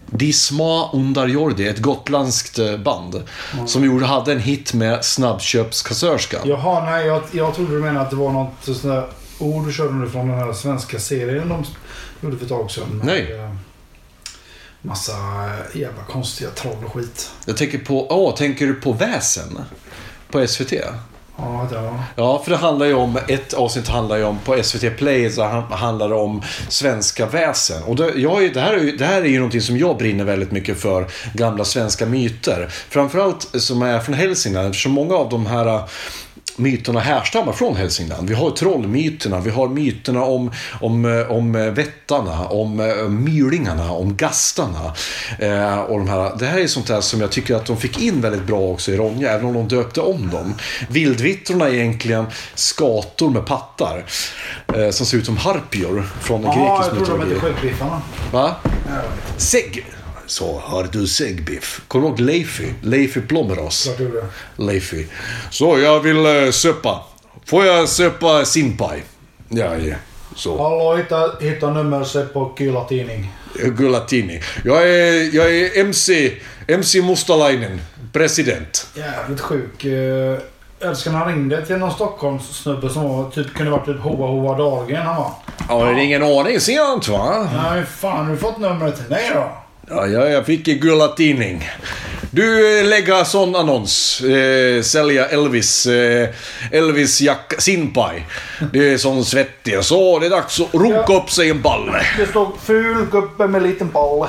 Disma 0.06 0.90
Undarjordi, 0.92 1.68
ett 1.68 1.78
gotländskt 1.78 2.58
eh, 2.58 2.76
band. 2.76 3.22
Som 3.66 3.84
gjorde, 3.84 4.06
hade 4.06 4.32
en 4.32 4.40
hit 4.40 4.74
med 4.74 5.04
Snabbköpskassörskan. 5.04 6.40
Jaha, 6.44 6.84
nej, 6.84 7.06
jag, 7.06 7.22
jag 7.32 7.54
trodde 7.54 7.74
du 7.74 7.80
menade 7.80 8.00
att 8.00 8.10
det 8.10 8.16
var 8.16 8.32
något 8.32 8.52
sånt 8.62 8.82
där 8.82 9.06
ord 9.38 9.66
du 9.66 9.72
körde 9.72 10.10
från 10.10 10.28
den 10.28 10.38
här 10.38 10.52
svenska 10.52 10.98
serien 10.98 11.48
de 11.48 11.64
gjorde 12.20 12.36
för 12.36 12.44
ett 12.44 12.50
tag 12.50 12.70
sedan. 12.70 13.00
Nej. 13.04 13.32
eh, 13.32 13.50
Massa 14.88 15.12
jävla 15.74 16.02
konstiga 16.10 16.50
troll 16.50 16.84
och 16.86 16.92
skit. 16.94 17.30
Jag 17.46 17.56
tänker 17.56 17.78
på, 17.78 18.06
åh, 18.10 18.34
tänker 18.34 18.66
du 18.66 18.74
på 18.74 18.92
Väsen? 18.92 19.58
På 20.30 20.46
SVT? 20.46 20.72
Ja, 21.40 21.66
det 21.70 21.78
var... 21.80 22.00
Ja, 22.16 22.42
för 22.44 22.50
det 22.50 22.56
handlar 22.56 22.86
ju 22.86 22.94
om, 22.94 23.18
ett 23.28 23.52
avsnitt 23.52 23.88
handlar 23.88 24.16
ju 24.16 24.24
om, 24.24 24.38
på 24.44 24.62
SVT 24.62 24.96
Play 24.96 25.30
så 25.30 25.44
han- 25.44 25.72
handlar 25.72 26.08
det 26.08 26.14
om 26.14 26.42
svenska 26.68 27.26
väsen. 27.26 27.82
Och 27.82 27.96
det, 27.96 28.12
jag, 28.16 28.54
det, 28.54 28.60
här 28.60 28.72
är 28.74 28.78
ju, 28.80 28.96
det 28.96 29.04
här 29.04 29.22
är 29.22 29.26
ju 29.26 29.36
någonting 29.38 29.60
som 29.60 29.78
jag 29.78 29.96
brinner 29.96 30.24
väldigt 30.24 30.50
mycket 30.52 30.80
för, 30.80 31.06
gamla 31.34 31.64
svenska 31.64 32.06
myter. 32.06 32.68
Framförallt 32.88 33.48
som 33.62 33.82
är 33.82 34.00
från 34.00 34.14
Hälsingland, 34.14 34.66
eftersom 34.66 34.92
många 34.92 35.14
av 35.14 35.28
de 35.28 35.46
här 35.46 35.82
myterna 36.58 37.00
härstammar 37.00 37.52
från 37.52 37.76
Hälsingland. 37.76 38.28
Vi 38.28 38.34
har 38.34 38.50
trollmyterna, 38.50 39.40
vi 39.40 39.50
har 39.50 39.68
myterna 39.68 40.22
om, 40.22 40.50
om, 40.80 41.04
eh, 41.04 41.30
om 41.30 41.54
eh, 41.54 41.70
vättarna, 41.70 42.46
om 42.48 42.80
eh, 42.80 43.08
mylingarna, 43.08 43.92
om 43.92 44.16
gastarna. 44.16 44.94
Eh, 45.38 45.78
och 45.78 45.98
de 45.98 46.08
här, 46.08 46.36
det 46.38 46.46
här 46.46 46.58
är 46.58 46.66
sånt 46.66 46.86
där 46.86 47.00
som 47.00 47.20
jag 47.20 47.30
tycker 47.30 47.54
att 47.54 47.66
de 47.66 47.76
fick 47.76 48.02
in 48.02 48.20
väldigt 48.20 48.46
bra 48.46 48.60
också 48.60 48.92
i 48.92 48.96
Ronja, 48.96 49.30
även 49.30 49.46
om 49.46 49.54
de 49.54 49.68
döpte 49.68 50.00
om 50.00 50.30
dem. 50.30 50.54
Vildvittrorna 50.88 51.68
är 51.68 51.74
egentligen 51.74 52.26
skator 52.54 53.30
med 53.30 53.46
pattar. 53.46 54.04
Eh, 54.74 54.90
som 54.90 55.06
ser 55.06 55.18
ut 55.18 55.26
som 55.26 55.36
harpior 55.36 56.08
från 56.20 56.42
grekisk 56.42 56.60
jag 56.64 57.06
trodde 57.06 57.10
de 57.10 57.18
hette 57.20 57.34
mytologi. 57.34 57.54
Skäggbiffarna. 57.54 58.02
Va? 58.32 58.56
Ja. 58.64 59.00
Segg. 59.36 59.86
Så 60.28 60.58
har 60.64 60.88
du 60.92 61.06
seggbiff. 61.06 61.80
Kommer 61.88 62.04
du 62.04 62.08
ihåg 62.08 62.20
Leify? 62.20 62.72
Leify 62.82 63.20
gjorde. 63.98 64.26
Leify. 64.56 65.06
Så 65.50 65.78
jag 65.78 66.00
vill 66.00 66.26
uh, 66.26 66.50
söpa. 66.50 67.04
Får 67.46 67.64
jag 67.64 67.88
söpa 67.88 68.44
simpaj? 68.44 69.04
Ja, 69.48 69.76
ja. 69.76 69.96
Så. 70.36 70.62
Hallå, 70.62 70.96
hitta, 70.96 71.30
hitta 71.40 71.70
nummer 71.70 72.04
sig 72.04 72.26
på 72.26 72.54
Kyla 72.58 72.84
Tidning. 72.84 73.32
Gullatini. 73.54 74.42
Jag 74.64 74.90
är, 74.90 75.34
jag 75.34 75.56
är 75.56 75.80
MC, 75.80 76.32
MC 76.66 77.02
Mustalainen. 77.02 77.80
president. 78.12 78.86
Jävligt 78.94 79.40
sjuk. 79.40 79.84
Eh, 79.84 80.38
Älskar 80.80 81.10
han 81.10 81.28
ringde 81.28 81.66
till 81.66 81.76
någon 81.76 81.92
Stockholmssnubbe 81.92 82.90
som 82.90 83.08
var, 83.08 83.30
typ, 83.30 83.54
kunde 83.54 83.70
varit 83.72 83.86
typ 83.86 84.00
Hoa 84.00 84.26
Hoa 84.26 84.58
Dahlgren 84.58 85.06
han 85.06 85.16
var. 85.16 85.32
Ja, 85.68 85.84
det 85.84 85.90
är 86.00 86.04
ingen 86.04 86.22
aning. 86.22 86.60
Sent 86.60 87.08
va? 87.08 87.50
Nej, 87.52 87.84
fan 87.84 88.26
har 88.26 88.32
du 88.32 88.38
fått 88.38 88.58
numret 88.58 89.10
mig 89.10 89.30
då? 89.34 89.50
Ja, 89.90 90.06
ja, 90.06 90.28
jag 90.28 90.46
fick 90.46 90.68
i 90.68 90.74
Gulla 90.74 91.08
Tidning. 91.08 91.70
Du, 92.30 92.78
eh, 92.78 92.86
lägga 92.86 93.24
sån 93.24 93.56
annons. 93.56 94.20
Eh, 94.20 94.82
sälja 94.82 95.26
Elvis, 95.26 95.86
eh, 95.86 96.28
Elvis 96.72 97.20
jack, 97.20 97.54
sinpaj. 97.58 98.26
Det 98.72 98.92
är 98.92 98.98
sån 98.98 99.24
svettig. 99.24 99.84
Så, 99.84 100.18
det 100.18 100.26
är 100.26 100.30
dags 100.30 100.60
att 100.60 100.74
runka 100.74 101.12
upp 101.12 101.30
sig 101.30 101.50
en 101.50 101.62
balle. 101.62 102.06
Det 102.18 102.26
stod 102.26 102.48
ful 102.62 103.06
gubbe 103.10 103.48
med 103.48 103.62
liten 103.62 103.90
balle. 103.90 104.28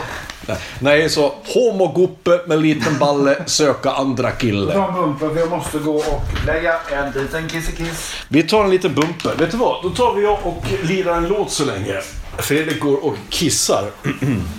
Nej, 0.79 1.09
så 1.09 1.33
homoguppe 1.45 2.39
med 2.47 2.61
liten 2.61 2.97
balle 2.99 3.37
söka 3.45 3.91
andra 3.91 4.31
kille. 4.31 4.73
Ta 4.73 4.87
en 4.87 4.93
bumper 4.93 5.39
jag 5.39 5.49
måste 5.49 5.77
gå 5.77 5.95
och 5.95 6.23
lägga 6.45 6.73
en 6.91 7.21
liten 7.21 7.49
kissekiss. 7.49 8.13
Vi 8.27 8.43
tar 8.43 8.63
en 8.63 8.69
liten 8.69 8.93
bumper. 8.93 9.35
Vet 9.37 9.51
du 9.51 9.57
vad? 9.57 9.83
Då 9.83 9.89
tar 9.89 10.15
vi 10.15 10.27
och 10.27 10.63
lirar 10.89 11.17
en 11.17 11.27
låt 11.27 11.51
så 11.51 11.65
länge. 11.65 12.01
Fredrik 12.37 12.79
går 12.79 13.05
och 13.05 13.15
kissar. 13.29 13.85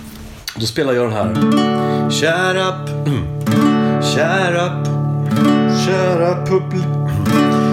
Då 0.55 0.65
spelar 0.65 0.93
jag 0.93 1.05
den 1.05 1.13
här. 1.13 2.09
Kära... 2.09 2.73
Mm. 3.05 3.41
Kära... 4.01 4.83
Kära 5.85 6.45
publik. 6.45 6.85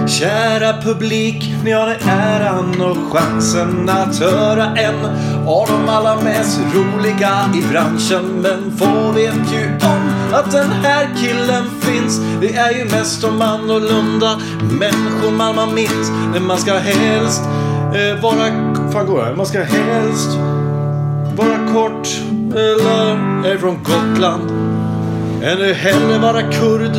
Kära 0.07 0.81
publik, 0.81 1.53
ni 1.63 1.71
har 1.71 1.97
äran 2.07 2.81
och 2.81 2.97
chansen 3.13 3.89
att 3.89 4.19
höra 4.19 4.65
en 4.65 5.05
av 5.47 5.67
de 5.67 5.89
allra 5.89 6.21
mest 6.21 6.59
roliga 6.75 7.49
i 7.55 7.61
branschen. 7.71 8.41
Men 8.41 8.77
få 8.77 9.11
vet 9.11 9.53
ju 9.53 9.87
om 9.87 10.33
att 10.33 10.51
den 10.51 10.71
här 10.71 11.09
killen 11.17 11.63
finns. 11.81 12.21
Det 12.41 12.55
är 12.55 12.71
ju 12.71 12.85
mest 12.85 13.21
de 13.21 13.41
annorlunda 13.41 14.39
människor 14.79 15.31
man 15.31 15.55
man 15.55 15.75
minns. 15.75 16.11
Men 16.33 16.47
man 16.47 16.57
ska 16.57 16.73
helst 16.73 17.41
eh, 17.95 18.21
vara... 18.21 18.45
Fan 18.91 19.05
går 19.05 19.25
det? 19.25 19.35
Man 19.35 19.45
ska 19.45 19.59
helst 19.59 20.29
vara 21.35 21.73
kort 21.73 22.07
eller 22.51 23.15
är 23.45 23.57
från 23.57 23.83
Gotland. 23.83 24.51
Eller 25.43 25.73
hellre 25.73 26.19
vara 26.19 26.41
kurd 26.41 26.95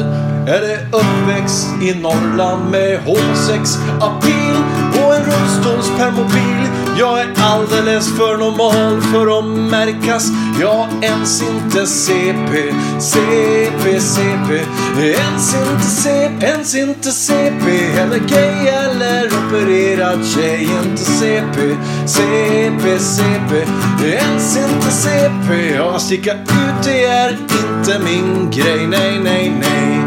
eller 0.48 0.86
uppväxt 0.92 1.68
i 1.82 1.94
Norrland 1.94 2.70
med 2.70 3.00
H6-appeal 3.00 4.56
och 4.92 5.14
en 5.14 5.24
rullstolspermobil. 5.24 6.89
Jag 6.98 7.20
är 7.20 7.28
alldeles 7.36 8.16
för 8.16 8.36
normal 8.36 9.00
för 9.00 9.38
att 9.38 9.70
märkas. 9.70 10.28
Jag 10.60 10.88
är 11.02 11.04
ens 11.04 11.42
inte 11.42 11.86
CP, 11.86 12.74
CP, 12.98 14.00
CP. 14.00 14.54
Ens 15.00 15.54
inte 15.54 15.86
CP, 15.86 16.46
ens 16.46 16.74
inte 16.74 17.10
CP. 17.10 17.70
Eller 17.98 18.18
gay 18.18 18.68
eller 18.68 19.26
opererad 19.26 20.26
tjej. 20.26 20.68
Inte 20.84 21.02
CP, 21.02 21.76
CP, 22.06 22.98
CP. 22.98 23.56
Ens 24.04 24.56
inte 24.56 24.90
CP. 24.90 25.74
Ja, 25.74 25.98
sticka 25.98 26.34
ut 26.34 26.84
det 26.84 27.04
är 27.04 27.30
inte 27.30 27.98
min 28.04 28.50
grej. 28.50 28.86
Nej, 28.86 29.20
nej, 29.24 29.52
nej. 29.60 30.00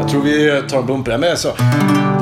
Jag 0.00 0.08
tror 0.10 0.22
vi 0.22 0.62
tar 0.68 0.78
en 0.78 0.86
bumper 0.86 1.18
med 1.18 1.38
så. 1.38 1.48
alltså, 1.48 2.01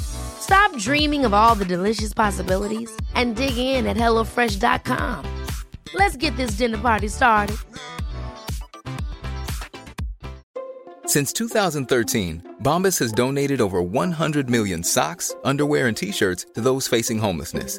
Stop 0.00 0.76
dreaming 0.78 1.24
of 1.24 1.32
all 1.32 1.54
the 1.54 1.64
delicious 1.64 2.12
possibilities 2.12 2.94
and 3.14 3.34
dig 3.34 3.56
in 3.56 3.86
at 3.86 3.96
HelloFresh.com. 3.96 5.24
Let's 5.94 6.16
get 6.16 6.36
this 6.36 6.52
dinner 6.52 6.78
party 6.78 7.08
started. 7.08 7.56
Since 11.06 11.32
2013, 11.34 12.56
Bombas 12.62 12.98
has 12.98 13.12
donated 13.12 13.60
over 13.60 13.82
100 13.82 14.48
million 14.48 14.82
socks, 14.82 15.34
underwear, 15.44 15.86
and 15.86 15.96
t 15.96 16.10
shirts 16.12 16.46
to 16.54 16.60
those 16.60 16.88
facing 16.88 17.18
homelessness. 17.18 17.78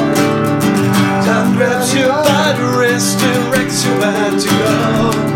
grabs 1.61 1.93
you 1.93 2.07
by 2.07 2.53
the 2.57 2.77
wrist, 2.79 3.19
directs 3.19 3.85
you 3.85 3.91
where 3.99 4.39
to 4.39 4.47
go. 4.47 5.30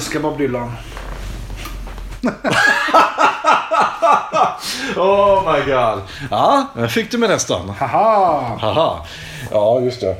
Älskar 0.00 0.20
Bob 0.20 0.38
Dylan. 0.38 0.72
Oh 4.96 5.52
my 5.52 5.60
god. 5.72 6.02
Ja, 6.30 6.66
där 6.74 6.88
fick 6.88 7.10
du 7.10 7.18
mig 7.18 7.28
nästan. 7.28 7.68
Haha! 7.68 8.58
Haha. 8.60 9.06
Ja, 9.50 9.80
just 9.80 10.00
det. 10.00 10.16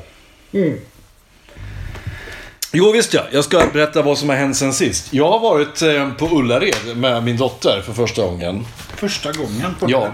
Jo, 2.72 2.92
visst 2.92 3.14
ja. 3.14 3.22
Jag 3.32 3.44
ska 3.44 3.62
berätta 3.72 4.02
vad 4.02 4.18
som 4.18 4.28
har 4.28 4.36
hänt 4.36 4.56
sen 4.56 4.72
sist. 4.72 5.12
Jag 5.12 5.30
har 5.30 5.38
varit 5.40 5.82
eh, 5.82 6.10
på 6.10 6.26
Ullared 6.26 6.96
med 6.96 7.22
min 7.22 7.36
dotter 7.36 7.82
för 7.86 7.92
första 7.92 8.22
gången. 8.22 8.66
Första 8.96 9.32
gången 9.32 9.74
på 9.80 9.90
Ja. 9.90 10.08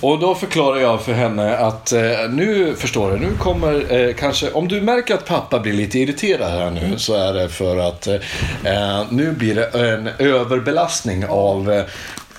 Och 0.00 0.18
då 0.18 0.34
förklarar 0.34 0.80
jag 0.80 1.02
för 1.02 1.12
henne 1.12 1.56
att 1.56 1.92
eh, 1.92 2.00
nu 2.30 2.74
förstår 2.78 3.10
du, 3.10 3.18
nu 3.18 3.36
kommer 3.36 3.94
eh, 3.94 4.14
kanske, 4.14 4.50
om 4.50 4.68
du 4.68 4.80
märker 4.80 5.14
att 5.14 5.24
pappa 5.26 5.60
blir 5.60 5.72
lite 5.72 5.98
irriterad 5.98 6.50
här 6.50 6.70
nu 6.70 6.98
så 6.98 7.14
är 7.14 7.34
det 7.34 7.48
för 7.48 7.76
att 7.76 8.06
eh, 8.06 8.14
eh 8.64 9.04
nu 9.10 9.32
blir 9.32 9.54
det 9.54 9.66
en 9.66 10.08
överbelastning 10.18 11.26
av 11.26 11.72
eh, 11.72 11.84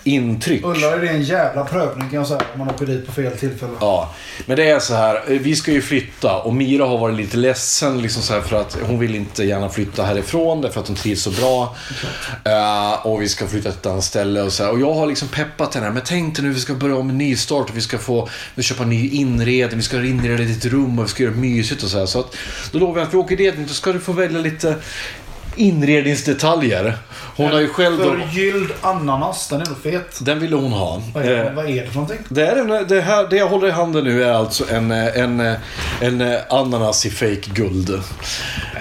intryck. 0.07 0.65
Ullared 0.65 1.03
är 1.03 1.07
en 1.13 1.23
jävla 1.23 1.65
prövning 1.65 2.09
kan 2.09 2.17
jag 2.17 2.27
säga 2.27 2.41
om 2.53 2.59
man 2.59 2.69
åker 2.69 2.85
dit 2.85 3.05
på 3.07 3.11
fel 3.11 3.37
tillfälle. 3.37 3.71
Ja, 3.79 4.13
men 4.45 4.57
det 4.57 4.69
är 4.69 4.79
så 4.79 4.93
här. 4.93 5.15
eh, 5.15 5.39
Vi 5.39 5.55
ska 5.55 5.71
ju 5.71 5.81
flytta 5.81 6.37
och 6.37 6.53
Mira 6.55 6.85
har 6.85 6.97
varit 6.97 7.15
lite 7.15 7.37
ledsen 7.37 8.01
liksom 8.01 8.23
så 8.23 8.41
för 8.41 8.61
att 8.61 8.77
hon 8.87 8.99
vill 8.99 9.15
inte 9.15 9.43
gärna 9.43 9.69
flytta 9.69 10.03
härifrån 10.03 10.61
därför 10.61 10.79
att 10.79 10.87
hon 10.87 10.95
trivs 10.95 11.21
så 11.21 11.31
bra. 11.31 11.75
Eh, 12.45 13.05
och 13.05 13.21
vi 13.21 13.29
ska 13.29 13.47
flytta 13.47 13.69
till 13.71 13.79
ett 13.79 13.85
annat 13.85 14.03
ställe 14.03 14.41
och 14.41 14.53
så 14.53 14.63
här. 14.63 14.71
Och 14.71 14.79
jag 14.81 14.93
har 14.93 15.07
liksom 15.07 15.27
peppat 15.27 15.75
henne. 15.75 15.89
Men 15.91 16.01
tänk 16.05 16.35
dig 16.35 16.45
nu, 16.45 16.51
vi 16.53 16.59
ska 16.59 16.73
börja 16.73 16.95
om 16.95 17.09
en 17.09 17.17
nystart 17.17 17.69
och 17.69 17.77
vi 17.77 17.81
ska 17.81 17.97
få 17.97 18.29
vi 18.55 18.63
ska 18.63 18.73
köpa 18.73 18.85
ny 18.89 19.09
inredning. 19.09 19.77
Vi 19.77 19.83
ska 19.83 19.97
inreda 20.05 20.43
ditt 20.43 20.65
rum 20.65 20.99
och 20.99 21.05
vi 21.05 21.09
ska 21.09 21.23
göra 21.23 21.33
det 21.33 21.39
mysigt 21.39 21.83
och 21.83 21.89
så 21.89 21.99
här. 21.99 22.05
Så 22.05 22.19
att, 22.19 22.35
då 22.71 22.79
lovar 22.79 22.97
jag 22.99 23.07
att 23.07 23.13
vi 23.13 23.17
åker 23.17 23.37
dit. 23.37 23.53
Då 23.67 23.73
ska 23.73 23.93
du 23.93 23.99
få 23.99 24.11
välja 24.11 24.39
lite 24.39 24.75
inredningsdetaljer. 25.57 26.97
Hon 27.35 27.51
har 27.51 27.59
ju 27.59 27.67
själv. 27.67 27.97
Förgylld 27.97 28.71
ananas, 28.81 29.47
den 29.49 29.61
är 29.61 29.65
nog 29.65 29.77
fet. 29.83 30.19
Den 30.21 30.39
ville 30.39 30.55
hon 30.55 30.71
ha. 30.71 31.01
Vad 31.13 31.25
är, 31.25 31.45
Eh, 31.45 31.53
vad 31.53 31.69
är 31.69 31.81
det 31.81 31.87
för 31.87 31.93
någonting? 31.93 32.17
det, 32.29 32.47
är 32.47 32.55
en, 32.55 32.87
det, 32.87 33.01
här, 33.01 33.27
det 33.29 33.35
jag 33.37 33.47
håller 33.47 33.67
i 33.67 33.71
handen 33.71 34.03
nu 34.03 34.23
är 34.23 34.31
alltså 34.33 34.63
en, 34.71 34.91
en, 34.91 35.55
en 36.01 36.37
ananas 36.49 37.05
i 37.05 37.09
fake 37.09 37.41
guld. 37.53 37.87
Den 37.87 38.01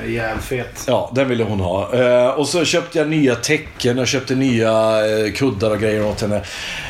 är 0.04 0.08
jävligt 0.08 0.44
fet. 0.44 0.84
Ja, 0.86 1.10
den 1.14 1.28
ville 1.28 1.44
hon 1.44 1.60
ha. 1.60 1.94
Eh, 1.94 2.26
och 2.28 2.48
så 2.48 2.64
köpte 2.64 2.98
jag 2.98 3.08
nya 3.08 3.34
tecken, 3.34 3.98
jag 3.98 4.08
köpte 4.08 4.34
nya 4.34 4.70
eh, 5.06 5.32
kuddar 5.32 5.70
och 5.70 5.80
grejer 5.80 6.06
åt 6.06 6.20
henne. 6.20 6.42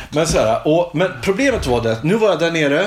Men, 0.09 0.27
så 0.27 0.37
här, 0.39 0.67
och, 0.67 0.91
men 0.95 1.11
problemet 1.21 1.67
var 1.67 1.81
det 1.81 1.97
nu 2.03 2.15
var 2.15 2.29
jag 2.29 2.39
där 2.39 2.51
nere 2.51 2.85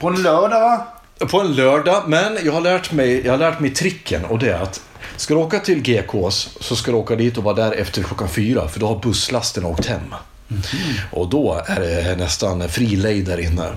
På 0.00 0.08
en 0.08 0.22
lördag 0.22 0.60
va? 0.60 0.86
på 1.30 1.40
en 1.40 1.54
lördag. 1.54 2.02
Men 2.06 2.38
jag 2.44 2.52
har 2.52 2.60
lärt 2.60 2.92
mig, 2.92 3.22
jag 3.24 3.32
har 3.32 3.38
lärt 3.38 3.60
mig 3.60 3.70
tricken 3.70 4.24
och 4.24 4.38
det 4.38 4.50
är 4.50 4.62
att 4.62 4.80
ska 5.20 5.34
du 5.34 5.40
åka 5.40 5.58
till 5.58 5.82
GKs 5.82 6.48
så 6.60 6.76
ska 6.76 6.90
du 6.90 6.96
åka 6.96 7.16
dit 7.16 7.38
och 7.38 7.44
vara 7.44 7.54
där 7.54 7.72
efter 7.72 8.02
klockan 8.02 8.28
fyra. 8.28 8.68
För 8.68 8.80
då 8.80 8.86
har 8.86 8.98
busslasten 8.98 9.64
åkt 9.64 9.86
hem. 9.86 10.14
Och 11.10 11.28
då 11.28 11.62
är 11.66 11.80
det 11.80 12.16
nästan 12.16 12.68
fri 12.68 12.96
lejd 12.96 13.26
där 13.26 13.40
inne. 13.40 13.68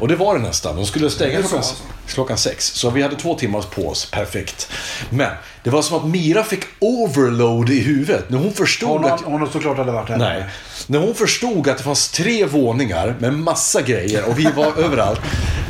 Och 0.00 0.08
det 0.08 0.16
var 0.16 0.38
det 0.38 0.42
nästan. 0.42 0.76
De 0.76 0.86
skulle 0.86 1.10
stänga 1.10 1.42
klockan, 1.42 1.64
klockan 2.06 2.38
sex. 2.38 2.66
Så 2.74 2.90
vi 2.90 3.02
hade 3.02 3.16
två 3.16 3.34
timmar 3.34 3.62
på 3.62 3.88
oss. 3.88 4.10
Perfekt. 4.10 4.70
Men 5.10 5.30
det 5.68 5.72
var 5.72 5.82
som 5.82 5.96
att 5.96 6.06
Mira 6.06 6.44
fick 6.44 6.64
overload 6.78 7.70
i 7.70 7.80
huvudet. 7.80 8.30
När 8.30 8.38
hon 8.38 8.52
förstod 8.52 8.88
Hon, 8.88 9.04
att... 9.04 9.20
hon 9.20 9.50
såklart 9.52 9.78
aldrig 9.78 9.94
varit 9.94 10.08
här. 10.08 10.16
Nej. 10.16 10.44
När 10.86 10.98
hon 10.98 11.14
förstod 11.14 11.68
att 11.68 11.78
det 11.78 11.84
fanns 11.84 12.08
tre 12.08 12.44
våningar 12.44 13.16
med 13.18 13.34
massa 13.34 13.82
grejer 13.82 14.28
och 14.28 14.38
vi 14.38 14.44
var 14.44 14.78
överallt. 14.84 15.20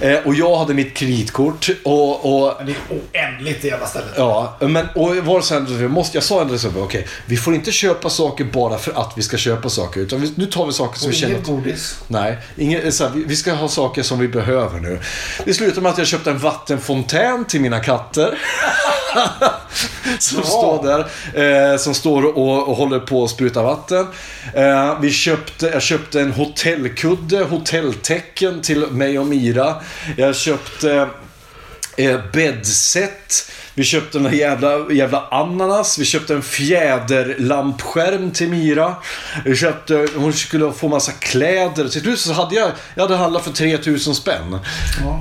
Eh, 0.01 0.18
och 0.18 0.34
jag 0.34 0.57
hade 0.57 0.74
mitt 0.74 0.94
kreditkort 0.94 1.68
och... 1.84 2.44
och 2.44 2.55
Men 2.59 2.66
det 2.66 2.72
är 2.72 2.78
oändligt 2.88 3.62
det 3.62 3.68
jävla 3.68 3.86
stället. 3.86 4.12
Ja, 4.16 4.57
men 4.61 4.86
och 4.94 5.16
var 5.16 5.42
jag, 5.80 5.90
måste, 5.90 6.16
jag 6.16 6.24
sa 6.24 6.42
ändå 6.42 6.59
så 6.59 6.68
okej, 6.76 7.07
vi 7.26 7.36
får 7.36 7.55
inte 7.55 7.72
köpa 7.72 8.11
saker 8.11 8.44
bara 8.44 8.78
för 8.78 8.92
att 9.01 9.12
vi 9.16 9.22
ska 9.22 9.36
köpa 9.36 9.68
saker. 9.68 10.01
Utan 10.01 10.20
vi, 10.20 10.32
nu 10.34 10.46
tar 10.46 10.66
vi 10.66 10.72
saker 10.72 10.99
som 10.99 11.07
Och 11.09 11.12
vi 11.12 11.16
känner 11.16 11.34
inget 11.34 11.46
godis. 11.46 11.99
Nej, 12.09 12.38
inget, 12.57 12.94
så 12.94 13.05
här, 13.05 13.11
vi, 13.14 13.24
vi 13.24 13.36
ska 13.36 13.53
ha 13.53 13.68
saker 13.68 14.03
som 14.03 14.18
vi 14.18 14.28
behöver 14.28 14.80
nu. 14.80 15.01
Det 15.44 15.55
slutade 15.55 15.80
med 15.80 15.92
att 15.92 15.99
jag 15.99 16.07
köpte 16.07 16.30
en 16.30 16.38
vattenfontän 16.38 17.44
till 17.44 17.61
mina 17.61 17.80
katter. 17.80 18.38
som 20.18 20.39
Ja. 20.39 20.45
står 20.49 20.82
där. 20.82 21.72
Eh, 21.72 21.78
som 21.78 21.95
står 21.95 22.22
och, 22.39 22.68
och 22.68 22.76
håller 22.76 22.99
på 23.01 23.24
att 23.24 23.30
spruta 23.30 23.62
vatten. 23.62 24.07
Eh, 24.55 25.01
vi 25.01 25.11
köpte, 25.11 25.66
jag 25.66 25.82
köpte 25.82 26.20
en 26.20 26.32
hotellkudde, 26.32 27.45
hotelltecken 27.45 28.62
till 28.62 28.86
mig 28.86 29.18
och 29.18 29.26
Mira. 29.26 29.74
Jag 30.16 30.36
köpte 30.36 31.09
eh, 31.97 32.20
bäddset. 32.32 33.51
Vi 33.79 33.85
köpte 33.85 34.18
en 34.18 34.37
jävla, 34.37 34.93
jävla 34.93 35.26
ananas. 35.31 35.99
Vi 35.99 36.05
köpte 36.05 36.35
en 36.35 36.43
fjäderlampskärm 36.43 38.31
till 38.31 38.49
Mira. 38.49 38.97
Vi 39.45 39.57
köpte, 39.57 40.09
hon 40.16 40.33
skulle 40.33 40.72
få 40.72 40.89
massa 40.89 41.12
kläder. 41.12 41.89
Till 41.89 42.01
slut 42.01 42.18
så 42.18 42.33
hade 42.33 42.55
jag, 42.55 42.70
jag 42.95 43.03
hade 43.03 43.16
handlat 43.16 43.45
för 43.45 43.53
3000 43.53 44.14
spänn. 44.14 44.59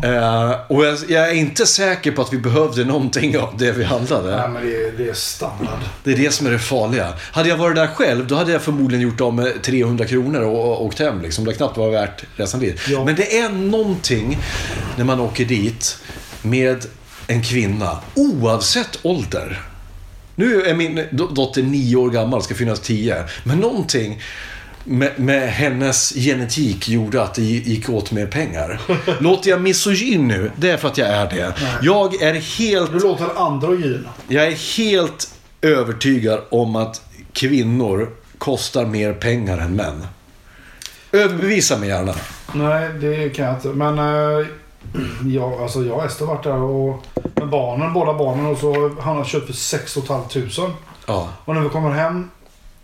Eh, 0.03 0.51
och 0.67 0.85
jag, 0.85 0.97
jag 1.07 1.29
är 1.29 1.33
inte 1.33 1.65
säker 1.65 2.11
på 2.11 2.21
att 2.21 2.33
vi 2.33 2.37
behövde 2.37 2.85
någonting 2.85 3.37
av 3.37 3.57
det 3.57 3.71
vi 3.71 3.83
handlade. 3.83 4.37
Nej 4.37 4.49
men 4.49 4.63
det 4.63 4.75
är, 4.75 4.91
det 4.97 5.09
är 5.09 5.13
standard. 5.13 5.79
Det 6.03 6.11
är 6.11 6.17
det 6.17 6.31
som 6.31 6.47
är 6.47 6.51
det 6.51 6.59
farliga. 6.59 7.13
Hade 7.31 7.49
jag 7.49 7.57
varit 7.57 7.75
där 7.75 7.87
själv, 7.87 8.27
då 8.27 8.35
hade 8.35 8.51
jag 8.51 8.61
förmodligen 8.61 9.09
gjort 9.09 9.21
av 9.21 9.33
med 9.33 9.61
300 9.61 10.05
kronor 10.05 10.41
och, 10.41 10.71
och 10.71 10.85
åkt 10.85 10.99
hem. 10.99 11.21
Liksom. 11.21 11.45
Det 11.45 11.53
knappt 11.53 11.77
var 11.77 11.89
värt 11.89 12.23
resan 12.35 12.59
dit. 12.59 12.79
Ja. 12.87 13.05
Men 13.05 13.15
det 13.15 13.39
är 13.39 13.49
någonting 13.49 14.37
när 14.95 15.05
man 15.05 15.19
åker 15.19 15.45
dit 15.45 15.97
med 16.41 16.85
en 17.27 17.41
kvinna, 17.41 17.97
oavsett 18.15 18.99
ålder. 19.01 19.61
Nu 20.35 20.61
är 20.61 20.73
min 20.75 20.99
do- 20.99 21.33
dotter 21.33 21.63
nio 21.63 21.95
år 21.95 22.09
gammal, 22.09 22.43
ska 22.43 22.55
finnas 22.55 22.79
tio. 22.79 23.23
Men 23.43 23.57
någonting 23.57 24.21
med, 24.83 25.19
med 25.19 25.49
hennes 25.53 26.13
genetik 26.15 26.89
gjorde 26.89 27.23
att 27.23 27.33
det 27.33 27.41
gick 27.41 27.89
åt 27.89 28.11
mer 28.11 28.27
pengar. 28.27 28.81
Låter 29.19 29.49
jag 29.49 29.61
misogyn 29.61 30.27
nu? 30.27 30.51
Det 30.57 30.69
är 30.69 30.77
för 30.77 30.87
att 30.87 30.97
jag 30.97 31.07
är 31.09 31.29
det. 31.29 31.53
Jag 31.81 32.21
är 32.21 32.33
helt 32.33 32.91
Du 32.91 32.99
låter 32.99 33.45
androgyn. 33.47 34.07
jag 34.27 34.47
är 34.47 34.77
helt 34.77 35.31
övertygad 35.61 36.39
om 36.49 36.75
att 36.75 37.01
kvinnor 37.33 38.09
kostar 38.37 38.85
mer 38.85 39.13
pengar 39.13 39.57
än 39.57 39.75
män. 39.75 40.07
Överbevisa 41.11 41.77
mig 41.77 41.89
gärna. 41.89 42.13
Nej, 42.53 42.89
det 43.01 43.29
kan 43.29 43.45
jag 43.45 43.55
inte. 43.55 43.67
Men 43.67 43.99
eh, 43.99 44.47
jag, 45.27 45.53
alltså, 45.61 45.83
jag 45.83 45.97
och 45.97 46.05
Ester 46.05 46.25
varit 46.25 46.43
där 46.43 46.53
och 46.53 47.03
med 47.37 47.49
barnen, 47.49 47.93
båda 47.93 48.13
barnen. 48.13 48.45
Och 48.45 48.57
så 48.57 48.91
han 48.99 49.17
har 49.17 49.23
köpt 49.23 49.45
för 49.45 49.53
6 49.53 49.93
500. 49.93 50.73
Ja. 51.07 51.29
Och 51.45 51.55
när 51.55 51.61
vi 51.61 51.69
kommer 51.69 51.91
hem 51.91 52.29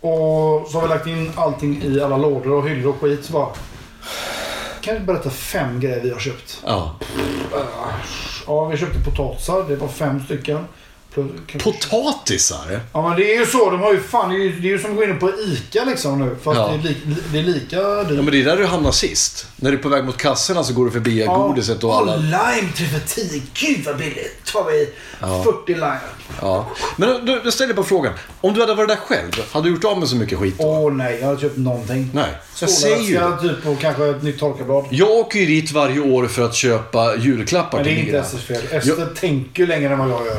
och 0.00 0.66
så 0.68 0.78
har 0.78 0.82
vi 0.82 0.88
lagt 0.88 1.06
in 1.06 1.32
allting 1.34 1.82
i 1.82 2.00
alla 2.00 2.16
lådor 2.16 2.52
och 2.52 2.68
hyllor 2.68 2.94
och 2.94 3.00
skit. 3.00 3.24
Så 3.24 3.32
bara... 3.32 3.48
Kan 4.80 4.94
du 4.94 5.00
berätta 5.00 5.30
fem 5.30 5.80
grejer 5.80 6.00
vi 6.00 6.10
har 6.10 6.18
köpt? 6.18 6.62
ja. 6.66 6.94
Ja, 8.46 8.64
vi 8.64 8.76
köpte 8.76 9.10
potatisar. 9.10 9.64
Det 9.68 9.76
var 9.76 9.88
fem 9.88 10.24
stycken. 10.24 10.64
Potatisar? 11.62 12.80
Ja 12.92 13.08
men 13.08 13.18
det 13.18 13.34
är 13.34 13.38
ju 13.40 13.46
så. 13.46 13.70
De 13.70 13.80
har 13.80 13.92
ju 13.92 14.00
fan, 14.00 14.30
det 14.30 14.36
är 14.36 14.38
ju, 14.38 14.60
det 14.60 14.68
är 14.68 14.70
ju 14.72 14.78
som 14.78 14.90
att 14.90 14.96
gå 14.96 15.04
in 15.04 15.18
på 15.18 15.30
ICA 15.40 15.84
liksom 15.84 16.18
nu. 16.18 16.36
Fast 16.42 16.58
Ja. 16.58 16.78
det, 16.82 16.88
är 16.88 16.92
li, 16.92 16.96
det 17.32 17.38
är 17.38 17.42
lika 17.42 17.76
dyrt. 18.02 18.16
Ja, 18.16 18.22
men 18.22 18.26
det 18.26 18.40
är 18.40 18.44
där 18.44 18.56
du 18.56 18.66
hamnar 18.66 18.90
sist. 18.92 19.46
När 19.56 19.70
du 19.70 19.78
är 19.78 19.82
på 19.82 19.88
väg 19.88 20.04
mot 20.04 20.16
kassorna 20.16 20.64
så 20.64 20.72
går 20.74 20.84
du 20.84 20.90
förbi 20.90 21.24
godiset 21.26 21.84
och 21.84 21.94
alla... 21.96 22.16
lime 22.16 22.72
till 22.76 22.86
för 22.88 23.00
10. 23.28 23.42
Gud 23.54 23.84
vad 23.86 23.96
billigt. 23.96 24.44
tar 24.52 24.64
vi 24.64 24.88
40 25.44 25.74
lime. 25.74 25.98
Ja. 26.40 26.70
Men 26.96 27.26
då, 27.26 27.38
då 27.44 27.50
ställer 27.50 27.68
jag 27.68 27.76
bara 27.76 27.86
frågan. 27.86 28.12
Om 28.40 28.54
du 28.54 28.60
hade 28.60 28.74
varit 28.74 28.88
där 28.88 28.96
själv, 28.96 29.32
hade 29.52 29.68
du 29.68 29.74
gjort 29.74 29.84
av 29.84 29.98
med 29.98 30.08
så 30.08 30.16
mycket 30.16 30.38
skit 30.38 30.54
då? 30.58 30.64
Åh 30.66 30.92
nej, 30.92 31.18
jag 31.20 31.26
har 31.28 31.36
köpt 31.36 31.56
någonting. 31.56 32.10
Nej, 32.14 32.30
jag 32.60 32.70
säger 32.70 32.96
ju 32.96 33.16
Skoläska 33.16 33.36
typ 33.36 33.66
och 33.66 33.80
kanske 33.80 34.06
ett 34.06 34.22
nytt 34.22 34.38
torkarblad. 34.38 34.84
Jag 34.90 35.10
åker 35.10 35.38
ju 35.38 35.46
dit 35.46 35.72
varje 35.72 36.00
år 36.00 36.26
för 36.26 36.42
att 36.44 36.54
köpa 36.54 37.16
julklappar 37.16 37.78
Men 37.78 37.84
det 37.86 37.90
är 37.90 37.94
till 37.94 38.00
inte 38.00 38.12
Mira. 38.12 38.22
Esters 38.24 38.44
fel. 38.44 38.62
Ester 38.70 39.14
tänker 39.20 39.62
ju 39.62 39.66
längre 39.66 39.92
än 39.92 39.98
vad 39.98 40.10
jag 40.10 40.26
gör. 40.26 40.38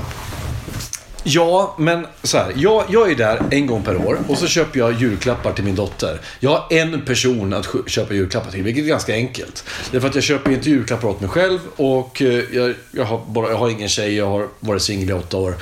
Ja, 1.28 1.76
men 1.80 2.05
så 2.23 2.38
här. 2.38 2.53
Jag, 2.55 2.84
jag 2.89 3.11
är 3.11 3.15
där 3.15 3.41
en 3.51 3.67
gång 3.67 3.84
per 3.84 3.95
år 3.97 4.17
och 4.28 4.38
så 4.38 4.47
köper 4.47 4.80
jag 4.80 4.93
julklappar 5.01 5.53
till 5.53 5.63
min 5.63 5.76
dotter. 5.76 6.19
Jag 6.39 6.49
har 6.49 6.65
en 6.69 7.01
person 7.01 7.53
att 7.53 7.67
köpa 7.88 8.13
julklappar 8.13 8.51
till, 8.51 8.63
vilket 8.63 8.84
är 8.84 8.88
ganska 8.88 9.13
enkelt. 9.13 9.63
Därför 9.91 10.07
att 10.07 10.15
jag 10.15 10.23
köper 10.23 10.51
inte 10.51 10.69
julklappar 10.69 11.07
åt 11.07 11.21
mig 11.21 11.30
själv 11.30 11.59
och 11.76 12.21
eh, 12.21 12.43
jag, 12.53 12.73
jag, 12.91 13.03
har, 13.05 13.21
bara, 13.28 13.49
jag 13.49 13.57
har 13.57 13.69
ingen 13.69 13.89
tjej, 13.89 14.15
jag 14.15 14.28
har 14.30 14.47
varit 14.59 14.82
singel 14.82 15.09
i 15.09 15.13
åtta 15.13 15.38
år. 15.38 15.55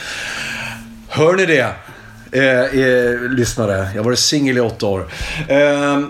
Hör 1.08 1.34
ni 1.34 1.46
det? 1.46 1.68
Eh, 2.32 2.80
eh, 2.80 3.22
lyssnare, 3.22 3.78
jag 3.94 4.00
har 4.00 4.04
varit 4.04 4.20
singel 4.20 4.58
i 4.58 4.62
åtta 4.62 4.86
år. 4.86 5.08
Eh, 5.48 5.58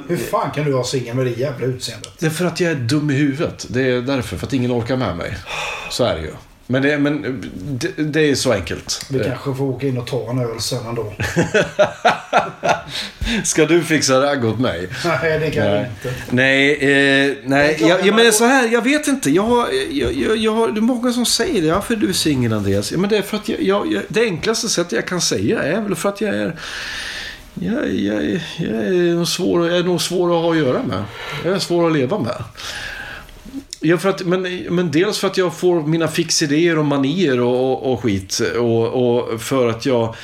Hur 0.07 0.17
fan 0.31 0.51
kan 0.51 0.65
du 0.65 0.71
vara 0.71 0.83
singel 0.83 1.15
med 1.15 1.25
det 1.25 1.31
jävla 1.31 1.65
utseendet? 1.65 2.09
det 2.19 2.25
är 2.25 2.29
för 2.29 2.45
att 2.45 2.59
jag 2.59 2.71
är 2.71 2.75
dum 2.75 3.11
i 3.11 3.13
huvudet. 3.13 3.65
Det 3.69 3.81
är 3.81 4.01
därför, 4.01 4.37
för 4.37 4.47
att 4.47 4.53
ingen 4.53 4.71
orkar 4.71 4.95
med 4.97 5.17
mig. 5.17 5.37
Så 5.89 6.03
är 6.03 6.15
det 6.15 6.21
ju. 6.21 6.31
Men 6.73 6.81
det, 6.81 6.97
men 6.97 7.41
det, 7.79 8.03
det 8.03 8.29
är 8.29 8.35
så 8.35 8.51
enkelt. 8.53 9.05
Vi 9.09 9.19
kanske 9.23 9.55
får 9.55 9.63
åka 9.65 9.87
in 9.87 9.97
och 9.97 10.07
ta 10.07 10.29
en 10.29 10.39
öl 10.39 10.59
sen 10.61 10.87
ändå. 10.87 11.13
Ska 13.43 13.65
du 13.65 13.83
fixa 13.83 14.21
ragg 14.21 14.45
åt 14.45 14.59
mig? 14.59 14.87
Nej, 15.05 15.39
det 15.39 15.51
kan 15.51 15.65
jag 15.65 15.73
Nej, 15.73 15.89
inte. 16.03 16.13
nej, 16.29 16.71
eh, 16.73 17.35
nej. 17.43 17.77
Jag, 17.79 17.91
att 17.91 18.05
ja, 18.05 18.13
man 18.13 18.23
men 18.23 18.25
får- 18.25 18.31
så 18.37 18.45
här, 18.45 18.67
jag 18.67 18.81
vet 18.81 19.07
inte. 19.07 19.31
Jag, 19.31 19.67
jag, 19.91 20.13
jag, 20.13 20.37
jag, 20.37 20.75
det 20.75 20.79
är 20.79 20.81
många 20.81 21.13
som 21.13 21.25
säger 21.25 21.61
det. 21.61 21.71
Varför 21.73 21.93
är 21.93 21.97
du 21.97 22.13
singel 22.13 22.53
Andreas? 22.53 22.91
Ja, 22.91 22.97
men 22.97 23.09
det 23.09 23.17
är 23.17 23.21
för 23.21 23.37
att 23.37 23.49
jag, 23.49 23.61
jag, 23.61 23.93
jag, 23.93 24.03
det 24.07 24.21
enklaste 24.21 24.69
sättet 24.69 24.91
jag 24.91 25.07
kan 25.07 25.21
säga 25.21 25.63
är 25.63 25.81
väl 25.81 25.95
för 25.95 26.09
att 26.09 26.21
jag 26.21 26.35
är... 26.35 26.55
Jag, 27.53 27.93
jag, 27.93 28.23
jag, 28.57 28.85
är 28.85 29.15
nog 29.15 29.27
svår, 29.27 29.67
jag 29.69 29.77
är 29.77 29.83
nog 29.83 30.01
svår 30.01 30.35
att 30.37 30.43
ha 30.43 30.51
att 30.51 30.57
göra 30.57 30.83
med. 30.83 31.03
Jag 31.45 31.53
är 31.55 31.59
svår 31.59 31.87
att 31.87 31.93
leva 31.93 32.19
med. 32.19 32.43
Ja, 33.85 33.97
för 33.97 34.09
att, 34.09 34.25
men, 34.25 34.41
men 34.69 34.91
dels 34.91 35.19
för 35.19 35.27
att 35.27 35.37
jag 35.37 35.55
får 35.55 35.87
mina 35.87 36.07
fixidéer 36.07 36.77
och 36.77 36.85
manier 36.85 37.39
och, 37.39 37.71
och, 37.71 37.93
och 37.93 38.01
skit. 38.01 38.39
Och, 38.57 38.87
och 38.87 39.41
för 39.41 39.67
att 39.67 39.85
jag... 39.85 40.15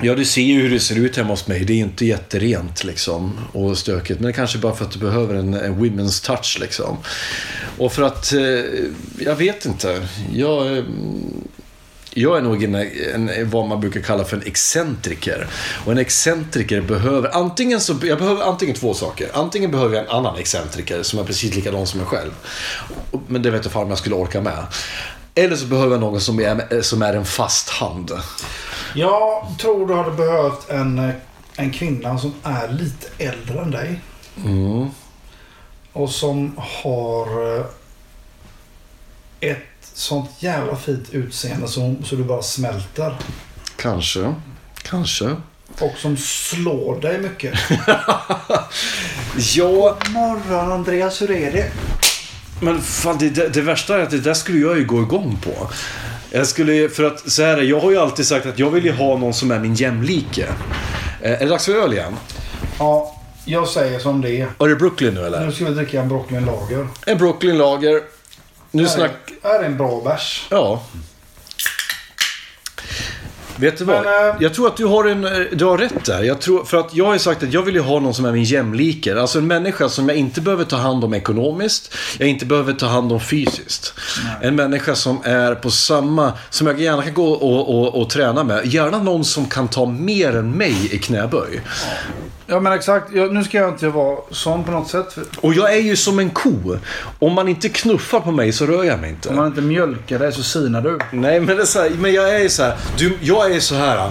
Ja, 0.00 0.14
du 0.14 0.24
ser 0.24 0.42
ju 0.42 0.60
hur 0.60 0.70
det 0.70 0.80
ser 0.80 0.98
ut 0.98 1.16
hemma 1.16 1.28
hos 1.28 1.46
mig. 1.46 1.64
Det 1.64 1.72
är 1.72 1.76
inte 1.76 2.06
jätterent 2.06 2.84
liksom 2.84 3.38
och 3.52 3.78
stökigt. 3.78 4.20
Men 4.20 4.26
det 4.26 4.32
kanske 4.32 4.58
bara 4.58 4.74
för 4.74 4.84
att 4.84 4.90
du 4.90 4.98
behöver 4.98 5.34
en, 5.34 5.54
en 5.54 5.74
women's 5.74 6.26
touch 6.26 6.58
liksom. 6.60 6.96
Och 7.78 7.92
för 7.92 8.02
att, 8.02 8.32
eh, 8.32 8.40
jag 9.18 9.36
vet 9.36 9.66
inte. 9.66 10.08
Jag, 10.32 10.78
eh, 10.78 10.84
jag 12.18 12.38
är 12.38 12.42
nog 12.42 12.62
en, 12.62 12.74
en, 12.74 13.50
vad 13.50 13.68
man 13.68 13.80
brukar 13.80 14.00
kalla 14.00 14.24
för 14.24 14.36
en 14.36 14.42
excentriker. 14.42 15.46
Och 15.84 15.92
en 15.92 15.98
excentriker 15.98 16.80
behöver, 16.80 17.36
antingen 17.36 17.80
så, 17.80 17.94
jag 18.02 18.18
behöver 18.18 18.42
antingen 18.42 18.76
två 18.76 18.94
saker. 18.94 19.30
Antingen 19.34 19.70
behöver 19.70 19.96
jag 19.96 20.04
en 20.04 20.10
annan 20.10 20.38
excentriker 20.38 21.02
som 21.02 21.18
är 21.18 21.24
precis 21.24 21.54
likadan 21.54 21.86
som 21.86 22.00
jag 22.00 22.08
själv. 22.08 22.30
Men 23.26 23.42
det 23.42 23.50
vet 23.50 23.64
jag 23.64 23.72
fan 23.72 23.82
om 23.82 23.88
jag 23.88 23.98
skulle 23.98 24.14
orka 24.14 24.40
med. 24.40 24.66
Eller 25.34 25.56
så 25.56 25.66
behöver 25.66 25.90
jag 25.90 26.00
någon 26.00 26.20
som 26.20 26.40
är, 26.40 26.82
som 26.82 27.02
är 27.02 27.14
en 27.14 27.24
fast 27.24 27.70
hand. 27.70 28.12
Jag 28.94 29.46
tror 29.58 29.88
du 29.88 29.94
hade 29.94 30.10
behövt 30.10 30.70
en, 30.70 31.12
en 31.56 31.70
kvinna 31.70 32.18
som 32.18 32.34
är 32.42 32.68
lite 32.68 33.06
äldre 33.18 33.60
än 33.60 33.70
dig. 33.70 34.00
Mm. 34.44 34.90
Och 35.92 36.10
som 36.10 36.52
har 36.56 37.56
eh, 37.58 37.64
ett 39.40 39.75
sånt 39.96 40.30
jävla 40.38 40.76
fint 40.76 41.08
utseende 41.10 41.68
som, 41.68 42.04
så 42.04 42.16
du 42.16 42.24
bara 42.24 42.42
smälter. 42.42 43.16
Kanske. 43.76 44.34
Kanske. 44.82 45.36
Och 45.80 45.94
som 45.98 46.16
slår 46.16 47.00
dig 47.00 47.18
mycket. 47.18 47.54
Ja, 49.54 49.96
Morgon 50.08 50.72
Andreas, 50.72 51.22
hur 51.22 51.30
är 51.30 51.52
det? 51.52 51.70
men 52.60 52.82
fan 52.82 53.16
det, 53.18 53.28
det, 53.28 53.48
det 53.48 53.60
värsta 53.60 53.98
är 53.98 54.02
att 54.02 54.10
det 54.10 54.18
där 54.18 54.34
skulle 54.34 54.58
jag 54.58 54.78
ju 54.78 54.84
gå 54.84 55.02
igång 55.02 55.38
på. 55.44 55.70
Jag 56.30 56.46
skulle, 56.46 56.88
för 56.88 57.04
att 57.04 57.30
så 57.30 57.42
här, 57.42 57.58
jag 57.62 57.80
har 57.80 57.90
ju 57.90 57.96
alltid 57.98 58.26
sagt 58.26 58.46
att 58.46 58.58
jag 58.58 58.70
vill 58.70 58.84
ju 58.84 58.92
ha 58.92 59.16
någon 59.18 59.34
som 59.34 59.50
är 59.50 59.58
min 59.58 59.74
jämlike. 59.74 60.46
Eh, 61.22 61.32
är 61.32 61.38
det 61.38 61.46
dags 61.46 61.64
för 61.64 61.72
öl 61.72 61.92
igen? 61.92 62.16
Ja, 62.78 63.20
Jag 63.44 63.68
säger 63.68 63.98
som 63.98 64.20
det 64.20 64.30
är. 64.40 64.48
Är 64.58 64.68
det 64.68 64.76
Brooklyn 64.76 65.14
nu 65.14 65.26
eller? 65.26 65.46
Nu 65.46 65.52
ska 65.52 65.64
vi 65.64 65.70
dricka 65.74 66.00
en 66.00 66.08
Brooklyn 66.08 66.44
Lager. 66.44 66.86
En 67.06 67.18
Brooklyn 67.18 67.58
Lager. 67.58 68.02
Nu 68.76 68.88
snack... 68.88 69.12
är, 69.42 69.62
en 69.62 69.76
bra 69.76 70.00
bärs. 70.04 70.46
Ja. 70.50 70.82
Vet 73.56 73.78
du 73.78 73.84
vad? 73.84 74.04
Men, 74.04 74.28
eh, 74.28 74.36
jag 74.40 74.54
tror 74.54 74.66
att 74.66 74.76
du 74.76 74.84
har, 74.84 75.04
en, 75.04 75.24
eh, 75.24 75.32
du 75.52 75.64
har 75.64 75.78
rätt 75.78 76.04
där. 76.04 76.22
Jag 76.22 76.40
tror, 76.40 76.64
för 76.64 76.76
att 76.76 76.94
jag 76.94 77.04
har 77.04 77.12
ju 77.12 77.18
sagt 77.18 77.42
att 77.42 77.52
jag 77.52 77.62
vill 77.62 77.74
ju 77.74 77.80
ha 77.80 78.00
någon 78.00 78.14
som 78.14 78.24
är 78.24 78.32
min 78.32 78.44
jämlike. 78.44 79.20
Alltså 79.20 79.38
en 79.38 79.46
människa 79.46 79.88
som 79.88 80.08
jag 80.08 80.18
inte 80.18 80.40
behöver 80.40 80.64
ta 80.64 80.76
hand 80.76 81.04
om 81.04 81.14
ekonomiskt. 81.14 81.94
Jag 82.18 82.28
inte 82.28 82.46
behöver 82.46 82.72
ta 82.72 82.86
hand 82.86 83.12
om 83.12 83.20
fysiskt. 83.20 83.94
En 84.40 84.56
människa 84.56 84.94
som 84.94 85.20
är 85.24 85.54
på 85.54 85.70
samma, 85.70 86.32
som 86.50 86.66
jag 86.66 86.80
gärna 86.80 87.02
kan 87.02 87.14
gå 87.14 87.32
och, 87.32 87.78
och, 87.78 88.00
och 88.00 88.10
träna 88.10 88.44
med. 88.44 88.66
Gärna 88.66 88.98
någon 88.98 89.24
som 89.24 89.46
kan 89.46 89.68
ta 89.68 89.86
mer 89.86 90.36
än 90.36 90.50
mig 90.50 90.94
i 90.94 90.98
knäböj. 90.98 91.60
Ja 91.64 92.25
men 92.46 92.72
exakt. 92.72 93.12
Jag, 93.12 93.34
nu 93.34 93.44
ska 93.44 93.58
jag 93.58 93.68
inte 93.68 93.88
vara 93.88 94.18
sån 94.30 94.64
på 94.64 94.70
något 94.70 94.90
sätt. 94.90 95.18
Och 95.40 95.54
jag 95.54 95.74
är 95.74 95.80
ju 95.80 95.96
som 95.96 96.18
en 96.18 96.30
ko. 96.30 96.76
Om 97.18 97.32
man 97.32 97.48
inte 97.48 97.68
knuffar 97.68 98.20
på 98.20 98.30
mig 98.30 98.52
så 98.52 98.66
rör 98.66 98.84
jag 98.84 99.00
mig 99.00 99.10
inte. 99.10 99.28
om 99.28 99.36
man 99.36 99.46
inte 99.46 99.60
mjölkar 99.60 100.18
dig 100.18 100.32
så 100.32 100.42
sinar 100.42 100.80
du. 100.80 100.98
Nej, 101.10 101.40
men, 101.40 101.56
det 101.56 101.62
är 101.62 101.66
så 101.66 101.80
här, 101.80 101.90
men 101.90 102.12
jag 102.12 102.40
är 102.40 102.48
så 102.48 102.62
här. 102.62 102.76
Du, 102.98 103.18
jag 103.20 103.52
är 103.52 103.60
så 103.60 103.74
här. 103.74 104.10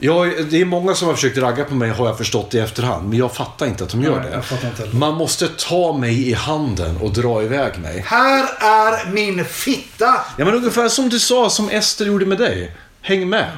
Jag, 0.00 0.46
det 0.50 0.60
är 0.60 0.64
många 0.64 0.94
som 0.94 1.08
har 1.08 1.14
försökt 1.14 1.38
ragga 1.38 1.64
på 1.64 1.74
mig 1.74 1.90
har 1.90 2.06
jag 2.06 2.18
förstått 2.18 2.54
i 2.54 2.58
efterhand. 2.58 3.08
Men 3.08 3.18
jag 3.18 3.32
fattar 3.34 3.66
inte 3.66 3.84
att 3.84 3.90
de 3.90 4.02
gör 4.02 4.20
Nej, 4.20 4.42
det. 4.78 4.98
Man 4.98 5.14
måste 5.14 5.48
ta 5.48 5.92
mig 5.92 6.28
i 6.28 6.32
handen 6.32 6.96
och 6.96 7.12
dra 7.12 7.42
iväg 7.42 7.78
mig. 7.78 8.04
Här 8.06 8.44
är 8.60 9.10
min 9.12 9.44
fitta! 9.44 10.14
Ja, 10.36 10.44
men 10.44 10.54
ungefär 10.54 10.88
som 10.88 11.08
du 11.08 11.18
sa, 11.18 11.50
som 11.50 11.68
Ester 11.70 12.04
gjorde 12.04 12.26
med 12.26 12.38
dig. 12.38 12.76
Häng 13.00 13.28
med. 13.28 13.50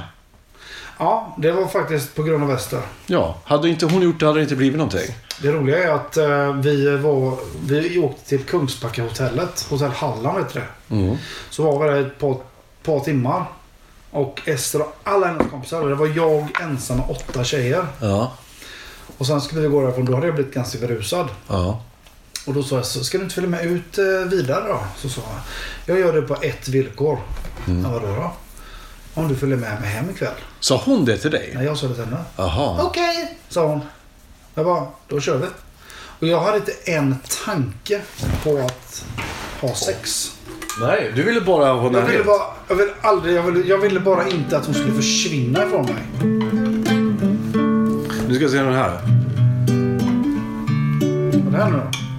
Ja, 1.00 1.34
det 1.38 1.52
var 1.52 1.66
faktiskt 1.66 2.14
på 2.14 2.22
grund 2.22 2.44
av 2.44 2.50
Ester. 2.50 2.80
Ja, 3.06 3.36
hade 3.44 3.68
inte 3.68 3.86
hon 3.86 4.02
gjort 4.02 4.20
det 4.20 4.26
hade 4.26 4.38
det 4.38 4.42
inte 4.42 4.56
blivit 4.56 4.78
någonting. 4.78 5.14
Det 5.42 5.52
roliga 5.52 5.84
är 5.84 5.90
att 5.92 6.16
eh, 6.16 6.52
vi 6.54 6.96
var... 6.96 7.38
Vi 7.66 7.98
åkte 7.98 8.28
till 8.28 8.44
Kungsbackahotellet. 8.44 9.66
Hotell 9.70 9.90
Halland 9.90 10.38
heter 10.38 10.60
det. 10.88 10.94
Mm. 10.94 11.16
Så 11.50 11.62
var 11.62 11.84
vi 11.84 11.90
där 11.90 12.00
ett 12.06 12.18
par, 12.18 12.36
par 12.82 13.00
timmar. 13.00 13.44
Och 14.10 14.40
Ester 14.44 14.80
och 14.82 14.96
alla 15.04 15.26
hennes 15.26 15.50
kompisar. 15.50 15.88
Det 15.88 15.94
var 15.94 16.06
jag 16.16 16.48
ensam 16.62 17.00
och 17.00 17.10
åtta 17.10 17.44
tjejer. 17.44 17.86
Ja, 18.00 18.32
Och 19.18 19.26
sen 19.26 19.40
skulle 19.40 19.60
vi 19.60 19.68
gå 19.68 19.82
därifrån. 19.82 20.04
Då 20.04 20.14
hade 20.14 20.26
jag 20.26 20.34
blivit 20.34 20.54
ganska 20.54 20.78
berusad. 20.78 21.28
ja. 21.48 21.80
Och 22.46 22.54
då 22.54 22.62
sa 22.62 22.76
jag 22.76 22.86
ska 22.86 23.18
du 23.18 23.24
inte 23.24 23.34
följa 23.34 23.50
med 23.50 23.64
ut 23.66 23.98
eh, 23.98 24.04
vidare 24.30 24.68
då? 24.68 24.80
Så 24.96 25.08
sa 25.08 25.20
jag. 25.86 25.96
Jag 25.96 26.06
gör 26.06 26.12
det 26.12 26.22
på 26.22 26.36
ett 26.42 26.68
villkor. 26.68 27.18
Mm. 27.66 27.84
Ja, 27.84 27.90
vadå 27.90 28.06
då? 28.06 28.32
Om 29.14 29.28
du 29.28 29.36
följer 29.36 29.56
med 29.56 29.80
mig 29.80 29.88
hem 29.90 30.10
ikväll. 30.10 30.34
Sa 30.60 30.82
hon 30.84 31.04
det 31.04 31.18
till 31.18 31.30
dig? 31.30 31.52
Nej, 31.54 31.64
jag 31.64 31.76
sa 31.76 31.86
det 31.86 31.94
till 31.94 32.04
henne. 32.04 32.16
Jaha. 32.36 32.82
Okej, 32.82 33.38
sa 33.48 33.66
hon. 33.66 33.80
Jag 34.54 34.64
bara, 34.64 34.86
då 35.08 35.20
kör 35.20 35.36
vi. 35.38 35.46
Och 36.20 36.26
jag 36.26 36.40
hade 36.40 36.56
inte 36.56 36.72
en 36.84 37.16
tanke 37.44 38.00
på 38.44 38.58
att 38.58 39.04
ha 39.60 39.74
sex. 39.74 40.32
Nej, 40.80 41.12
du 41.16 41.22
ville 41.22 41.40
bara 41.40 41.72
ha 41.72 41.82
Jag 41.82 41.88
ville, 41.90 42.00
närhet. 42.00 42.26
bara, 42.26 42.42
jag, 42.68 42.76
ville 42.76 42.90
aldrig, 43.00 43.36
jag, 43.36 43.42
ville, 43.42 43.68
jag 43.68 43.78
ville 43.78 44.00
bara 44.00 44.28
inte 44.28 44.56
att 44.58 44.66
hon 44.66 44.74
skulle 44.74 44.94
försvinna 44.94 45.64
ifrån 45.66 45.84
mig. 45.84 46.30
Nu 48.28 48.34
ska 48.34 48.42
jag 48.44 48.50
se 48.50 48.56
den 48.62 48.74
här. 48.74 48.90
Vad 51.44 51.54
är 51.54 51.58
det 51.58 51.64
här 51.64 51.70
nu 51.70 51.76
då? 51.78 52.09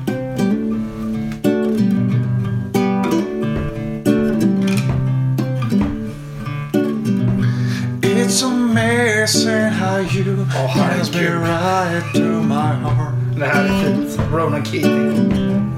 It's 8.34 8.44
amazing 8.44 9.74
how 9.74 9.98
you 9.98 10.48
oh, 10.52 10.56
Åh, 10.56 10.74
pass 10.74 11.14
me 11.14 11.28
right 11.28 12.02
to 12.14 12.42
my 12.42 12.72
heart. 12.76 13.14
Det 13.38 13.46
här 13.46 13.66
är 13.66 13.84
fint. 13.84 14.20
Ronan 14.32 14.64
Keating. 14.64 15.74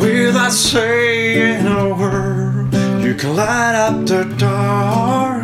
Without 0.00 0.52
saying 0.52 1.66
a 1.66 1.88
word, 1.88 2.72
you 3.04 3.14
can 3.14 3.34
light 3.34 3.74
up 3.74 4.06
the 4.06 4.24
dark. 4.38 5.42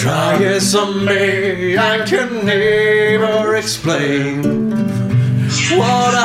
Try 0.00 0.44
as 0.44 0.74
I 0.74 0.84
may, 1.04 1.78
I 1.78 2.04
can 2.04 2.44
never 2.44 3.54
explain 3.54 4.42
what 5.78 6.14
I 6.14 6.21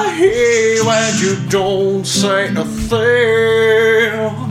when 0.87 1.17
you 1.17 1.35
don't 1.49 2.05
say 2.07 2.47
a 2.55 2.63
thing. 2.63 4.47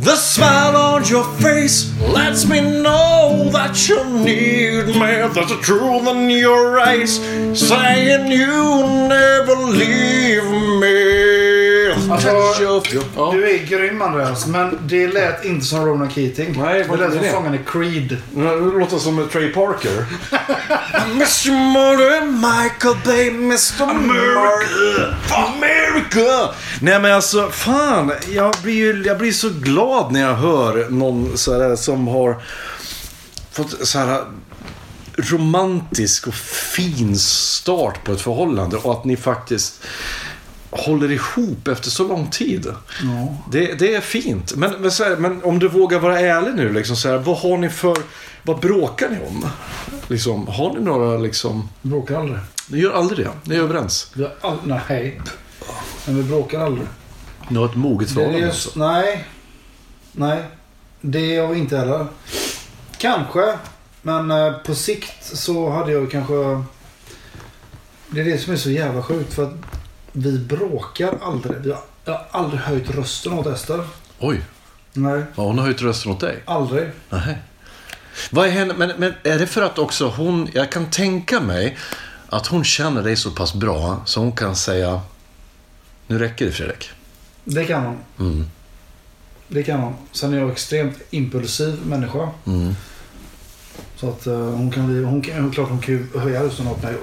The 0.00 0.16
smile 0.16 0.76
on 0.76 1.04
your 1.04 1.24
face 1.44 1.76
lets 2.00 2.48
me 2.48 2.60
know 2.60 3.50
that 3.52 3.86
you 3.88 4.02
need 4.04 4.86
me. 4.86 5.12
There's 5.34 5.50
a 5.50 5.60
truth 5.60 6.06
in 6.08 6.30
your 6.30 6.80
eyes 6.80 7.16
saying 7.58 8.32
you 8.32 8.86
never 9.08 9.56
leave 9.56 10.48
me. 10.80 11.43
Alltså, 12.12 12.82
Ja. 13.16 13.30
Du 13.32 13.50
är 13.50 13.58
grym 13.66 14.02
Andreas, 14.02 14.46
men 14.46 14.78
det 14.82 15.06
lät 15.06 15.44
inte 15.44 15.66
som 15.66 15.86
Ronan 15.86 16.10
Keating. 16.10 16.54
Nej, 16.62 16.84
det 16.90 16.96
lät 16.96 17.00
är 17.08 17.10
som 17.10 17.22
det? 17.22 17.30
sångaren 17.32 17.54
i 17.54 17.60
Creed. 17.66 18.16
Det 18.30 18.56
låter 18.56 18.98
som 18.98 19.28
Trey 19.32 19.52
Parker. 19.52 20.04
Mr. 21.10 21.50
Mother 21.72 22.26
Michael 22.26 22.96
Bay, 23.04 23.28
Mr. 23.28 23.82
America. 23.82 25.14
America! 25.46 26.54
Nej 26.80 27.00
men 27.00 27.12
alltså, 27.12 27.48
fan. 27.50 28.12
Jag 28.28 28.54
blir, 28.62 28.74
ju, 28.74 29.02
jag 29.06 29.18
blir 29.18 29.32
så 29.32 29.48
glad 29.48 30.12
när 30.12 30.20
jag 30.20 30.34
hör 30.34 30.90
någon 30.90 31.38
så 31.38 31.62
här, 31.62 31.76
som 31.76 32.08
har 32.08 32.36
fått 33.52 33.86
så 33.86 33.98
här 33.98 34.24
romantisk 35.16 36.26
och 36.28 36.34
fin 36.34 37.18
start 37.18 38.04
på 38.04 38.12
ett 38.12 38.20
förhållande. 38.20 38.76
Och 38.76 38.92
att 38.92 39.04
ni 39.04 39.16
faktiskt 39.16 39.74
håller 40.74 41.10
ihop 41.12 41.68
efter 41.68 41.90
så 41.90 42.08
lång 42.08 42.30
tid. 42.30 42.66
Ja. 43.02 43.36
Det, 43.50 43.78
det 43.78 43.94
är 43.94 44.00
fint. 44.00 44.56
Men, 44.56 44.72
men, 44.80 44.90
så 44.90 45.04
här, 45.04 45.16
men 45.16 45.42
om 45.42 45.58
du 45.58 45.68
vågar 45.68 45.98
vara 45.98 46.20
ärlig 46.20 46.54
nu, 46.54 46.72
liksom, 46.72 46.96
så 46.96 47.08
här, 47.08 47.18
vad 47.18 47.36
har 47.36 47.58
ni 47.58 47.70
för... 47.70 47.96
Vad 48.42 48.60
bråkar 48.60 49.10
ni 49.10 49.16
om? 49.26 49.46
Liksom, 50.08 50.46
har 50.46 50.72
ni 50.72 50.80
några 50.80 51.18
liksom... 51.18 51.68
Bråkar 51.82 52.20
aldrig. 52.20 52.38
Ni 52.68 52.78
gör 52.78 52.92
aldrig 52.92 53.26
det? 53.26 53.32
Ni 53.44 53.54
är 53.54 53.60
överens? 53.60 54.10
Vi 54.14 54.22
har 54.22 54.32
all... 54.40 54.56
Nej. 54.64 55.20
Men 56.06 56.16
vi 56.16 56.22
bråkar 56.22 56.60
aldrig. 56.60 56.86
Ni 57.48 57.58
har 57.58 57.66
ett 57.66 57.74
moget 57.74 58.10
förhållande 58.10 58.38
just... 58.38 58.66
alltså? 58.66 58.78
Nej. 58.78 59.24
Nej. 60.12 60.42
Det 61.00 61.36
har 61.36 61.48
vi 61.48 61.58
inte 61.58 61.76
heller. 61.76 62.06
Kanske. 62.98 63.58
Men 64.02 64.30
eh, 64.30 64.52
på 64.52 64.74
sikt 64.74 65.24
så 65.36 65.70
hade 65.70 65.92
jag 65.92 66.10
kanske... 66.10 66.34
Det 68.08 68.20
är 68.20 68.24
det 68.24 68.38
som 68.38 68.52
är 68.52 68.56
så 68.56 68.70
jävla 68.70 69.02
sjukt. 69.02 69.34
För 69.34 69.44
att 69.44 69.54
vi 70.16 70.38
bråkar 70.38 71.18
aldrig. 71.22 71.56
Vi 71.60 71.70
har, 71.70 71.80
jag 72.04 72.12
har 72.12 72.26
aldrig 72.30 72.60
höjt 72.60 72.90
rösten 72.90 73.32
åt 73.32 73.46
Ester. 73.46 73.86
Oj, 74.18 74.40
Nej, 74.92 75.22
ja, 75.36 75.42
hon 75.42 75.58
har 75.58 75.64
höjt 75.64 75.82
rösten 75.82 76.12
åt 76.12 76.20
dig? 76.20 76.42
aldrig. 76.44 76.90
Nej. 77.10 77.38
Vad 78.30 78.46
är 78.46 78.50
henne, 78.50 78.74
men, 78.74 78.92
men 78.98 79.14
är 79.22 79.38
det 79.38 79.46
för 79.46 79.62
att 79.62 79.78
också 79.78 80.08
hon... 80.08 80.48
Jag 80.52 80.72
kan 80.72 80.90
tänka 80.90 81.40
mig 81.40 81.78
att 82.28 82.46
hon 82.46 82.64
känner 82.64 83.02
dig 83.02 83.16
så 83.16 83.30
pass 83.30 83.54
bra 83.54 84.02
så 84.04 84.20
hon 84.20 84.32
kan 84.32 84.56
säga... 84.56 85.00
Nu 86.06 86.18
räcker 86.18 86.46
det 86.46 86.52
Fredrik. 86.52 86.90
Det 87.44 87.64
kan 87.64 87.84
hon. 87.84 87.98
Mm. 88.18 88.46
Det 89.48 89.62
kan 89.62 89.80
hon. 89.80 89.94
Sen 90.12 90.34
är 90.34 90.38
jag 90.38 90.50
extremt 90.50 90.96
impulsiv 91.10 91.78
människa. 91.86 92.28
Mm. 92.46 92.74
Så 93.96 94.08
att 94.08 94.26
eh, 94.26 94.34
hon 94.34 94.70
kan 94.70 94.86
bli... 94.86 95.04
Hon 95.04 95.22
kan, 95.22 95.50
klart 95.50 95.68
hon 95.68 95.78
kan 95.80 96.08
höja 96.18 96.42
rösten 96.42 96.66
åt 96.66 96.82
mig. 96.82 96.94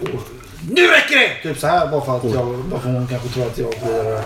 Nu 0.70 0.88
räcker 0.88 1.16
det! 1.20 1.49
Typ 1.49 1.59
så 1.59 1.68
här 1.68 1.88
bara 1.88 2.05
för 2.05 2.18
att 2.18 2.24
jag, 2.34 2.57
bara 2.66 2.80
för 2.82 2.89
hon 2.89 3.07
kanske 3.07 3.30
tror 3.30 3.47
att 3.47 3.57
jag 3.57 3.70
blir... 3.70 4.22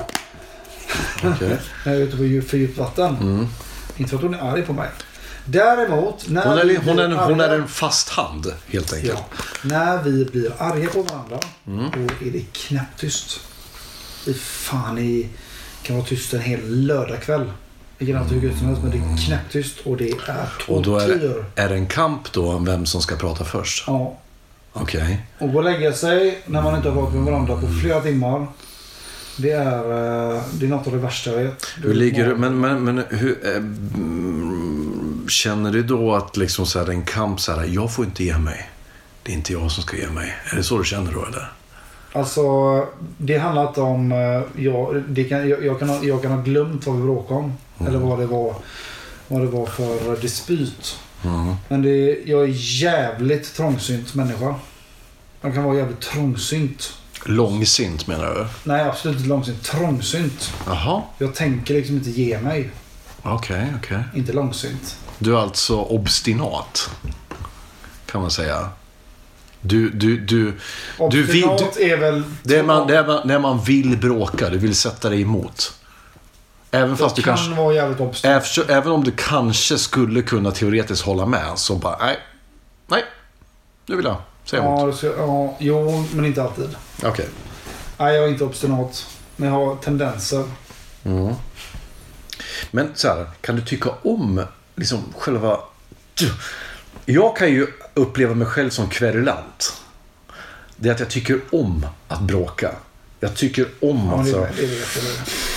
Okej. 1.31 1.57
när 1.86 1.93
jag 1.93 2.01
är 2.01 2.05
ute 2.05 2.17
på 2.17 2.23
djup, 2.23 2.49
för 2.49 2.57
djupt 2.57 2.77
vatten. 2.77 3.17
Mm. 3.21 3.47
Inte 3.97 4.09
för 4.09 4.17
att 4.17 4.23
hon 4.23 4.33
är 4.33 4.51
arg 4.53 4.61
på 4.61 4.73
mig. 4.73 4.89
Däremot, 5.45 6.29
när 6.29 6.45
Hon, 6.45 6.67
vi 6.67 6.75
är, 6.75 6.81
hon, 6.81 6.99
är, 6.99 7.07
hon 7.15 7.39
är 7.39 7.49
arga- 7.49 7.53
en 7.55 7.67
fast 7.67 8.09
hand, 8.09 8.53
helt 8.67 8.93
enkelt. 8.93 9.13
Ja, 9.13 9.25
när 9.63 10.03
vi 10.03 10.25
blir 10.25 10.51
arga 10.57 10.89
på 10.89 11.01
varandra, 11.01 11.39
Mm. 11.67 11.86
då 11.93 12.25
är 12.27 12.31
det 12.31 12.43
knäpptyst. 12.53 13.39
I 14.25 14.33
fan 14.33 14.97
i... 14.97 15.29
kan 15.83 15.95
vara 15.95 16.05
tyst 16.07 16.33
en 16.33 16.41
hel 16.41 16.59
lördagkväll. 16.86 17.51
Vi 17.97 18.05
kan 18.05 18.15
ha 18.15 18.23
hur 18.25 18.41
gött 18.49 18.57
som 18.57 18.67
helst, 18.67 18.81
men 18.81 18.91
det 18.91 18.97
är 18.97 19.25
knäpptyst 19.25 19.79
och 19.83 19.97
det 19.97 20.09
är 20.09 20.47
Och 20.67 20.81
då 20.81 20.97
är 20.97 21.07
tortyr. 21.07 21.45
det, 21.55 21.61
är 21.61 21.69
det 21.69 21.75
en 21.75 21.88
kamp 21.88 22.31
då 22.31 22.51
om 22.51 22.65
vem 22.65 22.86
som 22.86 23.01
ska 23.01 23.15
prata 23.15 23.43
först? 23.45 23.83
Ja. 23.88 24.17
Okej. 24.78 25.26
Och 25.39 25.51
gå 25.51 25.57
och 25.57 25.63
lägga 25.63 25.93
sig 25.93 26.41
när 26.45 26.61
man 26.61 26.76
inte 26.76 26.89
har 26.89 27.01
varit 27.01 27.13
med 27.13 27.23
varandra 27.23 27.61
på 27.61 27.67
flera 27.82 28.01
timmar. 28.01 28.47
Det 29.38 29.51
är, 29.51 29.78
eh, 30.36 30.41
det 30.53 30.65
är 30.65 30.69
något 30.69 30.88
av 30.88 30.93
det 30.93 30.99
värsta 30.99 31.32
jag 31.32 31.43
vet. 31.43 31.65
Hur 31.84 31.93
ligger 31.93 32.28
du? 32.28 32.36
Men, 32.36 32.59
men, 32.59 32.84
men 32.84 33.03
hur... 33.09 33.38
Mm, 33.55 35.26
känner 35.30 35.71
du 35.71 35.84
då 35.84 36.15
att 36.15 36.38
liksom 36.38 36.65
så 36.65 36.80
här, 36.80 36.89
en 36.89 37.01
kamp 37.03 37.39
så 37.39 37.51
här, 37.51 37.65
jag 37.65 37.93
får 37.93 38.05
inte 38.05 38.23
ge 38.23 38.38
mig. 38.38 38.69
Det 39.23 39.32
är 39.32 39.36
inte 39.36 39.53
jag 39.53 39.71
som 39.71 39.84
ska 39.84 39.97
ge 39.97 40.09
mig. 40.09 40.34
Är 40.51 40.55
det 40.55 40.63
så 40.63 40.78
du 40.78 40.84
känner 40.86 41.11
då 41.11 41.26
eller? 41.26 41.51
Alltså, 42.13 42.41
det 43.17 43.38
handlar 43.38 43.67
inte 43.67 43.82
om... 43.82 44.11
eh, 44.11 44.63
Jag, 44.63 45.03
det 45.07 45.23
kan, 45.23 45.49
jag, 45.49 45.65
jag, 45.65 45.80
kan 45.80 45.89
ha, 45.89 46.03
jag 46.03 46.21
kan 46.21 46.32
ha 46.32 46.41
glömt 46.41 46.88
vad 46.88 46.95
vi 46.95 47.01
bråkade 47.01 47.39
om. 47.39 47.53
Mm. 47.80 47.89
Eller 47.89 47.99
vad 48.05 48.19
det 48.19 48.26
var, 48.26 48.55
vad 49.28 49.41
det 49.41 49.47
var 49.47 49.65
för 49.65 50.21
dispyt. 50.21 50.99
Men 51.67 51.82
det 51.82 51.89
är, 51.89 52.17
jag 52.30 52.43
är 52.43 52.53
jävligt 52.55 53.53
trångsynt 53.55 54.15
människa. 54.15 54.55
Jag 55.41 55.53
kan 55.53 55.63
vara 55.63 55.78
jävligt 55.78 56.01
trångsynt. 56.01 56.93
Långsint 57.26 58.07
menar 58.07 58.34
du? 58.36 58.47
Nej, 58.63 58.82
absolut 58.84 59.17
inte 59.17 59.30
långsynt. 59.30 59.63
Trångsynt. 59.63 60.53
Jaha, 60.67 61.01
Jag 61.17 61.36
tänker 61.36 61.73
liksom 61.73 61.95
inte 61.95 62.09
ge 62.09 62.39
mig. 62.41 62.69
okej, 63.21 63.73
okej. 63.84 64.03
Inte 64.15 64.34
långsynt. 64.34 64.97
Du 65.19 65.36
är 65.36 65.39
alltså 65.39 65.76
obstinat. 65.82 66.89
Kan 68.05 68.21
man 68.21 68.32
säga. 68.32 68.69
Du, 69.61 69.89
du, 69.89 70.17
du... 70.19 70.53
du 71.11 71.23
vill, 71.23 71.45
Obstinat 71.45 71.76
du 71.78 71.84
är 71.91 71.97
väl... 71.97 72.23
det, 72.43 72.57
är 72.57 72.63
man, 72.63 72.88
det 72.88 72.97
är 72.97 73.07
man, 73.07 73.28
när 73.28 73.39
man 73.39 73.63
vill 73.63 73.97
bråka, 73.97 74.49
du 74.49 74.57
vill 74.57 74.76
sätta 74.76 75.09
dig 75.09 75.21
emot. 75.21 75.73
Även 76.76 76.97
fast 76.97 77.15
du 77.15 77.21
kan 77.21 77.36
kanske... 77.36 77.55
vara 77.55 77.73
jävligt 77.73 77.99
obstinat. 77.99 78.57
Även 78.69 78.91
om 78.91 79.03
du 79.03 79.11
kanske 79.11 79.78
skulle 79.78 80.21
kunna 80.21 80.51
teoretiskt 80.51 81.05
hålla 81.05 81.26
med, 81.26 81.51
så 81.55 81.76
bara 81.76 81.97
nej. 81.97 82.19
Nej, 82.88 83.03
nu 83.86 83.95
vill 83.95 84.05
jag 84.05 84.17
säga 84.45 84.63
emot. 84.63 84.80
Ja, 84.80 84.86
det 84.86 84.93
ska, 84.93 85.07
ja, 85.07 85.55
jo, 85.59 86.05
men 86.13 86.26
inte 86.26 86.43
alltid. 86.43 86.76
Okej. 87.03 87.28
Nej, 87.97 88.15
jag 88.15 88.26
är 88.26 88.30
inte 88.30 88.43
obstinat. 88.43 89.07
Men 89.36 89.49
jag 89.49 89.55
har 89.55 89.76
tendenser. 89.76 90.43
Men 92.71 92.91
så 92.95 93.07
här, 93.07 93.30
kan 93.41 93.55
du 93.55 93.61
tycka 93.61 93.89
om 94.01 94.45
liksom 94.76 95.13
själva... 95.17 95.59
Jag 97.05 97.38
kan 97.38 97.47
ju 97.49 97.67
uppleva 97.93 98.34
mig 98.34 98.47
själv 98.47 98.69
som 98.69 98.89
kverulant. 98.89 99.82
Det 100.76 100.89
är 100.89 100.93
att 100.93 100.99
jag 100.99 101.09
tycker 101.09 101.41
om 101.51 101.88
att 102.07 102.21
bråka. 102.21 102.71
Jag 103.19 103.36
tycker 103.36 103.63
om 103.63 103.69
Ja, 103.82 103.93
men 103.93 104.07
det, 104.07 104.19
alltså... 104.19 104.39
det 104.39 104.61
jag. 104.61 104.80
Det. 104.80 105.54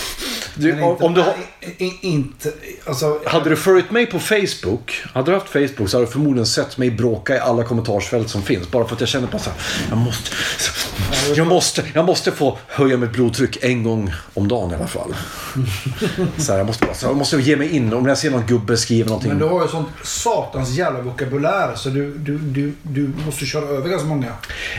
Du, 0.58 0.72
Men 0.74 0.82
om, 0.84 0.90
inte, 0.92 1.04
om 1.04 1.14
du 1.14 1.20
har, 1.20 1.32
i- 1.32 1.36
i- 1.57 1.57
inte... 2.00 2.52
Alltså... 2.86 3.20
hade 3.26 3.50
du 3.50 3.56
följt 3.56 3.90
mig 3.90 4.06
på 4.06 4.18
Facebook, 4.18 5.02
hade 5.14 5.30
du 5.30 5.34
haft 5.34 5.48
Facebook 5.48 5.88
så 5.90 5.96
hade 5.96 6.06
du 6.06 6.12
förmodligen 6.12 6.46
sett 6.46 6.78
mig 6.78 6.90
bråka 6.90 7.36
i 7.36 7.38
alla 7.38 7.64
kommentarsfält 7.64 8.30
som 8.30 8.42
finns. 8.42 8.70
Bara 8.70 8.84
för 8.86 8.94
att 8.94 9.00
jag 9.00 9.08
känner 9.08 9.26
bara 9.28 9.38
så 9.38 9.50
här, 9.50 9.58
jag 9.88 9.98
måste, 9.98 10.30
jag 11.36 11.46
måste, 11.46 11.84
jag 11.94 12.04
måste 12.04 12.32
få 12.32 12.58
höja 12.66 12.96
mitt 12.96 13.12
blodtryck 13.12 13.58
en 13.64 13.82
gång 13.82 14.12
om 14.34 14.48
dagen 14.48 14.70
i 14.70 14.74
alla 14.74 14.86
fall. 14.86 15.14
Så 16.38 16.52
här, 16.52 16.58
jag, 16.58 16.66
måste, 16.66 16.84
bara- 16.86 16.94
så 16.94 17.06
jag 17.06 17.16
måste 17.16 17.36
ge 17.36 17.56
mig 17.56 17.76
in 17.76 17.92
om 17.92 18.06
jag 18.06 18.18
ser 18.18 18.30
någon 18.30 18.46
gubbe 18.46 18.76
skriva 18.76 19.08
någonting. 19.08 19.28
Men 19.30 19.38
du 19.38 19.44
har 19.44 19.62
ju 19.62 19.68
sånt 19.68 19.88
satans 20.02 20.70
jävla 20.70 21.00
vokabulär 21.00 21.74
så 21.74 21.88
du, 21.88 22.14
du, 22.18 22.38
du, 22.38 22.72
du 22.82 23.10
måste 23.26 23.46
köra 23.46 23.64
över 23.64 23.88
ganska 23.88 24.08
många. 24.08 24.32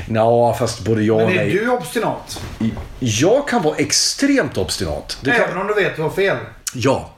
Ja, 0.10 0.56
fast 0.60 0.86
både 0.86 1.04
jag 1.04 1.16
och 1.18 1.30
Men 1.30 1.32
är 1.40 1.46
nej. 1.46 1.52
du 1.52 1.70
obstinat? 1.70 2.42
Jag 3.00 3.48
kan 3.48 3.62
vara 3.64 3.76
extremt 3.76 4.58
obstinat. 4.58 5.18
Det 5.22 5.32
kan, 5.32 5.42
Även 5.42 5.58
om 5.58 5.68
du 5.68 5.74
vet 5.74 5.90
att 5.90 5.96
du 5.96 6.02
har 6.02 6.10
fel. 6.10 6.38
Ja. 6.74 7.09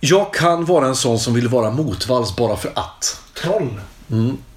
Jag 0.00 0.34
kan 0.34 0.64
vara 0.64 0.86
en 0.86 0.96
sån 0.96 1.18
som 1.18 1.34
vill 1.34 1.48
vara 1.48 1.70
motvalls 1.70 2.36
bara 2.36 2.56
för 2.56 2.72
att. 2.74 3.20
Troll. 3.34 3.80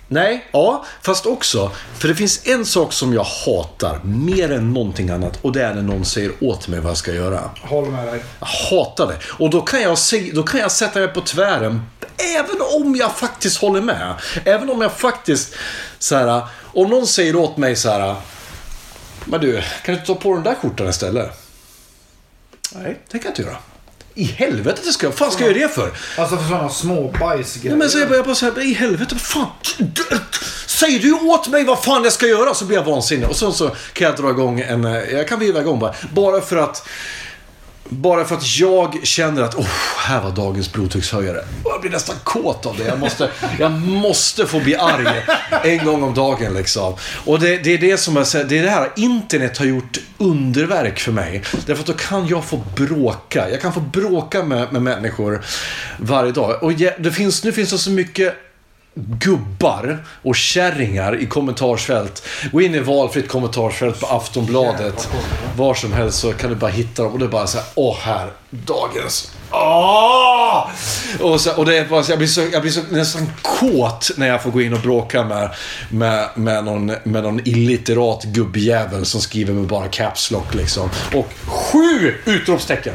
Nej, 0.07 0.47
ja, 0.51 0.85
fast 1.01 1.25
också. 1.25 1.71
För 1.97 2.07
det 2.07 2.15
finns 2.15 2.47
en 2.47 2.65
sak 2.65 2.93
som 2.93 3.13
jag 3.13 3.23
hatar 3.23 3.99
mer 4.03 4.51
än 4.51 4.73
någonting 4.73 5.09
annat. 5.09 5.39
Och 5.41 5.51
det 5.51 5.63
är 5.63 5.73
när 5.73 5.81
någon 5.81 6.05
säger 6.05 6.31
åt 6.41 6.67
mig 6.67 6.79
vad 6.79 6.89
jag 6.89 6.97
ska 6.97 7.13
göra. 7.13 7.49
Håller 7.61 7.91
med 7.91 8.07
dig. 8.07 8.23
Jag 8.39 8.47
hatar 8.47 9.07
det. 9.07 9.17
Och 9.43 9.49
då 9.49 9.61
kan 9.61 9.81
jag, 9.81 9.97
se, 9.97 10.31
då 10.33 10.43
kan 10.43 10.59
jag 10.59 10.71
sätta 10.71 10.99
mig 10.99 11.07
på 11.07 11.21
tvären. 11.21 11.81
Även 12.37 12.61
om 12.81 12.95
jag 12.95 13.15
faktiskt 13.15 13.57
håller 13.57 13.81
med. 13.81 14.13
Även 14.45 14.69
om 14.69 14.81
jag 14.81 14.91
faktiskt... 14.91 15.53
Så 15.99 16.15
här, 16.15 16.41
om 16.61 16.89
någon 16.89 17.07
säger 17.07 17.35
åt 17.35 17.57
mig 17.57 17.75
så 17.75 17.89
här. 17.89 18.15
Men 19.25 19.41
du, 19.41 19.63
kan 19.85 19.95
du 19.95 20.01
ta 20.01 20.15
på 20.15 20.33
den 20.33 20.43
där 20.43 20.55
skjortan 20.55 20.89
istället? 20.89 21.31
Nej, 22.75 22.99
det 23.11 23.19
kan 23.19 23.21
jag 23.23 23.31
inte 23.31 23.41
göra. 23.41 23.57
I 24.17 24.23
helvete 24.23 24.81
det 24.85 24.91
ska 24.91 25.05
jag. 25.05 25.15
Fan 25.15 25.31
ska 25.31 25.45
jag 25.45 25.57
göra 25.57 25.67
det 25.67 25.73
för? 25.73 25.91
Alltså 26.17 26.37
för 26.37 26.43
sådana 26.43 26.69
små 26.69 27.13
bajsgrejer. 27.19 27.69
Nej, 27.69 27.79
men 27.79 27.89
så 27.89 27.99
jag 27.99 28.07
bara, 28.07 28.15
jag 28.15 28.25
bara 28.25 28.35
så 28.35 28.45
här, 28.45 28.61
i 28.61 28.73
helvete, 28.73 29.15
vad 29.15 29.21
fan. 29.21 29.47
Säger 30.67 30.99
du 30.99 31.13
åt 31.13 31.47
mig 31.47 31.63
vad 31.63 31.83
fan 31.83 32.03
jag 32.03 32.13
ska 32.13 32.27
göra 32.27 32.53
så 32.53 32.65
blir 32.65 32.77
jag 32.77 32.83
vansinnig. 32.83 33.29
Och 33.29 33.35
sen 33.35 33.53
så 33.53 33.71
kan 33.93 34.07
jag 34.07 34.15
dra 34.15 34.29
igång 34.29 34.59
en, 34.59 34.85
eh, 34.85 34.91
jag 34.91 35.27
kan 35.27 35.39
veva 35.39 35.61
igång 35.61 35.79
bara. 35.79 35.93
Bara 36.13 36.41
för 36.41 36.57
att, 36.57 36.87
bara 37.89 38.25
för 38.25 38.35
att 38.35 38.57
jag 38.57 38.99
känner 39.03 39.41
att, 39.41 39.55
oh, 39.55 39.67
här 39.97 40.21
var 40.21 40.31
dagens 40.31 40.73
blodtryckshöjare. 40.73 41.37
Och 41.63 41.71
jag 41.71 41.81
blir 41.81 41.91
nästan 41.91 42.15
kåt 42.23 42.65
av 42.65 42.77
det. 42.77 42.83
Jag 42.83 42.99
måste, 42.99 43.29
jag 43.59 43.71
måste 43.71 44.45
få 44.45 44.59
bli 44.59 44.75
arg 44.75 45.07
en 45.63 45.85
gång 45.85 46.03
om 46.03 46.13
dagen 46.13 46.53
liksom. 46.53 46.95
Och 47.25 47.39
det, 47.39 47.57
det 47.57 47.73
är 47.73 47.77
det 47.77 47.97
som 47.97 48.15
jag 48.15 48.27
säger, 48.27 48.45
det 48.45 48.59
är 48.59 48.63
det 48.63 48.69
här 48.69 48.91
internet 48.95 49.57
har 49.57 49.65
gjort 49.65 49.97
underverk 50.17 50.99
för 50.99 51.11
mig. 51.11 51.43
Därför 51.65 51.81
att 51.81 51.87
då 51.87 51.93
kan 51.93 52.27
jag 52.27 52.45
få 52.45 52.63
bråka. 52.75 53.49
Jag 53.49 53.61
kan 53.61 53.73
få 53.73 53.79
bråka 53.79 54.43
med, 54.43 54.73
med 54.73 54.81
människor 54.81 55.45
varje 55.97 56.31
dag. 56.31 56.63
Och 56.63 56.73
det 56.73 57.11
finns, 57.11 57.43
nu 57.43 57.51
finns 57.51 57.69
det 57.69 57.77
så 57.77 57.91
mycket 57.91 58.46
gubbar 59.19 60.03
och 60.23 60.35
kärringar 60.35 61.21
i 61.21 61.25
kommentarsfält. 61.25 62.23
Gå 62.51 62.61
in 62.61 62.75
i 62.75 62.79
valfritt 62.79 63.27
kommentarsfält 63.27 63.99
på 63.99 64.07
Aftonbladet. 64.07 65.09
Var 65.57 65.73
som 65.73 65.93
helst 65.93 66.19
så 66.19 66.33
kan 66.33 66.49
du 66.49 66.55
bara 66.55 66.71
hitta 66.71 67.03
dem 67.03 67.13
och 67.13 67.19
det 67.19 67.25
är 67.25 67.29
bara 67.29 67.47
så 67.47 67.57
här, 67.57 67.67
åh 67.75 67.97
här, 67.99 68.31
dagens. 68.49 69.31
Åh! 69.51 70.69
Och, 71.19 71.41
så, 71.41 71.55
och 71.55 71.65
det 71.65 71.77
är 71.77 71.85
bara 71.85 72.03
så, 72.03 72.11
jag 72.11 72.17
blir, 72.17 72.27
så, 72.27 72.41
jag 72.51 72.61
blir 72.61 72.71
så 72.71 72.81
nästan 72.89 73.31
kåt 73.41 74.11
när 74.17 74.27
jag 74.27 74.43
får 74.43 74.51
gå 74.51 74.61
in 74.61 74.73
och 74.73 74.79
bråka 74.79 75.23
med, 75.23 75.49
med, 75.89 76.29
med, 76.35 76.65
någon, 76.65 76.85
med 77.03 77.23
någon 77.23 77.47
illiterat 77.47 78.23
gubbjävel 78.23 79.05
som 79.05 79.21
skriver 79.21 79.53
med 79.53 79.67
bara 79.67 79.87
caps 79.87 80.31
lock 80.31 80.53
liksom. 80.53 80.89
Och 81.13 81.33
sju 81.45 82.13
utropstecken. 82.25 82.93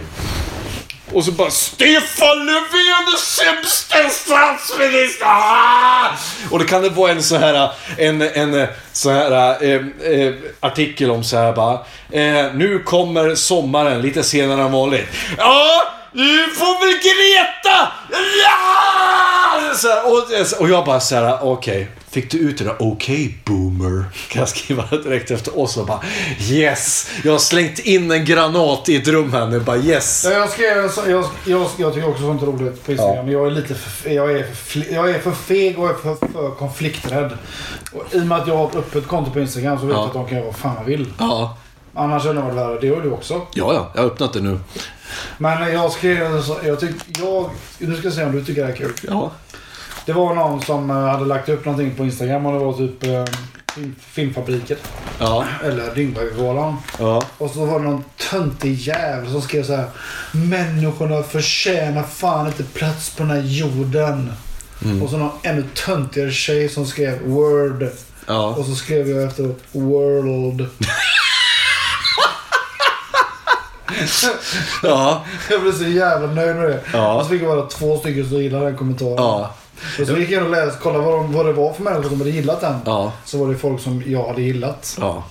Och 1.13 1.25
så 1.25 1.33
bara 1.33 1.51
Stefan 1.51 2.47
Löfven 2.47 3.09
är 3.13 3.19
sämsta 3.19 4.11
statsminister! 4.11 5.27
Ah! 5.27 6.09
Och 6.51 6.59
då 6.59 6.65
kan 6.65 6.83
det 6.83 6.89
vara 6.89 7.13
en 7.13 7.23
så 7.23 7.37
här, 7.37 7.71
en, 7.99 8.23
en 8.23 8.67
så 8.93 9.11
här 9.11 9.65
eh, 9.65 9.81
eh, 10.13 10.35
artikel 10.61 11.11
om 11.11 11.25
så 11.25 11.37
här 11.37 11.53
bara. 11.53 11.75
Eh, 12.11 12.55
nu 12.55 12.83
kommer 12.85 13.35
sommaren 13.35 14.03
lite 14.03 14.23
senare 14.23 14.63
än 14.63 14.73
vanligt. 14.73 15.07
Ja, 15.39 15.83
du 16.13 16.55
får 16.55 16.81
väl 16.87 16.95
Greta! 17.03 17.93
Ja! 18.45 19.75
Så 19.77 19.89
här, 19.89 20.07
och, 20.13 20.61
och 20.61 20.69
jag 20.71 20.85
bara 20.85 21.01
så 21.01 21.15
här, 21.15 21.39
okej. 21.43 21.89
Fick 22.11 22.31
du 22.31 22.39
ut 22.39 22.59
det 22.59 22.65
där 22.65 22.77
okej 22.79 23.39
boomer? 23.45 24.05
Kan 24.29 24.41
jag 24.41 24.49
skriva 24.49 24.87
direkt 24.87 25.31
efter. 25.31 25.59
Och 25.59 25.71
så 25.71 25.85
bara 25.85 26.01
yes! 26.51 27.11
Jag 27.25 27.33
har 27.33 27.39
slängt 27.39 27.79
in 27.79 28.11
en 28.11 28.25
granat 28.25 28.89
i 28.89 28.97
ett 28.97 29.09
rum 29.09 29.33
här 29.33 29.47
nu. 29.47 29.61
Bara 29.61 29.77
yes! 29.77 30.25
Ja, 30.25 30.33
Jag, 30.33 30.51
skrev, 30.51 30.91
jag, 31.11 31.25
jag, 31.47 31.67
jag 31.77 31.95
tycker 31.95 32.09
också 32.09 32.23
sånt 32.23 32.43
är 32.43 32.47
roligt 32.47 32.85
på 32.87 32.93
Instagram. 32.93 33.25
Men 33.25 33.35
jag 33.35 33.47
är 33.47 33.51
lite 33.51 33.75
för, 33.75 34.11
jag 34.11 34.33
är 34.33 34.55
för, 34.55 34.93
jag 34.95 35.11
är 35.11 35.19
för 35.19 35.33
feg 35.33 35.79
och 35.79 35.91
är 35.91 35.95
för, 35.95 36.15
för 36.33 36.51
konflikträdd. 36.51 37.31
Och 37.93 38.05
I 38.15 38.19
och 38.21 38.27
med 38.27 38.39
att 38.39 38.47
jag 38.49 38.57
har 38.57 38.69
ett 38.69 38.77
öppet 38.77 39.07
konto 39.09 39.31
på 39.31 39.41
Instagram 39.41 39.79
så 39.81 39.87
vet 39.87 39.95
Ja. 39.95 40.01
jag 40.01 40.07
att 40.07 40.13
de 40.13 40.27
kan 40.29 40.37
göra 40.39 40.47
vad 40.47 40.57
fan 40.57 40.75
de 40.75 40.85
vill. 40.85 41.13
Ja. 41.19 41.57
Annars 41.95 42.23
hade 42.23 42.39
det 42.39 42.43
varit 42.43 42.57
värre. 42.57 42.81
Det 42.81 42.87
gör 42.87 43.03
du 43.03 43.11
också. 43.11 43.35
Ja, 43.35 43.75
ja. 43.75 43.91
Jag 43.95 44.03
har 44.03 44.09
öppnat 44.09 44.33
det 44.33 44.41
nu. 44.41 44.59
Men 45.39 45.73
jag 45.73 45.93
skrev 45.93 46.43
så, 46.43 46.57
jag 46.65 46.81
tyckte, 46.81 47.23
jag, 47.23 47.51
nu 47.79 47.97
ska 47.97 48.07
jag 48.07 48.15
se 48.15 48.25
om 48.25 48.33
du 48.33 48.45
tycker 48.45 48.61
det 48.61 48.67
här 48.67 48.75
är 48.75 48.79
kul. 48.79 48.93
Ja. 49.09 49.31
Det 50.07 50.13
var 50.13 50.35
någon 50.35 50.63
som 50.63 50.91
eh, 50.91 50.97
hade 50.97 51.25
lagt 51.25 51.49
upp 51.49 51.65
någonting 51.65 51.95
på 51.95 52.05
Instagram 52.05 52.47
och 52.47 52.53
det 52.53 52.59
var 52.59 52.73
typ 52.73 53.05
eh, 53.05 53.25
film, 53.75 53.95
Filmfabriken. 54.01 54.77
Ja. 55.19 55.45
Eller 55.65 55.95
Dyngbaggegalan. 55.95 56.77
Ja. 56.99 57.23
Och 57.39 57.51
så 57.51 57.65
var 57.65 57.79
det 57.79 57.85
någon 57.85 58.05
töntig 58.31 58.75
jävel 58.75 59.31
som 59.31 59.43
skrev 59.43 59.65
så 59.65 59.77
här. 59.77 59.87
Människorna 60.33 61.23
förtjänar 61.23 62.03
fan 62.03 62.47
inte 62.47 62.65
plats 62.65 63.11
på 63.11 63.23
den 63.23 63.31
här 63.31 63.43
jorden. 63.43 64.33
Och 65.03 65.11
så 65.11 65.17
någon 65.17 65.31
ännu 65.43 65.65
töntigare 65.75 66.31
tjej 66.31 66.69
som 66.69 66.87
skrev 66.87 67.23
word. 67.23 67.89
Ja. 68.27 68.47
Och 68.47 68.65
så 68.67 68.75
skrev 68.75 69.09
jag 69.09 69.23
efter 69.23 69.55
world. 69.73 70.67
Ja. 74.83 75.25
Jag 75.51 75.63
blev 75.63 75.73
så 75.73 75.85
jävla 75.85 76.27
nöjd 76.27 76.57
med 76.57 76.71
det. 76.71 76.81
Ja. 76.93 77.15
Och 77.15 77.23
så 77.23 77.29
fick 77.29 77.43
jag 77.43 77.57
bara 77.57 77.67
två 77.67 77.99
stycken 77.99 78.29
som 78.29 78.43
gillade 78.43 78.65
den 78.65 78.77
kommentaren. 78.77 79.15
Ja. 79.17 79.55
Och 80.01 80.07
så 80.07 80.17
gick 80.17 80.31
jag 80.31 80.41
in 80.41 80.45
och 80.47 80.51
läste, 80.51 80.83
kollade 80.83 81.05
vad, 81.05 81.15
de, 81.15 81.33
vad 81.33 81.47
det 81.47 81.53
var 81.53 81.73
för 81.73 81.83
människor 81.83 82.09
som 82.09 82.19
hade 82.19 82.31
gillat 82.31 82.61
den. 82.61 82.79
Ja. 82.87 83.13
Så 83.25 83.39
var 83.39 83.49
det 83.53 83.59
folk 83.59 83.81
som 83.81 84.03
jag 84.07 84.29
hade 84.29 84.43
gillat. 84.43 84.97
Ja. 85.01 85.25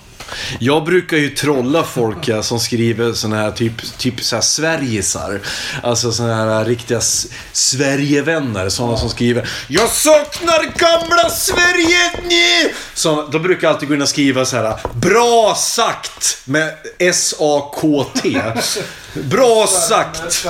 Jag 0.58 0.84
brukar 0.84 1.16
ju 1.16 1.30
trolla 1.30 1.84
folk 1.84 2.28
ja, 2.28 2.42
som 2.42 2.60
skriver 2.60 3.12
såna 3.12 3.36
här 3.36 3.50
typ, 3.50 3.98
typ 3.98 4.20
så 4.20 4.36
här 4.36 4.42
Sverigesar. 4.42 5.40
Alltså 5.82 6.12
såna 6.12 6.34
här 6.34 6.64
riktiga 6.64 7.00
Sverigevänner. 7.52 8.68
Sådana 8.68 8.96
som 8.96 9.08
skriver 9.08 9.48
Jag 9.68 9.88
saknar 9.88 10.62
gamla 10.78 11.30
Sverige! 11.30 12.28
Ni! 12.28 12.72
Så, 12.94 13.26
då 13.26 13.38
brukar 13.38 13.66
jag 13.66 13.74
alltid 13.74 13.88
gå 13.88 13.94
in 13.94 14.02
och 14.02 14.08
skriva 14.08 14.44
så 14.44 14.56
här 14.56 14.78
Bra 14.94 15.54
sagt! 15.58 16.38
Med 16.44 16.74
S-A-K-T. 16.98 18.42
Bra 19.22 19.66
sagt! 19.66 20.46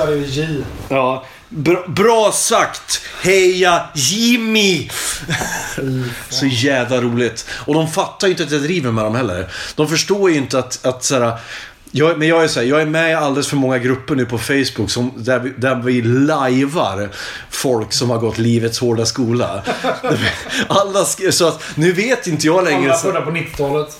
Ja. 0.88 1.24
Bra, 1.54 1.84
bra 1.88 2.32
sagt! 2.32 3.00
Heja 3.22 3.82
Jimmy! 3.94 4.88
så 6.28 6.46
jävla 6.46 7.00
roligt. 7.00 7.46
Och 7.50 7.74
de 7.74 7.88
fattar 7.88 8.26
ju 8.26 8.30
inte 8.30 8.42
att 8.42 8.50
jag 8.50 8.62
driver 8.62 8.90
med 8.90 9.04
dem 9.04 9.14
heller. 9.14 9.52
De 9.74 9.88
förstår 9.88 10.30
ju 10.30 10.36
inte 10.36 10.58
att, 10.58 10.86
att 10.86 11.04
så 11.04 11.18
här, 11.18 11.38
Jag, 11.90 12.18
men 12.18 12.28
jag 12.28 12.44
är, 12.44 12.48
så 12.48 12.60
här, 12.60 12.66
jag 12.66 12.80
är 12.80 12.86
med 12.86 13.10
i 13.10 13.14
alldeles 13.14 13.48
för 13.48 13.56
många 13.56 13.78
grupper 13.78 14.14
nu 14.14 14.26
på 14.26 14.38
Facebook 14.38 14.90
som, 14.90 15.12
där, 15.16 15.38
vi, 15.38 15.50
där 15.56 15.74
vi 15.74 16.02
lajvar 16.02 17.08
folk 17.50 17.92
som 17.92 18.10
har 18.10 18.18
gått 18.18 18.38
livets 18.38 18.78
hårda 18.78 19.06
skola. 19.06 19.62
Alla 20.68 21.04
så 21.30 21.48
att 21.48 21.62
nu 21.74 21.92
vet 21.92 22.26
inte 22.26 22.46
jag 22.46 22.64
längre. 22.64 22.92
Alla 22.92 22.98
födda 22.98 23.20
på 23.20 23.30
90-talet. 23.30 23.98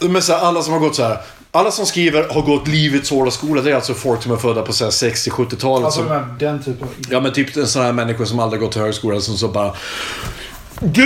men 0.00 0.22
så 0.22 0.32
här, 0.32 0.40
alla 0.40 0.62
som 0.62 0.72
har 0.72 0.80
gått 0.80 0.96
så 0.96 1.02
här. 1.02 1.18
Alla 1.50 1.70
som 1.70 1.86
skriver 1.86 2.28
har 2.28 2.42
gått 2.42 2.68
livets 2.68 3.10
hårda 3.10 3.30
skola. 3.30 3.62
Det 3.62 3.70
är 3.70 3.74
alltså 3.74 3.94
folk 3.94 4.22
som 4.22 4.32
är 4.32 4.36
födda 4.36 4.62
på 4.62 4.72
så 4.72 4.84
här 4.84 4.90
60-70-talet. 4.90 5.84
Alltså 5.86 6.00
som, 6.08 6.36
den 6.38 6.62
typen. 6.64 6.88
Ja 7.10 7.20
men 7.20 7.32
typ 7.32 7.56
en 7.56 7.66
sån 7.66 7.82
här 7.82 7.92
människor 7.92 8.24
som 8.24 8.38
aldrig 8.38 8.60
gått 8.62 8.72
till 8.72 8.80
högskolan 8.80 9.22
som 9.22 9.36
så 9.36 9.48
bara 9.48 9.74
Du, 10.80 11.02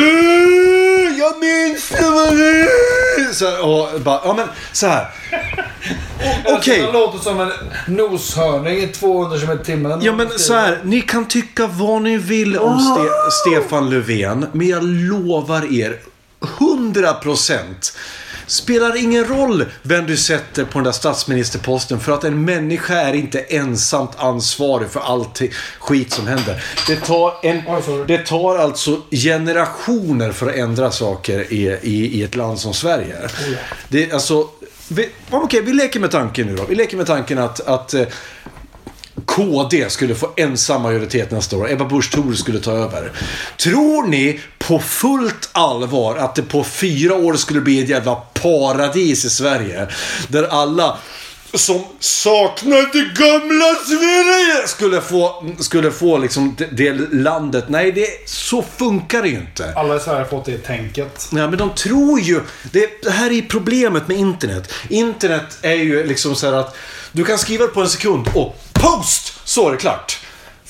jag 1.18 1.38
minns 1.38 1.88
det 1.88 2.10
var 2.10 2.36
det. 2.36 3.34
Så 3.34 3.50
här, 3.50 3.64
och 3.66 4.00
bara, 4.00 4.20
ja 4.24 4.34
men 4.34 4.48
så 4.72 4.86
här. 4.86 5.06
O- 6.46 6.54
Okej. 6.56 6.82
Det 6.82 6.92
låter 6.92 7.18
som 7.18 7.40
en 7.40 7.50
noshörning 7.88 8.78
i 8.82 8.86
200 8.86 9.38
km 9.38 9.58
i 9.60 9.64
timmen. 9.64 10.00
Ja 10.02 10.12
men 10.12 10.28
så 10.38 10.54
här, 10.54 10.80
ni 10.84 11.00
kan 11.00 11.28
tycka 11.28 11.66
vad 11.66 12.02
ni 12.02 12.16
vill 12.16 12.58
om 12.58 12.78
Ste- 12.78 13.30
Stefan 13.30 13.90
Löfven, 13.90 14.46
men 14.52 14.68
jag 14.68 14.84
lovar 14.84 15.72
er 15.80 15.96
100% 16.40 17.94
Spelar 18.50 18.96
ingen 18.96 19.24
roll 19.24 19.64
vem 19.82 20.06
du 20.06 20.16
sätter 20.16 20.64
på 20.64 20.78
den 20.78 20.84
där 20.84 20.92
statsministerposten 20.92 22.00
för 22.00 22.12
att 22.12 22.24
en 22.24 22.44
människa 22.44 22.94
är 22.94 23.12
inte 23.12 23.40
ensamt 23.40 24.10
ansvarig 24.16 24.90
för 24.90 25.00
allt 25.00 25.40
skit 25.78 26.12
som 26.12 26.26
händer. 26.26 26.64
Det 26.86 26.96
tar, 26.96 27.34
en, 27.42 27.62
det 28.06 28.18
tar 28.18 28.58
alltså 28.58 29.00
generationer 29.10 30.32
för 30.32 30.48
att 30.48 30.54
ändra 30.56 30.90
saker 30.90 31.52
i, 31.52 31.78
i, 31.82 32.18
i 32.18 32.22
ett 32.22 32.36
land 32.36 32.58
som 32.58 32.74
Sverige. 32.74 33.16
Det, 33.88 34.10
är 34.10 34.14
alltså, 34.14 34.48
vi, 34.88 35.08
okej, 35.30 35.62
vi 35.62 35.72
leker 35.72 36.00
med 36.00 36.10
tanken 36.10 36.46
nu 36.46 36.56
då. 36.56 36.64
Vi 36.64 36.74
leker 36.74 36.96
med 36.96 37.06
tanken 37.06 37.38
att, 37.38 37.60
att 37.60 37.94
eh, 37.94 38.06
KD 39.24 39.90
skulle 39.90 40.14
få 40.14 40.30
ensam 40.36 40.82
majoritet 40.82 41.30
nästa 41.30 41.56
år. 41.56 41.70
Ebba 41.70 41.84
Busch 41.84 42.12
Thor 42.12 42.32
skulle 42.32 42.60
ta 42.60 42.72
över. 42.72 43.12
Tror 43.56 44.06
ni 44.06 44.40
på 44.70 44.78
fullt 44.78 45.48
allvar 45.52 46.16
att 46.16 46.34
det 46.34 46.42
på 46.42 46.64
fyra 46.64 47.14
år 47.14 47.34
skulle 47.34 47.60
bli 47.60 47.82
ett 47.82 47.88
jävla 47.88 48.14
paradis 48.14 49.24
i 49.24 49.30
Sverige? 49.30 49.88
Där 50.28 50.44
alla 50.44 50.98
som 51.54 51.84
saknar 52.00 52.92
det 52.92 53.22
gamla 53.24 53.74
Sverige 53.74 54.68
skulle 54.68 55.00
få, 55.00 55.44
skulle 55.58 55.90
få 55.90 56.18
liksom 56.18 56.54
det, 56.58 56.66
det 56.66 56.92
landet. 57.12 57.64
Nej, 57.68 57.92
det, 57.92 58.28
så 58.28 58.64
funkar 58.76 59.22
det 59.22 59.28
ju 59.28 59.36
inte. 59.36 59.72
Alla 59.76 59.96
i 59.96 60.00
Sverige 60.00 60.18
har 60.18 60.26
fått 60.26 60.44
det 60.44 60.58
tänket. 60.58 61.28
Ja, 61.32 61.48
men 61.48 61.58
de 61.58 61.74
tror 61.74 62.20
ju... 62.20 62.40
Det, 62.72 63.02
det 63.02 63.10
här 63.10 63.30
är 63.30 63.42
problemet 63.42 64.08
med 64.08 64.16
internet. 64.16 64.72
Internet 64.88 65.58
är 65.62 65.74
ju 65.74 66.06
liksom 66.06 66.34
så 66.34 66.46
här 66.46 66.54
att 66.54 66.76
du 67.12 67.24
kan 67.24 67.38
skriva 67.38 67.66
det 67.66 67.72
på 67.72 67.80
en 67.80 67.88
sekund 67.88 68.28
och 68.34 68.56
post! 68.72 69.34
Så 69.44 69.68
är 69.68 69.72
det 69.72 69.78
klart. 69.78 70.18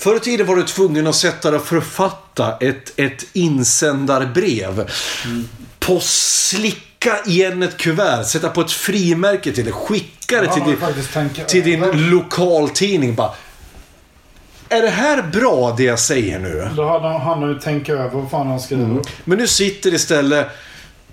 Förr 0.00 0.16
i 0.16 0.20
tiden 0.20 0.46
var 0.46 0.56
du 0.56 0.62
tvungen 0.62 1.06
att 1.06 1.14
sätta 1.14 1.50
dig 1.50 1.60
och 1.60 1.66
författa 1.66 2.56
ett, 2.60 2.92
ett 2.96 3.26
insändarbrev. 3.32 4.90
På 5.78 6.00
slicka 6.00 7.18
igen 7.26 7.62
ett 7.62 7.76
kuvert, 7.76 8.24
sätta 8.24 8.48
på 8.48 8.60
ett 8.60 8.72
frimärke 8.72 9.52
till 9.52 9.64
det, 9.64 9.72
skicka 9.72 10.40
det 10.40 10.46
Ja, 10.46 10.54
till, 10.54 10.62
din, 10.62 11.46
till 11.46 11.62
din 11.62 12.10
lokaltidning. 12.10 13.14
Bara, 13.14 13.32
är 14.68 14.82
det 14.82 14.88
här 14.88 15.22
bra 15.22 15.74
det 15.76 15.82
jag 15.82 15.98
säger 15.98 16.38
nu? 16.38 16.68
Då 16.76 16.88
hade 16.88 17.08
han, 17.08 17.48
ju 17.48 17.58
tänka 17.58 17.92
över 17.92 18.20
vad 18.20 18.30
fan 18.30 18.46
han 18.46 18.60
skriver. 18.60 18.84
Mm. 18.84 19.02
Men 19.24 19.38
nu 19.38 19.46
sitter 19.46 19.94
istället 19.94 20.48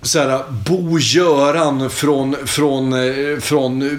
så 0.02 0.18
här, 0.18 0.42
Bo-Göran 0.48 1.90
från, 1.90 2.36
från, 2.46 2.92
eh, 2.92 3.38
från 3.40 3.82
eh, 3.82 3.98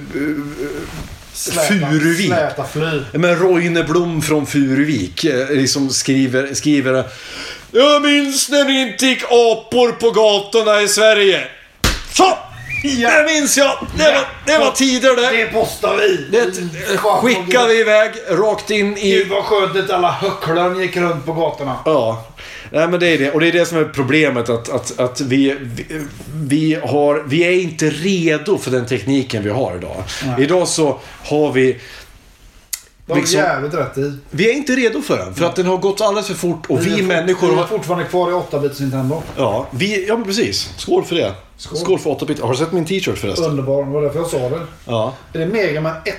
Släta, 1.40 1.68
Furuvik. 1.68 2.28
Släta 2.28 2.64
fly. 2.64 3.02
men 3.14 3.36
Roine 3.36 3.84
Blom 3.84 4.22
från 4.22 4.46
Furuvik 4.46 5.24
eh, 5.24 5.50
liksom 5.50 5.90
skriver, 5.90 6.54
skriver 6.54 7.04
Jag 7.72 8.02
minns 8.02 8.50
när 8.50 8.66
ni 8.66 8.82
inte 8.82 9.06
gick 9.06 9.24
apor 9.24 9.92
på 9.92 10.12
gatorna 10.12 10.82
i 10.82 10.88
Sverige. 10.88 11.48
Så! 12.14 12.38
Det 12.84 13.26
minns 13.34 13.58
jag! 13.58 13.88
Det 13.98 14.04
var, 14.04 14.28
det 14.46 14.58
var 14.58 14.72
tider 14.72 15.16
det. 15.16 15.38
Det 15.38 15.46
postar 15.46 15.98
vi. 15.98 16.28
Det 16.32 16.52
skickar 16.98 17.68
vi 17.68 17.80
iväg 17.80 18.12
rakt 18.30 18.70
in 18.70 18.98
i... 18.98 19.12
Gud 19.12 19.28
vad 19.30 19.44
skönt 19.44 19.76
att 19.76 19.90
alla 19.90 20.12
höcklön 20.12 20.80
gick 20.80 20.98
runt 20.98 21.26
på 21.26 21.34
gatorna. 21.34 21.76
Ja. 21.86 22.26
Nej, 22.72 22.88
men 22.88 23.00
det 23.00 23.08
är 23.08 23.18
det. 23.18 23.32
Och 23.32 23.40
det 23.40 23.48
är 23.48 23.52
det 23.52 23.66
som 23.66 23.78
är 23.78 23.84
problemet. 23.86 24.50
Att, 24.50 24.70
att, 24.70 25.00
att 25.00 25.22
vi, 25.22 25.56
vi, 25.62 25.86
vi, 26.34 26.76
har, 26.84 27.24
vi 27.28 27.44
är 27.44 27.52
inte 27.52 27.90
redo 27.90 28.58
för 28.58 28.72
den 28.72 28.86
tekniken 28.86 29.44
vi 29.44 29.50
har 29.50 29.76
idag. 29.76 30.04
Idag 30.40 30.68
så 30.68 31.00
har 31.24 31.52
vi... 31.52 31.78
De 33.06 33.14
har 33.14 33.20
Liksom- 33.20 33.40
jävligt 33.40 33.74
rätt 33.74 33.98
i. 33.98 34.14
Vi 34.30 34.50
är 34.50 34.54
inte 34.54 34.76
redo 34.76 35.02
för 35.02 35.18
den. 35.18 35.36
För 35.36 35.46
att 35.46 35.56
den 35.56 35.66
har 35.66 35.78
gått 35.78 36.02
alldeles 36.02 36.28
för 36.28 36.34
fort. 36.34 36.66
Och 36.70 36.86
vi, 36.86 36.94
är 36.94 36.98
fort- 36.98 37.06
människor 37.06 37.48
Vi 37.56 37.62
är 37.62 37.66
fortfarande 37.66 38.06
kvar 38.06 38.30
i 38.30 38.34
8-bits 38.34 38.80
Nintendo. 38.80 39.22
Ja, 39.38 39.68
vi, 39.72 40.08
ja, 40.08 40.16
men 40.18 40.26
precis. 40.26 40.74
Skål 40.78 41.04
för 41.06 41.16
det. 41.16 41.34
Skål. 41.58 41.78
Skål 41.78 42.00
för 42.00 42.10
8-bit. 42.10 42.40
Har 42.40 42.52
du 42.52 42.58
sett 42.58 42.72
min 42.72 42.86
t-shirt 42.86 43.18
förresten? 43.18 43.46
Underbar. 43.46 43.84
Det 43.86 43.92
var 43.92 44.02
därför 44.02 44.20
jag 44.20 44.28
sa 44.28 44.38
det. 44.50 44.60
Ja. 44.86 45.14
Är 45.34 45.40
det 45.40 45.46
Mega 45.46 45.82
Man 45.82 45.96
1? 46.06 46.14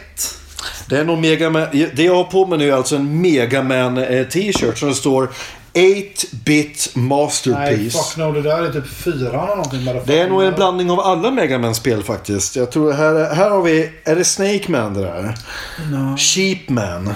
Det 0.88 0.98
är 0.98 1.04
nog 1.04 1.18
Mega 1.18 1.50
Man. 1.50 1.66
Det 1.72 2.02
jag 2.02 2.14
har 2.14 2.24
på 2.24 2.46
mig 2.46 2.58
nu 2.58 2.68
är 2.68 2.72
alltså 2.74 2.96
en 2.96 3.20
Mega 3.20 3.62
Man 3.62 3.98
eh, 3.98 4.26
t-shirt 4.26 4.78
som 4.78 4.88
det 4.88 4.94
står 4.94 5.28
8-bit 5.74 6.90
Nej, 6.94 7.04
masterpiece. 7.04 7.92
fuck 7.96 8.16
no. 8.16 8.32
Det 8.32 8.42
där 8.42 8.62
är 8.62 8.72
typ 8.72 8.88
4 8.88 9.12
eller 9.28 9.46
någonting. 9.56 9.84
bara. 9.84 10.00
Det 10.04 10.20
är 10.20 10.28
nog 10.28 10.42
en 10.42 10.54
blandning 10.54 10.90
av 10.90 11.00
alla 11.00 11.30
Mega 11.30 11.58
Man-spel 11.58 12.02
faktiskt. 12.02 12.56
Jag 12.56 12.70
tror 12.72 12.92
här, 12.92 13.34
här 13.34 13.50
har 13.50 13.62
vi... 13.62 13.90
Är 14.04 14.16
det 14.16 14.24
Snake 14.24 14.64
Man 14.68 14.94
det 14.94 15.00
där? 15.00 15.34
No. 15.90 16.16
Sheep 16.16 16.68
Man. 16.68 17.06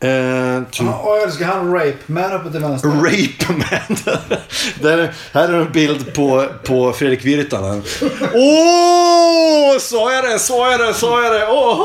Eh, 0.00 0.62
typ 0.70 0.86
Ja, 0.86 0.98
och 0.98 1.16
jag 1.16 1.22
älskar 1.22 1.46
han 1.46 1.74
Rape 1.74 1.96
Man 2.06 2.32
uppe 2.32 2.50
till 2.50 2.60
vänster. 2.60 2.88
Rape 2.88 3.52
Man. 3.52 4.16
där, 4.82 5.14
här 5.32 5.48
är 5.48 5.60
en 5.60 5.72
bild 5.72 6.14
på, 6.14 6.46
på 6.66 6.92
Fredrik 6.92 7.24
Virtanen. 7.24 7.82
Åh! 8.34 9.78
Sa 9.80 10.12
jag 10.12 10.24
det? 10.24 10.38
Sa 10.38 10.70
jag 10.70 10.80
det? 10.80 10.94
Sa 10.94 11.22
jag 11.22 11.32
det? 11.32 11.46
Åh! 11.50 11.80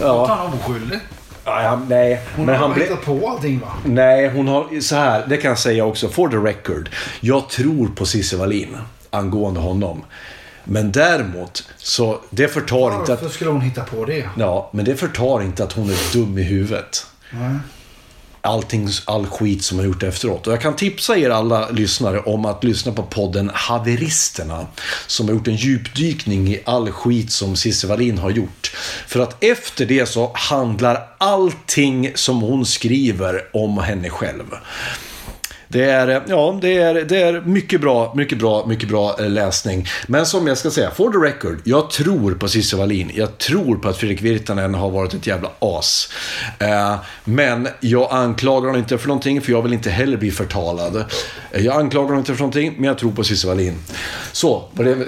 Ja, 0.00 0.26
Han 0.26 0.46
är 0.46 0.54
oskyldig. 0.70 0.98
Ja, 1.46 1.80
nej. 1.88 2.20
Hon 2.36 2.46
Men 2.46 2.54
har 2.54 2.66
han 2.66 2.74
blev... 2.74 2.88
hittat 2.88 3.04
på 3.04 3.28
allting 3.28 3.60
va? 3.60 3.68
Nej, 3.84 4.28
hon 4.28 4.48
har... 4.48 4.80
Så 4.80 4.96
här, 4.96 5.26
det 5.28 5.36
kan 5.36 5.48
jag 5.48 5.58
säga 5.58 5.84
också. 5.84 6.08
For 6.08 6.28
the 6.28 6.36
record. 6.36 6.90
Jag 7.20 7.48
tror 7.48 7.88
på 7.88 8.06
Cissi 8.06 8.36
Wallin 8.36 8.76
angående 9.10 9.60
honom. 9.60 10.04
Men 10.64 10.92
däremot, 10.92 11.68
så 11.76 12.20
det 12.30 12.48
förtar 12.48 12.86
inte 13.00 13.12
att... 13.12 13.22
Varför 13.22 13.34
skulle 13.34 13.50
hon 13.50 13.60
hitta 13.60 13.84
på 13.84 14.04
det? 14.04 14.28
Ja, 14.38 14.70
men 14.72 14.84
det 14.84 14.96
förtar 14.96 15.42
inte 15.42 15.64
att 15.64 15.72
hon 15.72 15.90
är 15.90 16.12
dum 16.12 16.38
i 16.38 16.42
huvudet. 16.42 17.06
Nej. 17.30 17.56
Allting, 18.46 18.88
all 19.04 19.26
skit 19.26 19.64
som 19.64 19.78
hon 19.78 19.86
gjort 19.86 20.02
efteråt. 20.02 20.46
Och 20.46 20.52
jag 20.52 20.60
kan 20.60 20.76
tipsa 20.76 21.16
er 21.16 21.30
alla 21.30 21.70
lyssnare 21.70 22.20
om 22.20 22.44
att 22.44 22.64
lyssna 22.64 22.92
på 22.92 23.02
podden 23.02 23.50
Haveristerna. 23.54 24.66
Som 25.06 25.28
har 25.28 25.34
gjort 25.34 25.48
en 25.48 25.56
djupdykning 25.56 26.48
i 26.48 26.62
all 26.64 26.90
skit 26.90 27.32
som 27.32 27.56
Cissi 27.56 27.86
Wallin 27.86 28.18
har 28.18 28.30
gjort. 28.30 28.76
För 29.06 29.20
att 29.20 29.44
efter 29.44 29.86
det 29.86 30.06
så 30.06 30.30
handlar 30.34 31.08
allting 31.18 32.12
som 32.14 32.40
hon 32.40 32.66
skriver 32.66 33.44
om 33.52 33.78
henne 33.78 34.10
själv. 34.10 34.44
Det 35.68 35.84
är, 35.84 36.08
eh, 36.08 36.22
ja, 36.26 36.58
det 36.62 36.76
är, 36.76 36.94
det 36.94 37.22
är 37.22 37.40
mycket 37.40 37.80
bra, 37.80 38.12
mycket 38.16 38.38
bra, 38.38 38.66
mycket 38.66 38.88
bra 38.88 39.16
eh, 39.18 39.30
läsning. 39.30 39.86
Men 40.06 40.26
som 40.26 40.46
jag 40.46 40.58
ska 40.58 40.70
säga, 40.70 40.90
for 40.90 41.12
the 41.12 41.18
record, 41.18 41.60
jag 41.64 41.90
tror 41.90 42.34
på 42.34 42.48
Cissi 42.48 42.76
Wallin. 42.76 43.10
Jag 43.14 43.38
tror 43.38 43.76
på 43.76 43.88
att 43.88 43.96
Fredrik 43.96 44.22
Virtanen 44.22 44.74
har 44.74 44.90
varit 44.90 45.14
ett 45.14 45.26
jävla 45.26 45.50
as. 45.58 46.08
Eh, 46.58 46.94
men 47.24 47.68
jag 47.80 48.08
anklagar 48.12 48.66
honom 48.66 48.76
inte 48.76 48.98
för 48.98 49.08
någonting, 49.08 49.40
för 49.40 49.52
jag 49.52 49.62
vill 49.62 49.72
inte 49.72 49.90
heller 49.90 50.16
bli 50.16 50.30
förtalad. 50.30 51.04
Jag 51.52 51.76
anklagar 51.76 52.04
honom 52.04 52.18
inte 52.18 52.34
för 52.34 52.40
någonting, 52.40 52.74
men 52.76 52.84
jag 52.84 52.98
tror 52.98 53.12
på 53.12 53.24
Cissi 53.24 53.46
Wallin. 53.46 53.78
Så, 54.32 54.64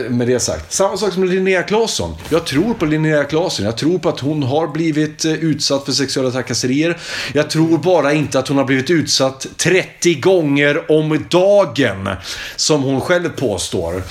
med 0.09 0.29
det, 0.29 0.41
sagt. 0.41 0.73
Samma 0.73 0.97
sak 0.97 1.13
som 1.13 1.25
Linnea 1.25 1.63
Claesson. 1.63 2.15
Jag 2.29 2.47
tror 2.47 2.75
på 2.75 2.87
Linnea 2.87 3.25
Claesson. 3.25 3.67
Jag 3.67 3.77
tror 3.77 3.99
på 3.99 4.09
att 4.09 4.21
hon 4.21 4.43
har 4.43 4.67
blivit 4.67 5.25
utsatt 5.25 5.85
för 5.85 5.93
sexuella 5.93 6.31
trakasserier. 6.31 6.99
Jag 7.33 7.51
tror 7.51 7.79
bara 7.79 8.13
inte 8.13 8.39
att 8.39 8.49
hon 8.49 8.57
har 8.57 8.65
blivit 8.65 8.91
utsatt 8.91 9.47
30 9.57 10.15
gånger 10.15 10.58
om 10.91 11.25
dagen. 11.31 12.09
Som 12.57 12.83
hon 12.83 13.01
själv 13.01 13.29
påstår. 13.29 14.03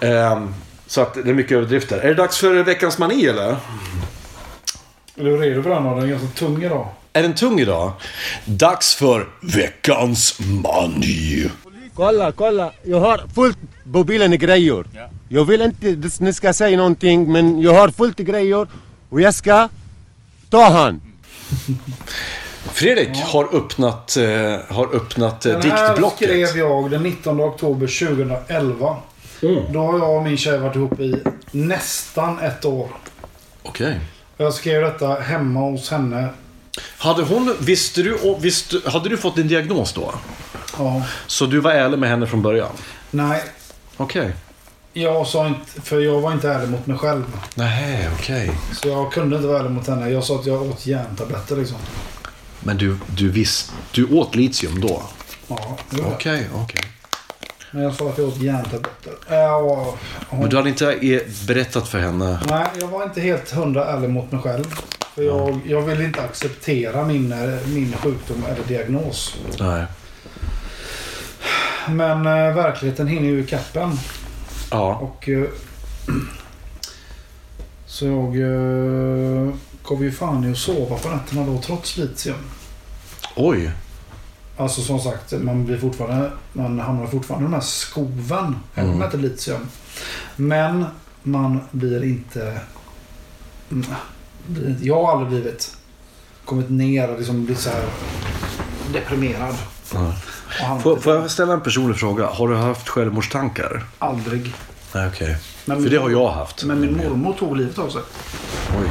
Ehm, 0.00 0.54
så 0.86 1.00
att 1.00 1.14
det 1.14 1.30
är 1.30 1.34
mycket 1.34 1.52
överdrifter. 1.52 1.98
Är 1.98 2.08
det 2.08 2.14
dags 2.14 2.38
för 2.38 2.54
veckans 2.54 2.98
mani 2.98 3.26
eller? 3.26 3.56
Är 5.16 5.24
du 5.24 5.36
redo 5.36 5.62
för 5.62 5.70
den? 5.70 5.84
Den 5.84 5.98
är 5.98 6.06
ganska 6.06 6.28
tung 6.28 6.64
idag. 6.64 6.88
Är 7.12 7.22
den 7.22 7.34
tung 7.34 7.60
idag? 7.60 7.92
Dags 8.44 8.94
för 8.94 9.28
veckans 9.40 10.38
mani. 10.62 11.50
Kolla, 11.94 12.32
kolla. 12.32 12.72
Jag 12.82 13.00
har 13.00 13.22
fullt 13.34 13.58
på 13.92 14.04
bilen 14.04 14.32
i 14.32 14.36
grejer. 14.36 14.84
Jag 15.28 15.44
vill 15.44 15.62
inte 15.62 16.06
att 16.06 16.20
ni 16.20 16.32
ska 16.32 16.52
säga 16.52 16.76
någonting 16.76 17.32
men 17.32 17.60
jag 17.60 17.74
har 17.74 17.88
fullt 17.88 18.20
i 18.20 18.24
grejer 18.24 18.66
och 19.08 19.20
jag 19.20 19.34
ska 19.34 19.68
ta 20.50 20.68
han. 20.70 21.00
Fredrik 22.76 23.16
har 23.16 23.56
öppnat, 23.56 24.16
eh, 24.16 24.74
har 24.76 24.94
öppnat 24.94 25.46
eh, 25.46 25.52
Den 25.52 25.70
här 25.70 25.88
diktblocket. 25.88 26.48
skrev 26.48 26.58
jag 26.58 26.90
den 26.90 27.02
19 27.02 27.40
oktober 27.40 27.86
2011. 27.86 28.96
Mm. 29.42 29.72
Då 29.72 29.80
har 29.80 29.98
jag 29.98 30.16
och 30.16 30.22
min 30.22 30.36
tjej 30.36 30.58
varit 30.58 30.76
ihop 30.76 31.00
i 31.00 31.22
nästan 31.50 32.38
ett 32.38 32.64
år. 32.64 32.88
Okej. 33.62 34.00
Jag 34.36 34.54
skrev 34.54 34.82
detta 34.82 35.14
hemma 35.14 35.60
hos 35.60 35.90
henne. 35.90 36.28
Hade 36.98 37.22
hon, 37.22 37.56
visste 37.60 38.02
du, 38.02 38.14
och 38.14 38.44
visste, 38.44 38.90
hade 38.90 39.08
du 39.08 39.16
fått 39.16 39.36
din 39.36 39.48
diagnos 39.48 39.92
då? 39.92 40.14
Ja. 40.78 41.02
Så 41.26 41.46
du 41.46 41.60
var 41.60 41.70
ärlig 41.70 41.98
med 41.98 42.08
henne 42.08 42.26
från 42.26 42.42
början? 42.42 42.72
Nej, 43.10 43.42
Okej. 43.96 44.32
jag 44.92 45.26
sa 45.26 45.46
inte... 45.46 45.80
För 45.82 46.00
jag 46.00 46.20
var 46.20 46.32
inte 46.32 46.48
ärlig 46.50 46.68
mot 46.68 46.86
mig 46.86 46.98
själv. 46.98 47.24
Nej, 47.54 48.08
okej. 48.18 48.50
Så 48.82 48.88
jag 48.88 49.12
kunde 49.12 49.36
inte 49.36 49.48
vara 49.48 49.58
ärlig 49.58 49.70
mot 49.70 49.86
henne. 49.86 50.10
Jag 50.10 50.24
sa 50.24 50.34
att 50.34 50.46
jag 50.46 50.62
åt 50.62 50.86
järntabletter 50.86 51.56
liksom. 51.56 51.78
Men 52.66 52.76
du, 52.76 52.96
du 53.16 53.28
visst, 53.30 53.72
du 53.92 54.04
åt 54.04 54.34
litium 54.34 54.80
då? 54.80 55.02
Ja, 55.48 55.78
det. 55.90 56.02
Okej, 56.02 56.48
okej. 56.54 56.80
Men 57.70 57.82
jag 57.82 57.94
sa 57.94 58.08
att 58.08 58.18
jag 58.18 58.28
åt 58.28 58.36
järntabletter. 58.36 59.12
Ja, 59.28 59.56
och 59.56 59.98
hon... 60.28 60.40
Men 60.40 60.50
du 60.50 60.56
hade 60.56 60.68
inte 60.68 60.92
eh, 60.92 61.20
berättat 61.46 61.88
för 61.88 61.98
henne? 61.98 62.40
Nej, 62.48 62.66
jag 62.80 62.88
var 62.88 63.04
inte 63.04 63.20
helt 63.20 63.50
hundra 63.50 63.84
ärlig 63.84 64.10
mot 64.10 64.32
mig 64.32 64.42
själv. 64.42 64.64
För 65.14 65.22
jag, 65.22 65.60
jag 65.66 65.82
ville 65.82 66.04
inte 66.04 66.22
acceptera 66.22 67.04
min, 67.04 67.32
eh, 67.32 67.66
min 67.66 67.92
sjukdom 67.92 68.44
eller 68.44 68.64
diagnos. 68.68 69.36
Nej. 69.60 69.84
Men 71.88 72.26
eh, 72.26 72.54
verkligheten 72.54 73.06
hinner 73.06 73.28
ju 73.28 73.40
ikapp 73.40 73.76
en. 73.76 73.98
Ja. 74.70 74.94
Och... 74.94 75.28
Eh, 75.28 75.44
så 77.86 78.06
jag 78.06 78.36
gav 79.88 80.02
ju 80.04 80.12
fan 80.12 80.44
i 80.44 80.50
att 80.52 80.58
sova 80.58 80.98
på 80.98 81.08
nätterna 81.08 81.46
då 81.46 81.58
trots 81.62 81.96
litium. 81.96 82.36
Oj. 83.36 83.70
Alltså 84.56 84.80
som 84.82 85.00
sagt, 85.00 85.32
man 85.32 85.64
blir 85.66 85.78
fortfarande... 85.78 86.30
Man 86.52 86.78
hamnar 86.80 87.06
fortfarande 87.06 87.44
i 87.44 87.46
den 87.46 87.54
här 87.54 87.60
skoven. 87.60 88.56
Även 88.74 88.90
om 88.90 88.98
det 88.98 89.04
inte 89.04 89.16
litium. 89.16 89.66
Men 90.36 90.84
man 91.22 91.60
blir 91.70 92.04
inte... 92.04 92.60
mm, 93.70 93.84
Jag 94.82 95.02
har 95.04 95.12
aldrig 95.12 95.28
blivit... 95.28 95.76
Kommit 96.44 96.70
ner 96.70 97.10
och 97.10 97.16
liksom 97.18 97.44
blivit 97.44 97.62
så 97.62 97.70
här 97.70 97.84
deprimerad. 98.92 99.54
Hamnat 100.60 100.82
Får, 100.82 100.96
får 100.96 101.14
jag 101.14 101.30
ställa 101.30 101.52
en 101.52 101.60
personlig 101.60 101.96
fråga? 101.98 102.26
Har 102.26 102.48
du 102.48 102.56
haft 102.56 102.88
självmordstankar? 102.88 103.84
Aldrig. 103.98 104.52
Nej, 104.94 105.08
okej. 105.08 105.36
Men 105.64 105.76
För 105.76 105.82
min- 105.82 105.92
det 105.92 105.98
har 105.98 106.10
jag 106.10 106.28
haft. 106.30 106.64
Men 106.64 106.80
min 106.80 106.96
mormor 106.96 107.32
tog 107.32 107.56
livet 107.56 107.78
av 107.78 107.88
sig. 107.90 108.02
Oj. 108.80 108.88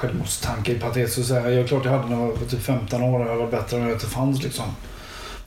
Självmordstanke 0.00 0.74
är 0.74 0.78
patetiskt 0.78 1.18
att 1.18 1.26
säga. 1.26 1.50
Jag 1.50 1.64
är 1.64 1.66
klart 1.66 1.84
jag 1.84 1.92
hade 1.92 2.08
när 2.08 2.20
jag 2.20 2.26
var 2.26 2.46
typ 2.46 2.62
15 2.62 3.02
år. 3.02 3.18
Det 3.18 3.34
var 3.34 3.46
bättre 3.46 3.76
om 3.76 3.82
jag 3.82 3.92
inte 3.92 4.06
fanns 4.06 4.42
liksom. 4.42 4.64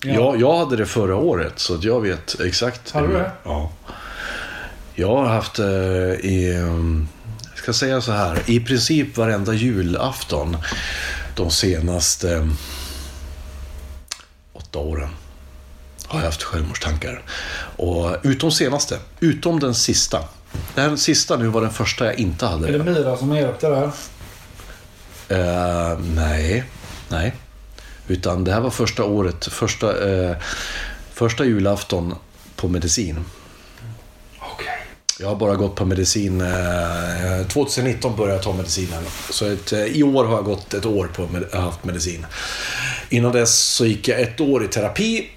Ja, 0.04 0.36
jag 0.36 0.58
hade 0.58 0.76
det 0.76 0.86
förra 0.86 1.16
året 1.16 1.60
så 1.60 1.76
att 1.76 1.84
jag 1.84 2.02
vet 2.02 2.40
exakt. 2.40 2.92
Har 2.92 3.08
du 3.08 3.14
det? 3.14 3.32
Ja. 3.44 3.72
Jag 4.96 5.16
har 5.16 5.26
haft 5.26 5.60
eh, 5.60 5.66
i, 5.66 6.58
um, 6.60 7.08
jag 7.50 7.58
ska 7.58 7.74
säga 7.74 8.02
så 8.02 8.12
här, 8.12 8.40
i 8.46 8.60
princip 8.60 9.18
varenda 9.18 9.54
julafton 9.54 10.58
de 11.36 11.52
senaste 11.52 12.36
um, 12.36 12.58
åtta 14.54 14.80
åren 14.80 15.10
har 16.08 16.20
jag 16.20 16.26
haft 16.26 16.44
självmordstankar. 16.44 17.22
Och 17.78 18.16
utom 18.24 18.52
senaste, 18.52 19.00
utom 19.20 19.60
den 19.60 19.76
sista. 19.76 20.20
Den 20.76 20.98
sista 20.98 21.38
nu 21.38 21.48
var 21.48 21.62
den 21.62 21.74
första 21.74 22.06
jag 22.06 22.20
inte 22.20 22.46
hade. 22.46 22.68
Är 22.68 22.78
det 22.78 22.84
Mira 22.84 23.18
som 23.18 23.30
har 23.30 23.38
hjälpt 23.38 23.62
dig 23.62 23.72
där? 23.72 23.92
Eh, 25.30 26.00
nej, 26.16 26.64
nej. 27.10 27.34
Utan 28.08 28.44
det 28.44 28.52
här 28.52 28.62
var 28.62 28.70
första 28.70 29.04
året, 29.04 29.46
första, 29.46 30.12
eh, 30.12 30.38
första 31.14 31.46
julafton 31.46 32.16
på 32.56 32.68
medicin. 32.68 33.26
Okej. 34.40 34.68
Jag 35.20 35.28
har 35.28 35.36
bara 35.36 35.56
gått 35.56 35.76
på 35.76 35.86
medicin. 35.86 36.42
Eh, 36.42 37.48
2019 37.48 38.16
började 38.16 38.34
jag 38.34 38.44
ta 38.44 38.54
medicinen. 38.54 39.04
Så 39.30 39.46
ett, 39.46 39.74
i 39.74 40.04
år 40.04 40.26
har 40.26 40.36
jag 40.36 40.46
gått 40.46 40.74
ett 40.74 40.86
år 40.86 41.10
på 41.16 41.28
med, 41.28 41.54
haft 41.54 41.84
medicin. 41.84 42.26
Innan 43.10 43.32
dess 43.32 43.60
så 43.60 43.86
gick 43.86 44.08
jag 44.08 44.22
ett 44.22 44.42
år 44.42 44.66
i 44.66 44.68
terapi. 44.68 45.30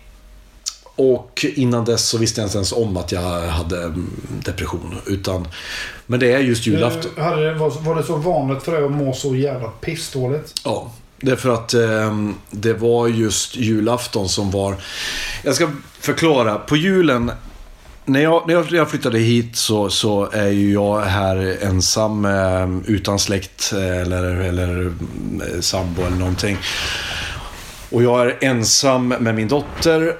Och 0.96 1.46
innan 1.54 1.84
dess 1.84 2.08
så 2.08 2.18
visste 2.18 2.40
jag 2.40 2.46
inte 2.46 2.58
ens 2.58 2.72
om 2.72 2.96
att 2.96 3.12
jag 3.12 3.48
hade 3.48 3.82
mm, 3.82 4.10
depression. 4.44 4.96
Utan, 5.06 5.48
men 6.06 6.20
det 6.20 6.32
är 6.32 6.38
just 6.38 6.66
julafton. 6.66 7.12
Du, 7.16 7.22
hade 7.22 7.54
var, 7.54 7.94
det 7.94 8.02
så 8.02 8.16
vanligt 8.16 8.62
för 8.62 8.72
dig 8.72 8.84
att 8.84 8.92
må 8.92 9.12
så 9.12 9.36
jävla 9.36 9.68
pissdåligt? 9.68 10.54
Ja, 10.64 10.92
det 11.20 11.30
är 11.30 11.36
för 11.36 11.54
att 11.54 11.74
eh, 11.74 12.16
det 12.50 12.72
var 12.72 13.08
just 13.08 13.56
julafton 13.56 14.28
som 14.28 14.50
var... 14.50 14.74
Jag 15.42 15.54
ska 15.54 15.70
förklara. 16.00 16.58
På 16.58 16.76
julen, 16.76 17.30
när 18.04 18.20
jag, 18.22 18.48
när 18.48 18.74
jag, 18.76 18.90
flyttade 18.90 19.18
hit 19.18 19.56
så, 19.56 19.90
så 19.90 20.30
är 20.32 20.48
ju 20.48 20.72
jag 20.72 21.00
här 21.00 21.58
ensam 21.62 22.24
eh, 22.24 22.68
utan 22.86 23.18
släkt 23.18 23.72
eh, 23.72 24.00
eller, 24.00 24.24
eller 24.24 24.86
eh, 24.86 25.60
sambo 25.60 26.02
eller 26.02 26.16
någonting. 26.16 26.56
Och 27.90 28.02
jag 28.02 28.26
är 28.26 28.36
ensam 28.40 29.08
med 29.08 29.34
min 29.34 29.48
dotter. 29.48 30.16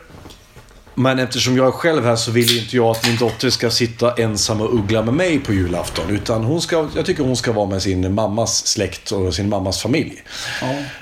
Men 0.99 1.19
eftersom 1.19 1.57
jag 1.57 1.67
är 1.67 1.71
själv 1.71 2.05
här 2.05 2.17
så 2.17 2.31
vill 2.31 2.59
inte 2.59 2.77
jag 2.77 2.87
att 2.87 3.07
min 3.07 3.17
dotter 3.17 3.51
ska 3.51 3.71
sitta 3.71 4.15
ensam 4.15 4.61
och 4.61 4.75
uggla 4.75 5.03
med 5.03 5.15
mig 5.15 5.39
på 5.39 5.53
julafton. 5.53 6.11
Utan 6.11 6.45
hon 6.45 6.63
ska, 6.63 6.89
jag 6.97 7.07
tycker 7.07 7.23
hon 7.23 7.37
ska 7.37 7.53
vara 7.53 7.67
med 7.67 7.83
sin 7.83 8.15
mammas 8.15 8.67
släkt 8.67 9.11
och 9.13 9.35
sin 9.35 9.49
mammas 9.49 9.83
familj. 9.83 10.23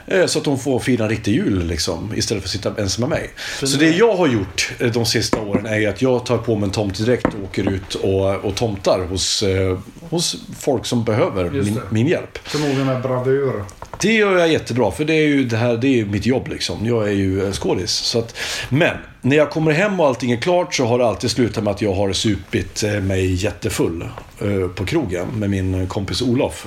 Eh, 0.07 0.27
Så 0.27 0.39
att 0.39 0.47
hon 0.47 0.59
får 0.59 0.79
fira 0.81 1.05
en 1.05 1.11
riktig 1.11 1.33
jul 1.35 1.67
liksom, 1.67 2.13
istället 2.17 2.43
för 2.43 2.49
att 2.49 2.53
sitta 2.53 2.83
ensam 2.83 3.01
med 3.01 3.09
mig. 3.19 3.31
Så 3.63 3.77
det 3.79 3.91
jag 3.91 4.17
har 4.17 4.27
gjort 4.27 4.73
eh, 4.79 4.91
de 4.93 5.07
sista 5.07 5.41
åren 5.41 5.67
är 5.67 5.89
att 5.89 6.03
jag 6.03 6.27
tar 6.27 6.39
på 6.39 6.55
mig 6.57 6.65
en 6.65 6.71
tomtedräkt 6.71 7.27
och 7.27 7.45
åker 7.45 7.69
ut 7.73 7.95
och, 7.95 8.35
och 8.45 8.55
tomtar 8.55 9.07
hos, 9.11 9.43
eh, 9.43 9.79
hos 10.11 10.37
folk 10.61 10.87
som 10.87 11.05
behöver 11.05 11.51
min, 11.51 11.81
min 11.91 12.07
hjälp. 12.07 12.39
Förmodligen 12.45 12.87
med 12.87 13.03
bravur. 13.03 13.65
Det 14.01 14.13
gör 14.13 14.39
jag 14.39 14.53
jättebra, 14.53 14.91
för 14.91 15.05
det 15.05 15.15
är 15.15 15.27
ju, 15.27 15.45
det 15.45 15.57
här, 15.57 15.77
det 15.77 15.87
är 15.87 15.97
ju 15.97 16.07
mitt 16.07 16.27
jobb 16.27 16.49
liksom. 16.49 16.87
Jag 16.87 17.09
är 17.09 17.13
ju 17.13 17.53
skådis. 17.53 17.91
Så 17.91 18.19
att, 18.19 18.37
men, 18.69 18.97
när 19.21 19.37
jag 19.37 19.51
kommer 19.51 19.73
hem 19.73 20.01
och 20.01 20.07
allting 20.07 20.33
är 20.33 20.37
klart 20.37 20.75
så 20.75 20.87
har 20.87 20.99
det 20.99 21.07
alltid 21.07 21.31
slutat 21.31 21.65
med 21.65 21.71
att 21.71 21.83
jag 21.83 21.95
har 21.95 22.13
supit 22.13 22.83
eh, 22.83 22.91
mig 22.93 23.35
jättefull 23.35 24.09
eh, 24.41 24.69
på 24.69 24.87
krogen 24.87 25.27
med 25.35 25.51
min 25.51 25.87
kompis 25.87 26.23
Olof. 26.23 26.67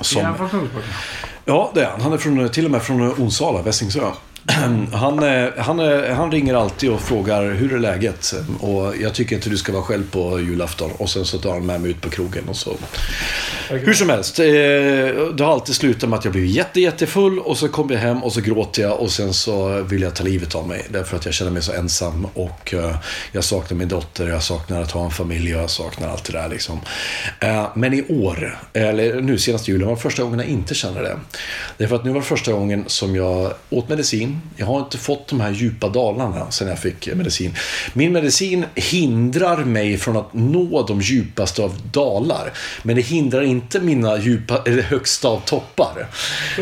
Som, 0.00 0.20
Är 0.20 0.24
han 0.24 0.36
från 0.36 0.50
Kungsbacka? 0.50 0.86
Ja, 1.44 1.70
det 1.74 1.80
är 1.80 1.90
han. 1.90 2.00
Han 2.00 2.12
är 2.12 2.18
från, 2.18 2.48
till 2.48 2.64
och 2.64 2.70
med 2.70 2.82
från 2.82 3.02
Onsala, 3.02 3.62
Vässingsö. 3.62 4.10
Han, 4.92 5.22
eh, 5.22 5.48
han, 5.56 5.80
eh, 5.80 6.14
han 6.14 6.30
ringer 6.32 6.54
alltid 6.54 6.90
och 6.90 7.00
frågar 7.00 7.50
hur 7.50 7.74
är 7.74 7.78
läget? 7.78 8.34
Och 8.60 8.96
jag 9.00 9.14
tycker 9.14 9.36
inte 9.36 9.50
du 9.50 9.56
ska 9.56 9.72
vara 9.72 9.82
själv 9.82 10.10
på 10.10 10.40
julafton. 10.40 10.90
Och 10.96 11.10
sen 11.10 11.24
så 11.24 11.38
tar 11.38 11.52
han 11.52 11.66
med 11.66 11.80
mig 11.80 11.90
ut 11.90 12.00
på 12.00 12.10
krogen 12.10 12.48
och 12.48 12.56
så. 12.56 12.76
Hur 13.68 13.92
som 13.92 14.08
helst, 14.08 14.38
eh, 14.38 14.44
det 14.44 15.40
har 15.40 15.52
alltid 15.52 15.74
slutat 15.74 16.08
med 16.08 16.18
att 16.18 16.24
jag 16.24 16.32
blir 16.32 16.44
jätte, 16.44 16.80
jättefull 16.80 17.38
och 17.38 17.56
så 17.58 17.68
kommer 17.68 17.94
jag 17.94 18.00
hem 18.00 18.24
och 18.24 18.32
så 18.32 18.40
gråter 18.40 18.82
jag 18.82 19.00
och 19.00 19.10
sen 19.10 19.34
så 19.34 19.82
vill 19.82 20.02
jag 20.02 20.14
ta 20.14 20.24
livet 20.24 20.54
av 20.54 20.68
mig. 20.68 20.86
Därför 20.90 21.16
att 21.16 21.24
jag 21.24 21.34
känner 21.34 21.50
mig 21.50 21.62
så 21.62 21.72
ensam 21.72 22.26
och 22.34 22.74
jag 23.32 23.44
saknar 23.44 23.78
min 23.78 23.88
dotter, 23.88 24.28
jag 24.28 24.42
saknar 24.42 24.82
att 24.82 24.90
ha 24.90 25.04
en 25.04 25.10
familj 25.10 25.54
och 25.54 25.62
jag 25.62 25.70
saknar 25.70 26.08
allt 26.08 26.24
det 26.24 26.32
där 26.32 26.48
liksom. 26.48 26.80
Men 27.74 27.94
i 27.94 28.04
år, 28.08 28.58
eller 28.72 29.20
nu 29.20 29.38
senaste 29.38 29.70
julen, 29.70 29.88
var 29.88 29.96
första 29.96 30.22
gången 30.22 30.38
jag 30.38 30.48
inte 30.48 30.74
kände 30.74 31.02
det. 31.02 31.16
Därför 31.76 31.96
att 31.96 32.04
nu 32.04 32.10
var 32.10 32.20
det 32.20 32.26
första 32.26 32.52
gången 32.52 32.84
som 32.86 33.16
jag 33.16 33.52
åt 33.70 33.88
medicin. 33.88 34.39
Jag 34.56 34.66
har 34.66 34.78
inte 34.78 34.98
fått 34.98 35.28
de 35.28 35.40
här 35.40 35.50
djupa 35.50 35.88
dalarna 35.88 36.50
sen 36.50 36.68
jag 36.68 36.78
fick 36.78 37.06
eh, 37.06 37.16
medicin. 37.16 37.54
Min 37.92 38.12
medicin 38.12 38.64
hindrar 38.74 39.64
mig 39.64 39.98
från 39.98 40.16
att 40.16 40.34
nå 40.34 40.82
de 40.82 41.00
djupaste 41.00 41.62
av 41.62 41.80
dalar. 41.92 42.52
Men 42.82 42.96
det 42.96 43.02
hindrar 43.02 43.42
inte 43.42 43.80
mina 43.80 44.18
djupa, 44.18 44.62
eller 44.66 44.82
högsta 44.82 45.28
av 45.28 45.40
toppar. 45.40 46.06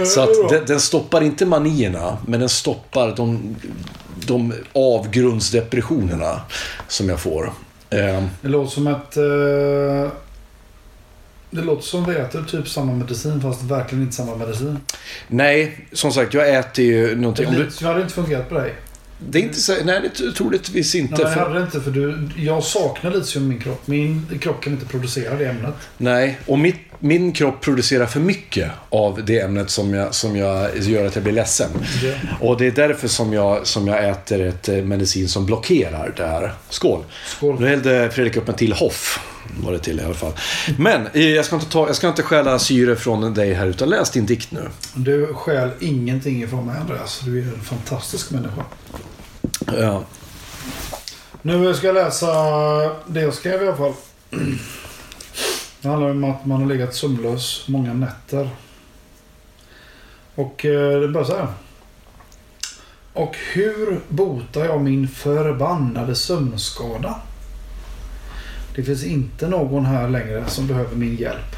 Så 0.07 0.21
att 0.21 0.51
den, 0.51 0.67
den 0.67 0.81
stoppar 0.81 1.23
inte 1.23 1.47
manierna, 1.47 2.19
men 2.27 2.41
den 2.41 2.49
stoppar 2.49 3.17
de, 3.17 3.57
de 4.27 4.55
avgrundsdepressionerna 4.73 6.41
som 6.89 7.09
jag 7.09 7.21
får. 7.21 7.53
Eh, 7.91 8.25
det 8.41 8.49
låter 8.49 8.71
som 8.71 8.87
ett... 8.87 9.17
Eh, 9.17 10.13
det 11.51 11.61
låter 11.63 11.83
som 11.83 12.05
vi 12.05 12.17
äter 12.17 12.43
typ 12.43 12.69
samma 12.69 12.93
medicin 12.93 13.41
fast 13.41 13.63
verkligen 13.63 14.03
inte 14.05 14.17
samma 14.17 14.37
medicin. 14.37 14.81
nej, 15.29 15.87
som 15.93 16.13
sagt, 16.13 16.35
jag 16.35 16.55
äter 16.55 16.85
ju 16.85 17.09
Det, 17.09 17.17
någonting. 17.17 17.47
Om 17.47 17.55
du, 17.55 17.69
det 17.81 17.87
hade 17.87 18.03
inte 18.03 18.15
fungerat 18.15 18.49
på 18.49 18.55
dig. 18.55 18.75
det 19.19 19.39
är 19.39 19.43
inte 19.43 19.61
så, 19.61 19.73
nej, 19.85 20.01
det 20.19 20.25
är 20.25 20.31
troligtvis 20.33 20.95
inte. 20.95 21.23
Nej, 21.25 21.35
för- 21.35 21.41
hade 21.41 21.55
det 21.55 21.61
inte 21.65 21.81
för 21.81 21.91
du, 21.91 22.29
jag 22.37 22.63
saknar 22.65 23.11
litium 23.11 23.45
i 23.45 23.49
min 23.49 23.59
kropp. 23.61 23.87
Min 23.87 24.27
kropp 24.41 24.61
kan 24.63 24.73
inte 24.73 24.87
producera 24.87 25.37
det 25.37 25.47
ämnet. 25.47 25.75
Nej, 25.99 26.39
och 26.47 26.59
mitt, 26.59 26.77
min 26.99 27.33
kropp 27.33 27.61
producerar 27.61 28.07
för 28.07 28.21
mycket 28.21 28.71
av 28.91 29.25
det 29.25 29.41
ämnet 29.41 29.71
som, 29.71 29.95
jag, 29.95 30.15
som 30.15 30.37
jag 30.37 30.79
gör 30.79 31.07
att 31.07 31.15
jag 31.15 31.25
blir 31.25 31.33
ledsen. 31.33 31.71
Ja. 32.03 32.13
Och 32.41 32.59
det 32.59 32.67
är 32.67 32.71
därför 32.71 33.09
som 33.09 33.33
jag, 33.33 33.67
som 33.67 33.89
jag 33.89 34.09
äter 34.09 34.41
ett 34.41 34.69
eh, 34.69 34.77
medicin 34.77 35.29
som 35.29 35.47
blockerar 35.47 36.13
det 36.17 36.27
här. 36.27 36.55
Skål! 36.69 37.05
Skål. 37.27 37.61
Nu 37.61 37.69
hällde 37.69 38.11
Fredrik 38.11 38.37
upp 38.37 38.49
en 38.49 38.55
till 38.55 38.73
Hoff. 38.73 39.21
Var 39.65 39.73
det 39.73 39.79
till 39.79 40.01
i 40.01 40.05
alla 40.05 40.15
fall. 40.15 40.33
Men 40.79 41.07
eh, 41.13 41.29
jag 41.29 41.45
ska 41.45 41.57
inte, 41.57 41.71
ta, 41.71 41.87
jag 41.87 41.97
ska 41.97 42.09
inte 42.09 42.23
stjäla 42.23 42.59
syre 42.59 42.97
från 42.97 43.35
dig 43.35 43.53
här, 43.53 43.67
utan 43.67 43.89
läs 43.89 44.11
din 44.11 44.27
dikt 44.27 44.53
nu. 44.53 44.69
Du 44.95 45.35
stjäl 45.35 45.71
ingenting 45.81 46.43
ifrån 46.43 46.67
mig 46.67 46.77
Andreas. 46.81 47.21
Du 47.25 47.39
är 47.39 47.43
en 47.43 47.61
fantastisk 47.61 48.31
människa. 48.31 48.65
Ja. 49.67 50.05
Nu 51.43 51.75
ska 51.75 51.87
jag 51.87 51.95
läsa 51.95 52.27
det 53.07 53.21
jag 53.21 53.35
skrev 53.35 53.63
i 53.63 53.67
alla 53.67 53.77
fall. 53.77 53.93
Det 55.83 55.89
handlar 55.89 56.11
om 56.11 56.25
att 56.25 56.47
man 56.47 56.61
har 56.61 56.69
legat 56.69 56.95
sömnlös 56.95 57.65
många 57.69 57.95
nätter. 57.95 58.51
Och 60.35 60.65
eh, 60.65 61.01
det 61.01 61.09
börjar 61.09 61.27
så 61.27 61.37
här. 61.37 61.49
Och 63.13 63.37
hur 63.53 64.01
botar 64.09 64.65
jag 64.65 64.81
min 64.81 65.09
förbannade 65.09 66.15
sömnskada? 66.15 67.21
Det 68.77 68.83
finns 68.83 69.05
inte 69.05 69.49
någon 69.49 69.87
här 69.87 70.09
längre 70.09 70.45
som 70.47 70.67
behöver 70.67 70.97
min 70.97 71.17
hjälp. 71.17 71.57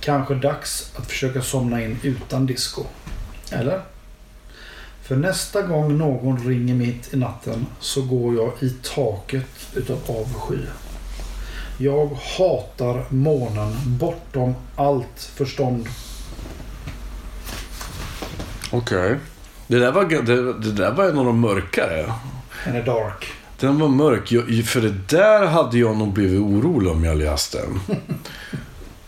Kanske 0.00 0.34
dags 0.34 0.92
att 0.96 1.06
försöka 1.06 1.42
somna 1.42 1.82
in 1.82 1.98
utan 2.02 2.46
disco. 2.46 2.82
Eller? 3.52 3.80
För 5.02 5.16
nästa 5.16 5.62
gång 5.62 5.98
någon 5.98 6.46
ringer 6.48 6.74
mitt 6.74 7.14
i 7.14 7.16
natten 7.16 7.66
så 7.80 8.02
går 8.02 8.34
jag 8.34 8.52
i 8.60 8.70
taket 8.82 9.68
utav 9.74 9.98
avsky. 10.08 10.58
Jag 11.78 12.10
hatar 12.38 13.04
månen 13.08 13.72
bortom 13.86 14.54
allt 14.76 15.30
förstånd. 15.34 15.88
Okej. 18.72 19.16
Det, 19.66 19.78
där 19.78 19.92
var, 19.92 20.04
det, 20.04 20.52
det 20.52 20.72
där 20.72 20.92
var 20.92 21.04
en 21.04 21.18
av 21.18 21.24
de 21.24 21.40
mörkare. 21.40 22.12
Den 22.64 22.76
är 22.76 22.82
dark. 22.82 23.26
Den 23.60 23.78
var 23.78 23.88
mörk. 23.88 24.32
Jag, 24.32 24.64
för 24.64 24.80
det 24.80 24.94
där 25.08 25.46
hade 25.46 25.78
jag 25.78 25.96
nog 25.96 26.12
blivit 26.12 26.40
orolig 26.40 26.92
om 26.92 27.04
jag 27.04 27.16
läste 27.16 27.58
den. 27.58 27.80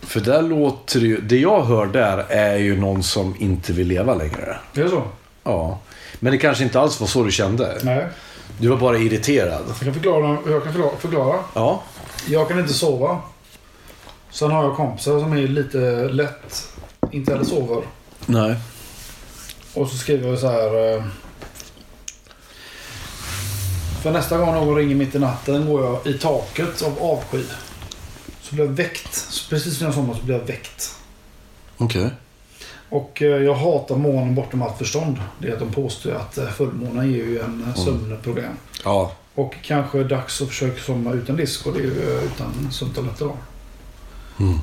för 0.01 0.19
där 0.19 0.41
låter 0.41 0.99
det 0.99 1.07
ju... 1.07 1.21
Det 1.21 1.37
jag 1.37 1.63
hör 1.63 1.85
där 1.85 2.25
är 2.29 2.57
ju 2.57 2.79
någon 2.79 3.03
som 3.03 3.35
inte 3.39 3.73
vill 3.73 3.87
leva 3.87 4.15
längre. 4.15 4.57
Det 4.73 4.81
är 4.81 4.87
så? 4.87 5.03
Ja. 5.43 5.79
Men 6.19 6.31
det 6.31 6.37
kanske 6.37 6.63
inte 6.63 6.79
alls 6.79 6.99
var 6.99 7.07
så 7.07 7.23
du 7.23 7.31
kände. 7.31 7.77
Nej. 7.83 8.07
Du 8.57 8.67
var 8.67 8.77
bara 8.77 8.97
irriterad. 8.97 9.63
Jag 9.67 9.77
kan 9.77 9.93
förklara. 9.93 10.37
Jag 10.47 10.63
kan 10.63 10.73
förklara. 10.99 11.39
Ja. 11.53 11.83
Jag 12.27 12.47
kan 12.47 12.59
inte 12.59 12.73
sova. 12.73 13.21
Sen 14.31 14.51
har 14.51 14.63
jag 14.63 14.75
kompisar 14.75 15.19
som 15.19 15.33
är 15.33 15.47
lite 15.47 15.77
lätt 16.09 16.67
inte 17.11 17.31
heller 17.31 17.45
sover. 17.45 17.83
Nej. 18.25 18.55
Och 19.73 19.89
så 19.89 19.97
skriver 19.97 20.29
jag 20.29 20.39
så 20.39 20.47
här. 20.47 20.95
eh, 20.97 21.03
För 24.01 24.11
nästa 24.11 24.37
gång 24.37 24.53
någon 24.53 24.75
ringer 24.75 24.95
mitt 24.95 25.15
i 25.15 25.19
natten 25.19 25.65
går 25.65 25.83
jag 25.85 26.07
i 26.07 26.17
taket 26.17 26.81
av 26.81 26.99
avsky. 27.03 27.43
Så 28.41 28.55
blir 28.55 28.65
jag 28.65 28.71
väckt. 28.71 29.13
Så 29.15 29.49
precis 29.49 29.79
när 29.79 29.87
jag 29.87 29.93
somnar 29.95 30.13
så 30.13 30.23
blir 30.23 30.35
jag 30.37 30.45
väckt. 30.45 30.95
Okej. 31.77 32.09
Och 32.89 33.21
eh, 33.21 33.27
jag 33.43 33.55
hatar 33.55 33.95
månen 33.95 34.35
bortom 34.35 34.61
allt 34.61 34.77
förstånd. 34.77 35.21
Det 35.39 35.47
är 35.47 35.53
att 35.53 35.59
de 35.59 35.71
påstår 35.71 36.11
att 36.11 36.37
eh, 36.37 36.47
fullmånen 36.49 37.11
ger 37.11 37.23
ju 37.25 37.39
en 37.39 37.63
eh, 37.67 37.83
sömnproblem. 37.83 38.53
Ja. 38.83 39.11
Och 39.39 39.55
kanske 39.61 40.03
dags 40.03 40.41
att 40.41 40.47
försöka 40.47 40.81
somna 40.81 41.11
utan 41.13 41.35
disco. 41.35 41.71
Det 41.71 41.79
är 41.79 41.83
ju 41.83 42.17
eh, 42.17 42.23
utan 42.23 42.71
sömntabletter 42.71 43.25
då. 43.25 43.37
Mm. 44.39 44.59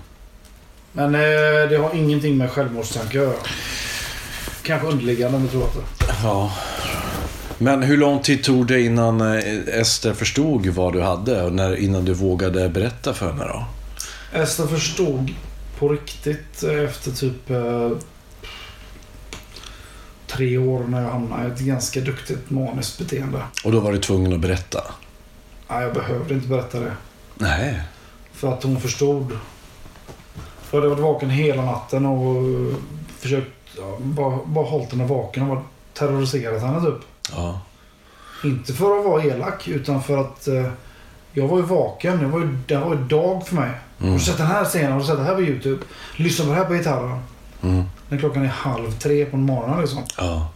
Men 0.92 1.14
eh, 1.14 1.70
det 1.70 1.76
har 1.76 1.94
ingenting 1.94 2.36
med 2.36 2.50
självmordstankar 2.50 3.08
att 3.20 3.26
göra. 3.26 3.36
Kanske 4.62 4.88
underliggande 4.88 5.36
om 5.36 5.42
du 5.42 5.48
tror 5.48 5.64
att 5.64 5.74
det. 5.74 5.80
Ja. 6.22 6.52
Men 7.58 7.82
hur 7.82 7.96
lång 7.96 8.22
tid 8.22 8.44
tog 8.44 8.66
det 8.66 8.80
innan 8.80 9.20
eh, 9.20 9.80
Ester 9.80 10.12
förstod 10.12 10.66
vad 10.66 10.92
du 10.92 11.02
hade? 11.02 11.42
Och 11.42 11.52
när, 11.52 11.76
innan 11.76 12.04
du 12.04 12.14
vågade 12.14 12.68
berätta 12.68 13.14
för 13.14 13.32
henne 13.32 13.44
då? 13.44 13.64
Ester 14.38 14.66
förstod 14.66 15.34
på 15.78 15.88
riktigt 15.88 16.62
eh, 16.62 16.84
efter 16.84 17.10
typ 17.10 17.50
tre 20.36 20.58
år 20.58 20.84
när 20.88 21.02
jag 21.02 21.10
hamnade 21.10 21.48
i 21.48 21.52
ett 21.52 21.60
ganska 21.60 22.00
duktigt 22.00 22.50
maniskt 22.50 22.98
beteende. 22.98 23.42
Och 23.64 23.72
då 23.72 23.80
var 23.80 23.92
du 23.92 23.98
tvungen 23.98 24.32
att 24.32 24.40
berätta? 24.40 24.80
Nej, 25.68 25.82
jag 25.82 25.94
behövde 25.94 26.34
inte 26.34 26.48
berätta 26.48 26.80
det. 26.80 26.92
Nej. 27.34 27.82
För 28.32 28.52
att 28.52 28.62
hon 28.62 28.80
förstod. 28.80 29.38
Jag 30.70 30.78
hade 30.78 30.88
varit 30.88 31.02
vaken 31.02 31.30
hela 31.30 31.62
natten 31.62 32.06
och 32.06 32.36
eh, 32.36 32.76
försökt 33.18 33.50
ja, 33.76 33.96
bara, 34.00 34.38
bara 34.44 34.64
hållit 34.64 34.92
henne 34.92 35.06
vaken 35.06 35.50
och 35.50 35.62
terroriserat 35.94 36.62
henne 36.62 36.80
typ. 36.80 37.00
Ja. 37.32 37.60
Inte 38.44 38.72
för 38.72 38.98
att 38.98 39.04
vara 39.04 39.22
elak 39.22 39.68
utan 39.68 40.02
för 40.02 40.18
att 40.18 40.48
eh, 40.48 40.66
jag 41.32 41.48
var 41.48 41.56
ju 41.56 41.64
vaken. 41.64 42.18
Det 42.18 42.26
var 42.26 42.40
ju, 42.40 42.58
det 42.66 42.76
var 42.76 42.94
ju 42.94 43.04
dag 43.04 43.46
för 43.46 43.54
mig. 43.54 43.70
Har 43.98 44.12
du 44.12 44.18
sett 44.18 44.38
den 44.38 44.46
här 44.46 44.64
scenen? 44.64 44.92
Har 44.92 45.00
du 45.00 45.06
sett 45.06 45.16
det 45.16 45.24
här 45.24 45.34
på 45.34 45.42
YouTube? 45.42 45.84
Lyssna 46.16 46.44
på 46.44 46.50
det 46.50 46.56
här 46.56 46.64
på 46.64 46.74
gitarren. 46.74 47.22
Mm. 47.62 47.84
När 48.08 48.18
klockan 48.18 48.42
är 48.42 48.48
halv 48.48 48.92
tre 48.92 49.24
på 49.24 49.36
morgonen 49.36 49.80
liksom. 49.80 50.04
Ja. 50.16 50.50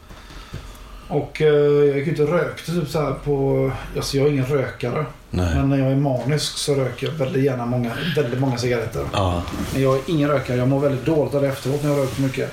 Och 1.09 1.43
eh, 1.43 1.49
jag 1.49 1.99
gick 1.99 2.09
ut 2.09 2.19
och 2.19 2.29
rökte 2.29 2.73
typ 2.73 2.89
så 2.89 3.01
här 3.01 3.13
på... 3.13 3.71
Alltså 3.97 4.17
jag 4.17 4.27
är 4.27 4.31
ingen 4.31 4.47
rökare. 4.47 5.07
Nej. 5.31 5.55
Men 5.55 5.69
när 5.69 5.79
jag 5.79 5.93
är 5.93 5.97
manisk 5.97 6.59
så 6.59 6.75
röker 6.75 7.07
jag 7.07 7.15
väldigt 7.15 7.45
gärna 7.45 7.67
många, 7.67 7.93
väldigt 8.17 8.41
många 8.41 8.59
cigaretter. 8.59 9.07
Ja. 9.13 9.43
Men 9.73 9.83
jag 9.83 9.97
är 9.97 10.01
ingen 10.07 10.29
rökare. 10.29 10.57
Jag 10.57 10.69
mår 10.69 10.81
väldigt 10.81 11.05
dåligt 11.05 11.35
av 11.35 11.43
det 11.43 11.49
efteråt 11.49 11.83
när 11.83 11.91
jag 11.91 11.99
rökt 11.99 12.19
mycket. 12.19 12.53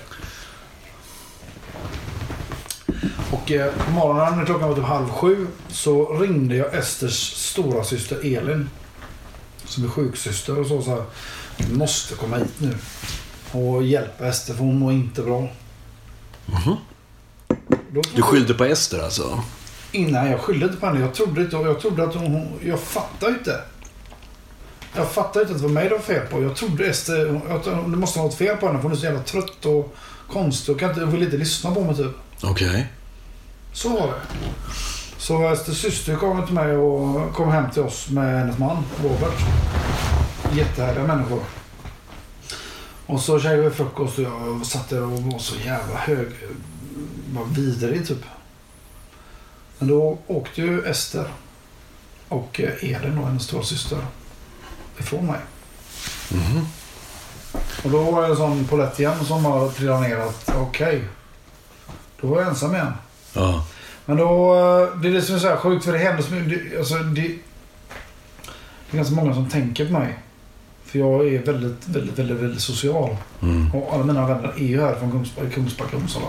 Och 3.31 3.51
eh, 3.51 3.73
på 3.85 3.91
morgonen 3.91 4.37
när 4.37 4.45
klockan 4.45 4.69
var 4.69 4.75
typ 4.75 4.85
halv 4.85 5.09
sju 5.09 5.47
så 5.69 6.13
ringde 6.13 6.55
jag 6.55 6.73
Esters 6.73 7.33
stora 7.33 7.83
syster 7.83 8.17
Elin. 8.37 8.69
Som 9.65 9.83
är 9.83 9.87
sjuksyster 9.87 10.59
och 10.59 10.67
så 10.67 10.81
sa 10.81 11.05
Du 11.57 11.75
måste 11.75 12.15
komma 12.15 12.37
hit 12.37 12.53
nu. 12.57 12.75
Och 13.51 13.83
hjälpa 13.83 14.27
Ester 14.27 14.53
för 14.53 14.63
hon 14.63 14.79
mår 14.79 14.91
inte 14.93 15.21
bra. 15.21 15.47
Då- 17.91 18.01
Du 18.15 18.21
skyllde 18.21 18.53
på 18.53 18.65
Ester 18.65 19.03
alltså? 19.03 19.39
Innan 19.91 20.31
jag 20.31 20.39
skyllde 20.39 20.65
inte 20.65 20.77
på 20.77 20.85
henne. 20.85 20.99
Jag 20.99 21.13
trodde 21.13 21.41
inte. 21.41 21.55
Jag 21.55 21.79
trodde 21.79 22.03
att 22.03 22.15
hon... 22.15 22.47
Jag 22.65 22.79
fattade 22.79 23.31
inte. 23.31 23.61
Jag 24.95 25.11
fattade 25.11 25.41
inte 25.41 25.55
att 25.55 25.61
det 25.61 25.67
var 25.67 25.73
mig 25.73 25.83
det 25.89 25.95
var 25.95 25.99
fel 26.01 26.27
på. 26.27 26.43
Jag 26.43 26.55
trodde 26.55 26.85
Ester... 26.87 27.41
att 27.55 27.63
Det 27.63 27.97
måste 27.97 28.19
ha 28.19 28.25
något 28.25 28.35
fel 28.37 28.57
på 28.57 28.67
henne 28.67 28.79
för 28.79 28.83
hon 28.83 28.91
är 28.91 28.95
så 28.95 29.05
jävla 29.05 29.21
trött 29.23 29.65
och 29.65 29.95
konstig 30.31 30.73
och 30.75 30.79
kan 30.79 30.89
inte, 30.89 31.05
vill 31.05 31.23
inte 31.23 31.37
lyssna 31.37 31.71
på 31.71 31.83
mig 31.83 31.95
typ. 31.95 32.11
Okej. 32.43 32.87
Så 33.73 33.89
var 33.89 34.07
det. 34.07 34.13
Så 35.17 35.49
Esters 35.49 35.81
syster 35.81 36.15
kom 36.15 36.45
till 36.45 36.55
mig 36.55 36.77
och 36.77 37.33
kom 37.33 37.49
hem 37.51 37.71
till 37.71 37.81
oss 37.81 38.09
med 38.09 38.39
hennes 38.39 38.57
man 38.57 38.83
Robert. 39.03 39.39
Jättehärliga 40.55 41.03
människor. 41.07 41.39
Och 43.07 43.21
så 43.21 43.39
käkade 43.39 43.61
vi 43.61 43.69
frukost 43.69 44.17
och 44.17 44.23
jag 44.23 44.65
satt 44.65 44.89
där 44.89 45.03
och 45.03 45.11
var 45.23 45.39
så 45.39 45.55
jävla 45.55 45.97
hög. 45.97 46.27
Var 47.33 47.45
vidrig 47.45 48.07
typ. 48.07 48.23
Men 49.79 49.87
då 49.89 50.17
åkte 50.27 50.61
ju 50.61 50.85
Ester 50.85 51.25
och 52.29 52.59
Elin 52.81 53.17
och 53.17 53.27
hennes 53.27 53.43
stora 53.43 53.63
syster 53.63 53.97
ifrån 54.99 55.25
mig. 55.25 55.39
Och 57.83 57.89
då 57.91 58.11
var 58.11 58.21
det 58.21 58.27
en 58.27 58.35
sån 58.35 58.65
polett 58.65 58.99
igen 58.99 59.25
som 59.25 59.45
har 59.45 59.69
trillat 59.69 60.01
ner 60.01 60.17
att 60.17 60.51
okej. 60.55 61.03
Då 62.21 62.27
var 62.27 62.39
jag 62.41 62.49
ensam 62.49 62.75
igen. 62.75 62.93
Ja. 63.33 63.65
Men 64.05 64.17
då, 64.17 64.55
eh, 64.55 64.97
det 64.99 65.07
är 65.07 65.13
det 65.13 65.21
som 65.21 65.35
är 65.35 65.39
så 65.39 65.47
här 65.47 65.57
sjukt 65.57 65.85
för 65.85 65.91
det 65.93 65.99
händer 65.99 66.23
så 66.23 66.31
mycket. 66.33 66.71
det- 66.71 66.77
Alltså 66.79 66.95
det, 66.95 67.21
det 67.21 67.37
är 68.91 68.97
ganska 68.97 69.15
många 69.15 69.33
som 69.33 69.49
tänker 69.49 69.85
på 69.85 69.91
mig. 69.93 70.17
För 70.87 70.99
jag 70.99 71.27
är 71.27 71.45
väldigt, 71.45 71.87
väldigt, 71.87 72.19
väldigt, 72.19 72.37
väldigt 72.37 72.61
social. 72.61 73.17
Mm. 73.41 73.75
Och 73.75 73.93
alla 73.93 74.03
mina 74.03 74.27
vänner 74.27 74.53
är 74.57 74.67
ju 74.67 74.81
här 74.81 74.95
från 74.95 75.11
Kungsbacka, 75.11 75.49
Kungsbacka 75.49 75.97
och 75.97 76.03
Uppsala. 76.03 76.27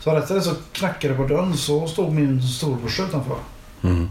Så 0.00 0.14
rätt 0.14 0.44
så 0.44 0.54
knackade 0.72 1.14
det 1.14 1.18
på 1.18 1.26
dörren 1.26 1.56
så 1.56 1.88
stod 1.88 2.12
min 2.12 2.42
storebrorsa 2.42 3.02
utanför. 3.02 3.36
Mm. 3.82 4.10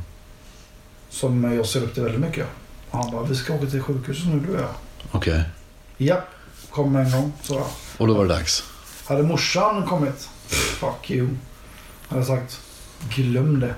Som 1.10 1.54
jag 1.54 1.66
ser 1.66 1.84
upp 1.84 1.94
till 1.94 2.04
väldigt 2.04 2.22
mycket. 2.22 2.48
Och 2.90 2.98
han 2.98 3.12
bara, 3.12 3.24
vi 3.24 3.36
ska 3.36 3.54
åka 3.54 3.66
till 3.66 3.82
sjukhuset 3.82 4.28
nu 4.28 4.40
du 4.40 4.54
och 4.54 4.62
jag. 4.62 4.70
Okej. 5.12 5.44
Ja, 5.98 6.24
kom 6.70 6.96
en 6.96 7.12
gång, 7.12 7.34
så 7.42 7.54
jag. 7.54 7.68
Och 7.98 8.08
då 8.08 8.14
var 8.14 8.26
det 8.26 8.34
dags? 8.34 8.64
Hade 9.06 9.24
morsan 9.24 9.84
kommit, 9.88 10.30
fuck 10.48 11.12
you. 11.12 11.28
Hade 12.08 12.20
jag 12.20 12.28
sagt, 12.28 12.62
glöm 13.10 13.60
det. 13.60 13.76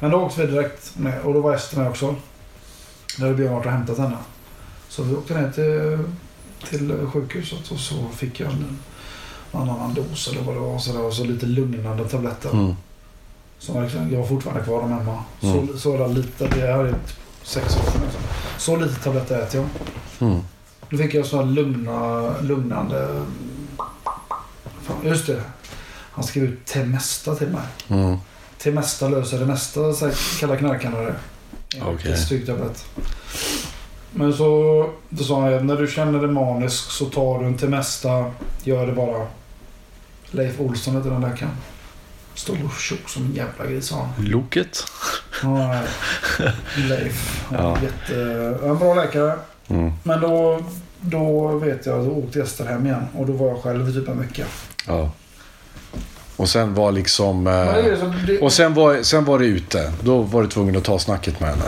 Men 0.00 0.10
då 0.10 0.20
åkte 0.20 0.46
vi 0.46 0.52
direkt 0.52 0.98
med 0.98 1.20
och 1.20 1.34
då 1.34 1.40
var 1.40 1.54
Ester 1.54 1.78
med 1.78 1.88
också. 1.88 2.14
Där 3.16 3.24
hade 3.24 3.34
Björn 3.34 3.52
varit 3.52 3.66
och 3.66 3.72
hämtat 3.72 3.98
henne. 3.98 4.16
Så 4.96 5.02
vi 5.02 5.14
åkte 5.14 5.34
ner 5.40 5.50
till, 5.50 5.98
till 6.70 7.06
sjukhuset 7.12 7.70
och 7.70 7.78
så 7.78 8.08
fick 8.16 8.40
jag 8.40 8.50
en, 8.52 8.78
en 9.52 9.60
annan 9.60 9.94
dos 9.94 10.28
eller 10.28 10.42
vad 10.42 10.54
det 10.54 10.60
var. 10.60 10.78
Så 10.78 10.92
det 10.92 10.98
var 10.98 11.10
så 11.10 11.24
lite 11.24 11.46
lugnande 11.46 12.08
tabletter. 12.08 12.50
Mm. 12.50 12.74
Jag 13.66 13.82
liksom- 13.82 14.12
jag 14.12 14.20
har 14.20 14.26
fortfarande 14.26 14.64
kvar 14.64 14.80
dem 14.80 14.92
hemma. 14.92 15.24
Mm. 15.40 15.68
Så, 15.68 15.78
så 15.78 15.96
där 15.98 16.08
lite, 16.08 16.46
det 16.48 16.60
här 16.60 16.84
är 16.84 16.94
sex 17.42 17.66
år 17.76 17.90
sedan. 17.90 18.00
Liksom. 18.04 18.20
Så 18.58 18.76
lite 18.76 18.94
tabletter 18.94 19.42
äter 19.42 19.60
jag. 19.60 20.28
Mm. 20.30 20.40
Då 20.90 20.96
fick 20.96 21.14
jag 21.14 21.26
sådana 21.26 21.50
lugna, 21.50 22.30
lugnande... 22.40 23.24
Fan, 24.82 24.96
just 25.04 25.26
det. 25.26 25.42
Han 26.12 26.24
skrev 26.24 26.44
ut 26.44 26.64
Temesta 26.66 27.34
till 27.34 27.48
mig. 27.48 27.66
Mm. 27.88 28.16
Temesta 28.58 29.08
löser 29.08 29.38
det 29.38 29.46
mesta, 29.46 29.92
så 29.92 30.06
här 30.06 30.40
kallar 30.40 30.56
knarkarna 30.56 30.98
det. 30.98 31.14
Okej. 31.82 32.46
Tablett. 32.46 32.84
Men 34.16 34.32
så 34.34 34.90
då 35.08 35.24
sa 35.24 35.40
han 35.40 35.66
när 35.66 35.76
du 35.76 35.86
känner 35.86 36.18
dig 36.18 36.28
manisk 36.30 36.90
så 36.90 37.04
tar 37.04 37.38
du 37.38 37.46
en 37.46 37.56
Temesta. 37.58 38.24
Gör 38.62 38.86
det 38.86 38.92
bara. 38.92 39.26
Leif 40.30 40.60
Olsson 40.60 40.96
heter 40.96 41.10
den 41.10 41.20
läkaren. 41.20 41.52
Stor 42.34 42.58
och 42.64 42.72
tjock 42.80 43.08
som 43.08 43.24
en 43.24 43.34
jävla 43.34 43.66
gris 43.66 43.86
sa 43.86 43.96
han. 43.96 44.24
Loket? 44.26 44.84
Ja, 45.42 45.80
Leif. 46.88 47.44
Ja. 47.52 47.78
Jätte, 47.82 48.20
en 48.68 48.78
bra 48.78 48.94
läkare. 48.94 49.32
Mm. 49.68 49.92
Men 50.02 50.20
då, 50.20 50.60
då 51.00 51.48
vet 51.58 51.86
jag, 51.86 52.04
då 52.04 52.10
åkte 52.10 52.40
Ester 52.42 52.64
hem 52.66 52.86
igen. 52.86 53.04
Och 53.14 53.26
då 53.26 53.32
var 53.32 53.48
jag 53.48 53.62
själv 53.62 53.88
i 53.88 53.92
typ 53.92 54.08
en 54.08 54.20
vecka. 54.20 54.44
Ja. 54.86 55.10
Och 56.36 56.48
sen 56.48 56.74
var 56.74 56.92
liksom... 56.92 57.46
eh, 57.46 58.42
Och 58.42 58.52
sen 58.52 58.74
var, 58.74 59.02
sen 59.02 59.24
var 59.24 59.38
det 59.38 59.46
ute. 59.46 59.92
Då 60.02 60.20
var 60.22 60.42
du 60.42 60.48
tvungen 60.48 60.76
att 60.76 60.84
ta 60.84 60.98
snacket 60.98 61.40
med 61.40 61.50
henne. 61.50 61.64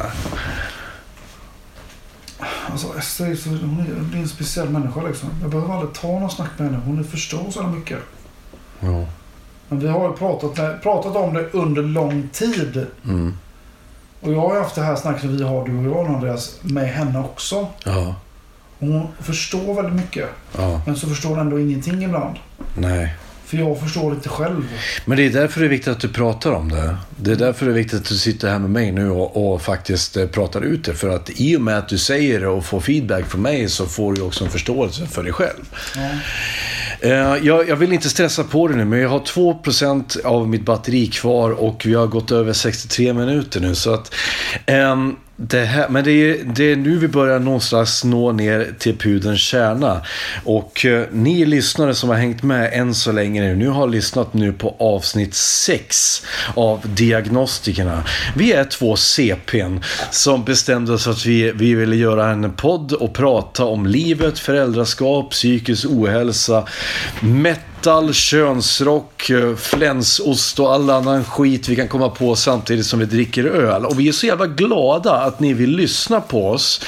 Alltså 2.70 2.88
så, 3.00 3.24
hon 3.24 4.10
är, 4.12 4.16
en 4.16 4.28
speciell 4.28 4.68
människa 4.68 5.02
liksom. 5.02 5.28
Jag 5.40 5.50
behöver 5.50 5.74
aldrig 5.74 5.92
ta 5.92 6.06
någon 6.08 6.30
snack 6.30 6.50
med 6.56 6.70
henne. 6.70 6.82
Hon 6.86 7.04
förstår 7.04 7.50
så 7.50 7.62
mycket. 7.62 7.98
Ja. 8.80 9.06
Men 9.68 9.78
vi 9.78 9.88
har 9.88 10.08
ju 10.08 10.16
pratat, 10.16 10.82
pratat 10.82 11.16
om 11.16 11.34
det 11.34 11.50
under 11.52 11.82
lång 11.82 12.28
tid. 12.32 12.86
Mm. 13.04 13.36
Och 14.20 14.32
jag 14.32 14.40
har 14.40 14.54
ju 14.54 14.60
haft 14.60 14.74
det 14.74 14.82
här 14.82 14.96
snacket 14.96 15.24
vi 15.24 15.42
har, 15.42 15.66
du 15.66 15.78
och 15.78 15.96
jag 15.96 16.06
Andreas, 16.06 16.58
med 16.62 16.88
henne 16.88 17.18
också. 17.18 17.66
Ja. 17.84 18.14
Hon 18.78 19.08
förstår 19.20 19.74
väldigt 19.74 19.94
mycket. 19.94 20.28
Ja. 20.58 20.80
Men 20.86 20.96
så 20.96 21.08
förstår 21.08 21.30
hon 21.30 21.38
ändå 21.38 21.60
ingenting 21.60 22.04
ibland. 22.04 22.36
Nej. 22.74 23.14
För 23.47 23.57
jag 23.57 23.80
förstår 23.80 24.12
inte 24.14 24.28
själv. 24.28 24.64
Men 25.05 25.16
det 25.16 25.26
är 25.26 25.30
därför 25.30 25.61
det 25.61 25.66
är 25.66 25.70
viktigt 25.70 25.88
att 25.88 26.01
du 26.01 26.09
pratar 26.09 26.53
om 26.53 26.68
det. 26.68 26.97
Det 27.16 27.32
är 27.32 27.36
därför 27.36 27.66
det 27.66 27.72
är 27.72 27.74
viktigt 27.74 28.01
att 28.01 28.09
du 28.09 28.14
sitter 28.16 28.49
här 28.49 28.59
med 28.59 28.70
mig 28.70 28.92
nu 28.92 29.11
och, 29.11 29.53
och 29.55 29.62
faktiskt 29.62 30.16
eh, 30.16 30.26
pratar 30.26 30.61
ut 30.62 30.84
det. 30.84 30.94
För 30.94 31.09
att 31.09 31.30
i 31.34 31.57
och 31.57 31.61
med 31.61 31.78
att 31.78 31.88
du 31.88 31.99
säger 31.99 32.40
det 32.40 32.49
och 32.49 32.64
får 32.64 32.80
feedback 32.80 33.26
från 33.26 33.42
mig 33.42 33.68
så 33.68 33.86
får 33.86 34.12
du 34.12 34.22
också 34.22 34.44
en 34.44 34.51
förståelse 34.51 35.07
för 35.07 35.22
dig 35.22 35.32
själv. 35.32 35.64
Eh, 37.01 37.11
Jag, 37.47 37.68
jag 37.68 37.76
vill 37.76 37.92
inte 37.92 38.09
stressa 38.09 38.44
på 38.44 38.68
det 38.68 38.74
nu, 38.76 38.84
men 38.84 38.99
jag 38.99 39.09
har 39.09 39.20
2% 39.20 40.24
av 40.24 40.49
mitt 40.49 40.62
batteri 40.64 41.07
kvar 41.07 41.51
och 41.51 41.82
vi 41.86 41.94
har 41.94 42.07
gått 42.07 42.32
över 42.32 42.53
63 42.53 43.12
minuter 43.12 43.61
nu. 43.61 43.74
Så 43.74 43.94
att, 43.94 44.14
ehm, 44.66 45.16
det 45.37 45.64
här, 45.64 45.89
men 45.89 46.05
det 46.05 46.11
är, 46.11 46.45
det 46.45 46.72
är 46.72 46.76
nu 46.76 46.99
vi 46.99 47.09
börjar 47.09 47.39
någonstans 47.39 48.05
nå 48.05 48.32
ner 48.32 48.74
till 48.78 48.97
pudelns 48.97 49.41
kärna. 49.41 50.03
Och 50.45 50.84
eh, 50.84 51.07
ni 51.12 51.45
lyssnare 51.45 51.95
som 51.95 52.09
har 52.09 52.16
hängt 52.16 52.43
med 52.43 52.70
än 52.72 52.95
så 52.95 53.12
länge 53.12 53.43
nu, 53.43 53.57
nu 53.57 53.68
har 53.68 53.89
lyssnat 53.89 54.34
nu 54.34 54.53
på 54.53 54.76
avsnitt 54.78 55.34
6 55.34 56.22
av 56.55 56.80
Diagnostikerna. 56.84 58.05
Vi 58.37 58.53
är 58.53 58.64
två 58.64 58.97
CPn 58.97 59.80
som 60.11 60.45
bestämde 60.45 60.93
oss 60.93 61.07
att 61.07 61.26
vi, 61.26 61.53
vi 61.53 61.74
ville 61.74 61.97
göra 61.97 62.30
en 62.30 62.53
podd 62.53 62.93
och 62.93 63.14
prata 63.14 63.64
om 63.64 63.87
livet, 63.87 64.39
föräldraskap, 64.39 65.30
psykisk 65.30 65.87
ohälsa, 65.91 66.64
metal, 67.87 68.14
könsrock, 68.14 69.30
eh, 69.30 69.57
flänsost 69.57 70.61
och 70.61 70.74
all 70.74 70.91
annan 70.91 71.24
skit 71.24 71.68
vi 71.68 71.76
kan 71.76 71.89
komma 71.89 72.09
på 72.09 72.37
samtidigt 72.37 72.87
som 72.87 72.99
vi 72.99 73.05
dricker 73.05 73.45
öl. 73.45 73.87
Och 73.87 74.01
vi 74.01 74.09
är 74.09 74.12
så 74.12 74.26
jävla 74.26 74.47
glada 74.47 75.12
att 75.12 75.41
ni 75.41 75.53
vill 75.53 75.70
lyssna 75.70 76.20
på 76.20 76.51
oss. 76.51 76.80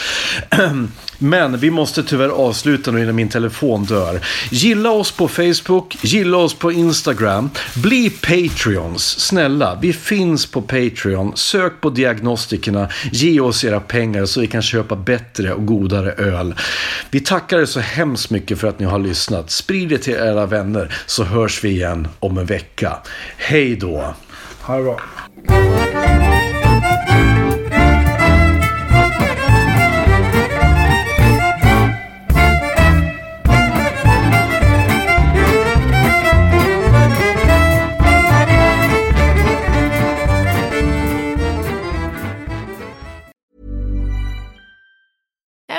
Men 1.19 1.59
vi 1.59 1.71
måste 1.71 2.03
tyvärr 2.03 2.29
avsluta 2.29 2.91
nu 2.91 3.03
innan 3.03 3.15
min 3.15 3.29
telefon 3.29 3.85
dör. 3.85 4.21
Gilla 4.51 4.91
oss 4.91 5.13
på 5.13 5.29
Facebook, 5.29 5.97
gilla 6.05 6.37
oss 6.37 6.55
på 6.55 6.73
Instagram. 6.73 7.51
Bli 7.75 8.11
Patreons, 8.11 9.21
snälla. 9.21 9.79
Vi 9.83 9.93
finns 9.93 10.47
på 10.47 10.63
Patreon. 10.63 11.33
Sök 11.37 11.81
på 11.81 11.91
diagnostikerna. 11.91 12.89
Ge 13.13 13.41
oss 13.41 13.65
era 13.65 13.81
pengar 13.81 14.27
så 14.27 14.41
vi 14.41 14.47
kan 14.47 14.63
köpa 14.63 14.97
bättre 14.97 15.53
och 15.53 15.67
godare 15.67 16.13
öl. 16.13 16.55
Vi 17.11 17.21
tackar 17.21 17.59
er 17.59 17.67
så 17.67 17.81
hemskt 17.81 18.31
mycket 18.31 18.59
för 18.59 18.69
att 18.69 18.79
ni 18.79 18.87
har 18.87 18.99
lyssnat. 18.99 19.51
Sprid 19.51 19.89
det 19.89 19.99
till 19.99 20.15
era 20.15 20.47
vänner 20.47 20.95
så 21.07 21.25
hörs 21.25 21.65
vi 21.65 21.69
igen 21.69 22.09
om 22.21 22.39
en 22.39 22.47
vecka. 22.47 22.97
Hej 23.37 23.77
då! 23.77 24.15
Ha 24.61 24.77
det 24.77 24.83
bra. 24.83 25.01